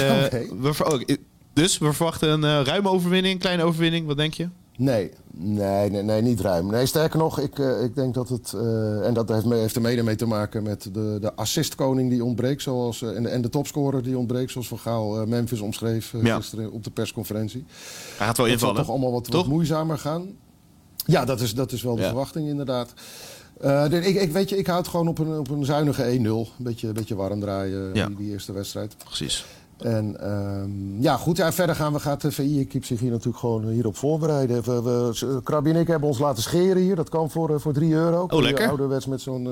we 0.59 0.73
oh, 0.85 1.01
i- 1.09 1.17
dus 1.57 1.77
we 1.77 1.93
verwachten 1.93 2.29
een 2.29 2.43
eh, 2.43 2.61
ruime 2.65 2.89
overwinning, 2.89 3.33
een 3.33 3.39
kleine 3.39 3.63
overwinning. 3.63 4.05
Wat 4.07 4.17
denk 4.17 4.33
je? 4.33 4.47
Nee, 4.77 5.11
nee, 5.33 5.89
nee, 5.89 6.01
nee, 6.03 6.21
niet 6.21 6.39
ruim. 6.39 6.67
Nee, 6.71 6.85
sterker 6.85 7.19
nog, 7.19 7.39
ik, 7.39 7.59
eh, 7.59 7.83
ik 7.83 7.95
denk 7.95 8.13
dat 8.13 8.29
het... 8.29 8.53
eh, 8.53 9.05
en 9.07 9.13
dat 9.13 9.29
heeft, 9.29 9.45
heeft 9.49 9.75
er 9.75 9.81
mede 9.81 10.03
mee 10.03 10.15
te 10.15 10.25
maken 10.25 10.63
met 10.63 10.89
de, 10.93 11.17
de 11.21 11.33
assistkoning 11.35 12.09
die 12.09 12.23
ontbreekt. 12.23 12.61
Zoals, 12.61 13.01
en, 13.01 13.23
de, 13.23 13.29
en 13.29 13.41
de 13.41 13.49
topscorer 13.49 14.03
die 14.03 14.17
ontbreekt, 14.17 14.51
zoals 14.51 14.67
Van 14.67 14.79
Gaal 14.79 15.25
Memphis 15.25 15.59
omschreef 15.59 16.13
Ja. 16.23 16.35
gisteren 16.35 16.71
op 16.71 16.83
de 16.83 16.91
persconferentie. 16.91 17.65
Hij 18.17 18.25
gaat 18.27 18.37
wel 18.37 18.47
Dat 18.47 18.59
zal 18.59 18.69
invallen. 18.69 18.75
toch 18.75 18.89
allemaal 18.89 19.11
wat, 19.11 19.27
wat 19.27 19.47
moeizamer 19.47 19.97
gaan. 19.97 20.27
Ja, 21.05 21.25
dat 21.25 21.41
is, 21.41 21.53
dat 21.53 21.71
is 21.71 21.81
wel 21.81 21.95
de 21.95 22.01
Ja. 22.01 22.07
verwachting 22.07 22.47
inderdaad. 22.47 22.93
De- 23.61 24.01
ik, 24.03 24.15
ik, 24.21 24.31
weet 24.31 24.49
je, 24.49 24.57
ik 24.57 24.67
houd 24.67 24.87
gewoon 24.87 25.07
op 25.07 25.19
een, 25.19 25.37
op 25.39 25.49
een 25.49 25.65
zuinige 25.65 26.03
1-0. 26.03 26.21
Een 26.23 26.47
beetje, 26.57 26.91
beetje 26.91 27.15
warm 27.15 27.39
draaien, 27.39 27.89
Ja. 27.93 28.07
die, 28.07 28.15
die 28.15 28.31
eerste 28.31 28.53
wedstrijd. 28.53 28.95
Precies. 29.05 29.45
En 29.77 30.19
ehm, 30.21 31.01
ja, 31.01 31.17
goed, 31.17 31.37
ja, 31.37 31.51
verder 31.53 31.75
gaan 31.75 31.93
we, 31.93 31.99
gaat 31.99 32.21
de 32.21 32.31
VI-equipe 32.31 32.85
zich 32.85 32.99
hier 32.99 33.11
natuurlijk 33.11 33.37
gewoon 33.37 33.67
hierop 33.69 33.95
voorbereiden. 33.95 34.63
We, 34.63 34.81
we, 34.81 35.39
Krabby 35.43 35.69
en 35.69 35.75
ik 35.75 35.87
hebben 35.87 36.09
ons 36.09 36.19
laten 36.19 36.43
scheren 36.43 36.81
hier. 36.81 36.95
Dat 36.95 37.09
kan 37.09 37.29
voor, 37.29 37.49
eh, 37.53 37.59
voor 37.59 37.73
3 37.73 37.93
euro. 37.93 38.25
Je 38.29 38.41
lekker. 38.41 38.67
Ouderwets 38.69 39.05
met 39.05 39.21
zo'n 39.21 39.45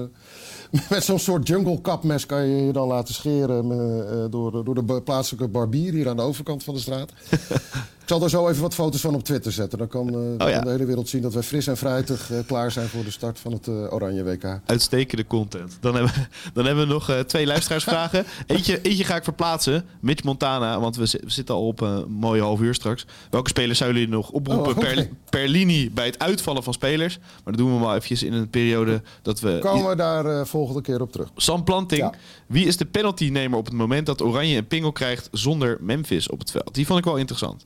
eh, 0.72 0.80
met 0.90 1.04
zo'n 1.04 1.20
soort 1.20 1.48
jungle 1.48 1.82
kapmes 1.82 2.26
kan 2.26 2.46
je 2.48 2.66
je 2.66 2.72
dan 2.72 2.88
laten 2.88 3.14
scheren 3.14 3.72
eh, 3.72 4.26
door, 4.30 4.52
de- 4.52 4.64
door 4.64 4.76
de 4.86 5.02
plaatselijke 5.02 5.48
barbier 5.48 5.94
hier 5.94 6.10
aan 6.10 6.16
de 6.16 6.22
overkant 6.22 6.64
van 6.64 6.74
de 6.74 6.80
straat. 6.80 7.12
ik 8.06 8.12
zal 8.12 8.24
er 8.24 8.30
zo 8.30 8.48
even 8.50 8.62
wat 8.62 8.74
foto's 8.74 9.02
van 9.02 9.16
op 9.16 9.24
Twitter 9.24 9.52
zetten. 9.52 9.78
Dan 9.78 9.88
kan, 9.88 10.08
eh, 10.08 10.14
dan 10.14 10.22
Oh 10.42 10.50
ja. 10.50 10.56
kan 10.56 10.64
de 10.64 10.70
hele 10.70 10.86
wereld 10.86 11.10
zien 11.10 11.22
dat 11.22 11.34
wij 11.34 11.44
fris 11.44 11.68
en 11.68 11.78
fruitig 11.78 12.32
eh, 12.32 12.38
klaar 12.48 12.72
zijn 12.72 12.88
voor 12.88 13.04
de 13.04 13.12
start 13.12 13.40
van 13.40 13.52
het 13.52 13.68
eh, 13.68 13.94
Oranje 13.94 14.24
WK. 14.24 14.60
Uitstekende 14.66 15.28
content. 15.28 15.78
Dan 15.82 15.94
hebben, 15.96 16.14
we- 16.14 16.50
dan 16.54 16.66
hebben 16.66 16.88
we 16.88 16.94
nog 16.94 17.10
eh, 17.10 17.20
twee 17.20 17.46
luisteraarsvragen. 17.46 18.26
Eentje, 18.48 18.82
eentje 18.82 19.04
ga 19.04 19.16
ik 19.16 19.24
verplaatsen. 19.24 19.86
Mitch 20.02 20.24
Montana, 20.24 20.80
want 20.80 20.96
we, 20.96 21.06
zi- 21.06 21.20
we 21.24 21.30
zitten 21.32 21.56
al 21.56 21.68
op 21.68 21.82
een 21.82 22.12
mooie 22.12 22.42
half 22.42 22.60
uur 22.62 22.74
straks. 22.74 23.06
Welke 23.30 23.50
spelers 23.50 23.78
zouden 23.78 24.00
jullie 24.00 24.16
nog 24.16 24.30
oproepen 24.30 24.72
Oh, 24.72 24.78
per, 24.80 25.10
per 25.30 25.48
linie 25.48 25.92
bij 25.92 26.06
het 26.06 26.20
uitvallen 26.20 26.64
van 26.64 26.74
spelers? 26.74 27.18
Maar 27.18 27.54
dat 27.54 27.58
doen 27.58 27.74
we 27.74 27.80
maar 27.80 27.90
eventjes 27.96 28.24
in 28.24 28.34
een 28.34 28.50
periode 28.50 29.02
dat 29.22 29.40
we... 29.40 29.58
Komen 29.62 29.90
we 29.90 29.96
daar 29.96 30.26
eh, 30.26 30.46
volgende 30.46 30.82
keer 30.82 31.02
op 31.02 31.12
terug. 31.12 31.30
Sam 31.36 31.64
Planting. 31.64 32.02
Ja. 32.02 32.14
Wie 32.48 32.66
is 32.66 32.78
de 32.78 32.86
penaltynemer 32.86 33.58
op 33.58 33.66
het 33.66 33.74
moment 33.74 34.06
dat 34.06 34.22
Oranje 34.22 34.58
een 34.58 34.68
pingel 34.68 34.92
krijgt 34.92 35.28
zonder 35.32 35.78
Memphis 35.82 36.30
op 36.30 36.40
het 36.40 36.52
veld? 36.52 36.74
Die 36.74 36.86
vond 36.86 37.00
ik 37.00 37.06
wel 37.06 37.16
interessant. 37.18 37.66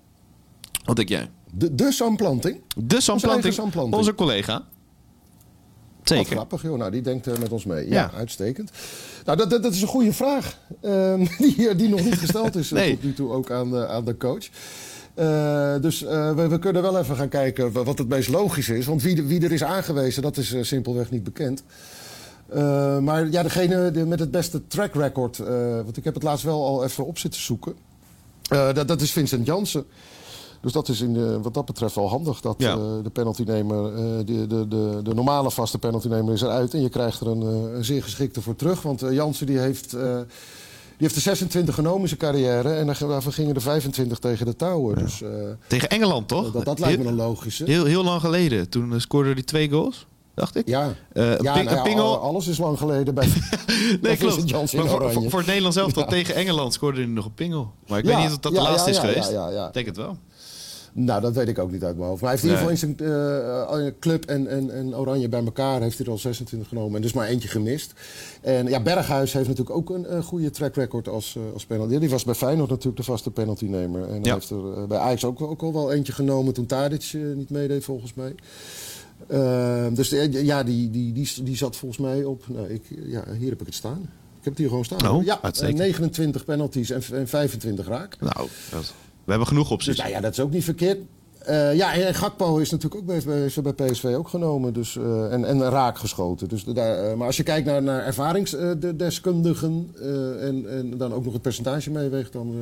Wat 0.90 0.96
denk 0.98 1.10
jij? 1.10 1.30
De, 1.54 1.76
de 1.76 1.92
samplanting. 1.92 2.62
De 2.78 3.02
Sam 3.02 3.14
Onze 3.14 3.28
eigen 3.28 3.28
Planting, 3.28 3.54
Sam 3.54 3.70
Planting. 3.70 3.96
onze 3.96 4.16
collega. 4.16 4.54
Wat 4.54 6.08
Zeker. 6.18 6.26
grappig, 6.36 6.62
joh. 6.62 6.78
Nou, 6.78 6.92
die 6.92 7.02
denkt 7.02 7.28
eh, 7.28 7.38
met 7.38 7.52
ons 7.52 7.66
mee. 7.66 7.88
Ja, 7.90 7.94
Ja. 7.94 8.12
uitstekend. 8.18 8.72
Nou, 9.26 9.38
dat, 9.38 9.50
dat, 9.50 9.64
dat 9.64 9.74
is 9.74 9.82
een 9.82 9.88
goede 9.88 10.14
vraag. 10.14 10.58
ehm, 10.82 11.26
die, 11.38 11.76
die 11.76 11.90
nog 11.90 12.04
niet 12.04 12.16
gesteld 12.18 12.56
is 12.56 12.72
eh, 12.72 12.78
Nee. 12.78 12.94
tot 12.94 13.04
nu 13.04 13.14
toe 13.14 13.32
ook 13.32 13.52
aan, 13.52 13.72
de- 13.72 13.88
aan 13.88 14.06
de 14.06 14.18
coach. 14.18 14.48
Eh, 15.14 15.76
dus 15.82 16.04
eh, 16.04 16.36
we, 16.36 16.48
we 16.48 16.60
kunnen 16.60 16.82
wel 16.82 16.98
even 17.00 17.16
gaan 17.16 17.30
kijken 17.30 17.72
wa- 17.72 17.84
wat 17.84 17.98
het 17.98 18.08
meest 18.08 18.30
logisch 18.30 18.70
is. 18.70 18.86
Want 18.86 19.02
wie, 19.02 19.16
de- 19.16 19.26
wie 19.26 19.42
er 19.44 19.52
is 19.52 19.64
aangewezen, 19.64 20.22
dat 20.22 20.38
is 20.38 20.54
eh, 20.54 20.64
simpelweg 20.64 21.12
niet 21.12 21.24
bekend. 21.24 21.64
Eh, 22.50 22.98
maar 23.00 23.30
ja, 23.30 23.44
degene 23.44 24.06
met 24.06 24.20
het 24.20 24.32
beste 24.32 24.68
track 24.68 24.94
record... 24.96 25.40
eh, 25.40 25.76
want 25.76 25.98
ik 25.98 26.04
heb 26.04 26.14
het 26.14 26.24
laatst 26.24 26.46
wel 26.46 26.66
al 26.66 26.84
even 26.84 27.06
op 27.06 27.18
zitten 27.18 27.42
zoeken. 27.42 27.74
eh, 28.50 28.74
dat, 28.74 28.88
dat 28.88 29.02
is 29.02 29.12
Vincent 29.12 29.46
Jansen. 29.46 29.86
Dus 30.62 30.72
dat 30.72 30.88
is 30.88 31.02
in 31.02 31.14
de, 31.14 31.42
wat 31.42 31.54
dat 31.54 31.66
betreft 31.66 31.96
wel 31.96 32.10
handig. 32.10 32.42
Dat 32.42 32.56
Ja. 32.58 32.72
eh, 32.74 32.80
de 33.04 33.10
penaltynemer, 33.10 33.94
eh, 33.96 34.02
de, 34.26 34.48
de, 34.48 34.68
de, 34.68 35.00
de 35.04 35.14
normale 35.14 35.52
vaste 35.52 35.78
penaltynemer 35.78 36.34
is 36.34 36.42
eruit. 36.42 36.74
En 36.74 36.82
je 36.82 36.90
krijgt 36.90 37.20
er 37.20 37.28
een, 37.28 37.42
eh, 37.42 37.76
een 37.78 37.86
zeer 37.86 38.04
geschikte 38.04 38.42
voor 38.42 38.56
terug. 38.56 38.82
Want 38.82 39.00
Jansen 39.12 39.46
die 39.46 39.58
heeft, 39.60 39.90
die 39.90 40.00
heeft 41.08 41.16
er 41.16 41.22
26 41.22 41.76
genomen 41.76 42.02
in 42.02 42.08
zijn 42.08 42.20
carrière. 42.20 42.70
En 42.74 42.86
daar- 42.86 42.98
daarvan 43.08 43.34
gingen 43.34 43.56
er 43.56 43.62
25 43.62 44.20
tegen 44.20 44.46
de 44.46 44.56
touwen. 44.56 44.98
Dus 44.98 45.22
Tegen 45.68 45.90
Engeland, 45.90 46.28
toch? 46.28 46.52
dat, 46.52 46.66
dat 46.66 46.80
lijkt 46.80 47.02
me 47.04 47.08
een 47.10 47.16
logische. 47.16 47.64
heel, 47.64 47.86
heel 47.86 48.04
lang 48.04 48.22
geleden. 48.22 48.70
Toen 48.70 49.02
scoorde 49.02 49.34
hij 49.34 49.44
twee 49.44 49.70
goals, 49.70 50.06
dacht 50.34 50.56
ik. 50.56 50.68
Ja, 50.68 50.94
een 51.14 51.24
ja, 51.42 51.54
ping- 51.54 51.70
nou 51.70 51.90
ja, 51.90 51.96
al- 52.00 52.18
alles 52.20 52.48
is 52.48 52.58
lang 52.58 52.78
geleden 52.78 53.14
bij, 53.14 53.28
Nee, 54.02 54.18
klopt. 54.18 54.52
Maar 54.52 54.68
voor, 54.88 55.12
voor, 55.30 55.38
het 55.40 55.48
Nederlands 55.48 55.78
elftal 55.78 56.04
Ja. 56.04 56.10
tegen 56.10 56.36
Engeland 56.36 56.74
scoorde 56.74 56.98
hij 57.02 57.10
nog 57.10 57.26
een 57.26 57.34
pingel. 57.34 57.72
Maar 57.88 58.00
ik 58.00 58.06
weet 58.06 58.18
niet 58.18 58.28
of 58.32 58.38
dat 58.38 58.54
de 58.54 58.62
laatste 58.62 58.90
is 58.90 58.98
geweest. 58.98 59.30
Ik 59.30 59.74
denk 59.74 59.86
het 59.86 59.98
wel. 59.98 60.18
Nou, 61.06 61.22
dat 61.22 61.34
weet 61.34 61.48
ik 61.48 61.60
ook 61.60 61.72
niet 61.72 61.84
uit 61.84 61.96
mijn 61.98 62.10
hoofd. 62.10 62.22
Maar 62.22 62.32
hij 62.32 62.40
heeft 62.40 62.54
in 62.54 62.60
ieder 62.66 62.78
geval 62.78 62.90
in 62.90 62.98
zijn 62.98 63.86
eh, 63.86 63.92
club 64.00 64.26
en, 64.26 64.48
en, 64.48 64.72
en 64.72 64.96
Oranje 64.96 65.30
bij 65.30 65.44
elkaar 65.44 65.82
heeft 65.82 65.98
hij 65.98 66.06
er 66.06 66.12
al 66.12 66.18
26 66.18 66.68
genomen. 66.70 66.96
En 66.96 67.02
dus 67.02 67.14
maar 67.14 67.28
eentje 67.28 67.48
gemist. 67.50 67.94
En 68.42 68.68
ja, 68.68 68.82
Berghuis 68.82 69.34
heeft 69.34 69.48
natuurlijk 69.48 69.76
ook 69.78 69.90
een, 69.90 70.16
een 70.16 70.24
goede 70.24 70.50
track 70.50 70.76
record 70.76 71.08
als, 71.08 71.36
uh, 71.38 71.44
als 71.54 71.66
penalty. 71.66 71.98
Die 71.98 72.10
was 72.10 72.24
bij 72.24 72.36
Feyenoord 72.36 72.70
natuurlijk 72.70 72.98
de 72.98 73.04
vaste 73.04 73.32
penaltynemer. 73.32 74.02
En 74.04 74.10
hij 74.10 74.20
Ja. 74.22 74.34
heeft 74.34 74.50
er 74.50 74.78
uh, 74.78 74.86
bij 74.86 74.98
Ajax 74.98 75.26
ook, 75.26 75.42
ook 75.42 75.62
al 75.62 75.74
wel 75.74 75.92
eentje 75.92 76.14
genomen 76.14 76.54
toen 76.54 76.66
Tadic 76.66 77.12
uh, 77.14 77.36
niet 77.36 77.50
meedeed 77.50 77.84
volgens 77.84 78.14
mij. 78.14 78.36
Uh, 79.32 79.86
dus 79.94 80.10
ja, 80.32 80.64
die, 80.64 80.90
die, 80.90 81.14
die, 81.14 81.30
die 81.44 81.56
zat 81.58 81.76
volgens 81.76 82.02
mij 82.02 82.24
op... 82.24 82.44
Nou, 82.48 82.68
ik, 82.70 82.82
ja, 83.06 83.24
hier 83.38 83.50
heb 83.50 83.60
ik 83.60 83.66
het 83.66 83.76
staan. 83.76 84.02
Ik 84.40 84.46
heb 84.46 84.54
het 84.54 84.58
hier 84.58 84.68
gewoon 84.70 84.86
staan. 84.86 85.10
Oh, 85.10 85.24
ja, 85.24 85.40
uitstekend. 85.42 85.78
29 85.78 86.46
penalties 86.46 86.90
en, 86.90 87.02
en 87.14 87.28
25 87.28 87.88
raak. 87.88 88.18
Nou, 88.20 88.48
dat, 88.72 88.94
we 89.30 89.36
hebben 89.36 89.56
genoeg 89.58 89.72
opties. 89.72 89.96
Dus 89.96 89.98
nou 89.98 90.10
ja, 90.10 90.22
dat 90.22 90.32
is 90.32 90.40
ook 90.40 90.52
niet 90.52 90.64
verkeerd. 90.64 90.98
Uh, 91.50 91.76
ja, 91.76 91.94
en 91.94 92.16
Gakpo 92.16 92.58
is 92.58 92.70
natuurlijk 92.70 93.02
ook 93.02 93.08
bij, 93.08 93.22
bij, 93.26 93.74
bij 93.74 93.88
PSV 93.88 94.04
ook 94.04 94.28
genomen. 94.28 94.74
Dus, 94.74 94.96
uh, 94.96 95.34
en, 95.34 95.46
en 95.46 95.70
raak 95.70 95.98
geschoten. 95.98 96.48
Dus 96.48 96.64
daar, 96.64 97.10
uh, 97.10 97.14
maar 97.14 97.28
als 97.28 97.38
je 97.38 97.44
kijkt 97.44 97.66
naar, 97.66 97.84
naar 97.84 98.06
ervaringsdeskundigen 98.06 99.96
en, 100.42 100.70
en 100.70 100.98
dan 100.98 101.14
ook 101.14 101.24
nog 101.24 101.34
het 101.34 101.42
percentage 101.42 101.92
meeweegt, 101.92 102.34
dan, 102.34 102.56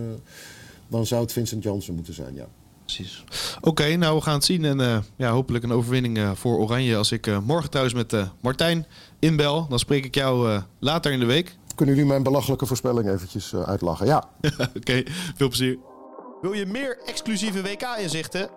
dan 0.87 1.05
zou 1.05 1.21
het 1.21 1.31
Vincent 1.31 1.63
Janssen 1.63 1.95
moeten 1.95 2.13
zijn, 2.13 2.35
ja. 2.35 2.47
Precies. 2.85 3.23
Oké, 3.57 3.67
okay, 3.67 3.93
nou 3.93 4.15
we 4.15 4.21
gaan 4.21 4.33
het 4.33 4.43
zien. 4.43 4.65
En 4.65 4.79
uh, 4.79 4.97
ja, 5.15 5.31
hopelijk 5.31 5.63
een 5.63 5.71
overwinning 5.71 6.17
uh, 6.17 6.31
voor 6.31 6.57
Oranje. 6.57 6.95
Als 6.95 7.11
ik 7.11 7.27
uh, 7.27 7.37
morgen 7.39 7.69
thuis 7.69 7.93
met 7.93 8.15
Martijn 8.41 8.85
inbel, 9.19 9.67
dan 9.69 9.79
spreek 9.79 10.05
ik 10.05 10.15
jou 10.15 10.61
later 10.79 11.11
in 11.11 11.19
de 11.19 11.25
week. 11.25 11.55
Kunnen 11.75 11.95
jullie 11.95 12.09
mijn 12.09 12.23
belachelijke 12.23 12.65
voorspelling 12.65 13.09
eventjes 13.09 13.55
uitlachen? 13.55 14.05
Ja. 14.05 14.29
Oké, 14.51 14.69
okay, 14.77 15.07
veel 15.35 15.47
plezier. 15.47 15.96
Wil 16.41 16.53
je 16.53 16.65
meer 16.65 16.97
exclusieve 17.05 17.61
WK-inzichten? 17.61 18.49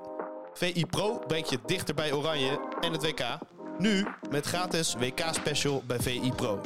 VI 0.52 0.86
Pro 0.86 1.18
brengt 1.26 1.50
je 1.50 1.58
dichter 1.66 1.94
bij 1.94 2.12
Oranje 2.12 2.60
en 2.80 2.92
het 2.92 3.02
WK. 3.02 3.38
Nu 3.78 4.06
met 4.30 4.46
gratis 4.46 4.94
WK-special 4.94 5.82
bij 5.86 5.98
VI 6.00 6.32
Pro. 6.36 6.60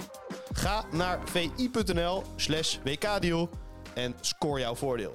Ga 0.52 0.84
naar 0.90 1.20
vi.nl 1.24 2.22
slash 2.36 2.78
WK-deal 2.84 3.50
en 3.94 4.14
score 4.20 4.60
jouw 4.60 4.74
voordeel. 4.74 5.12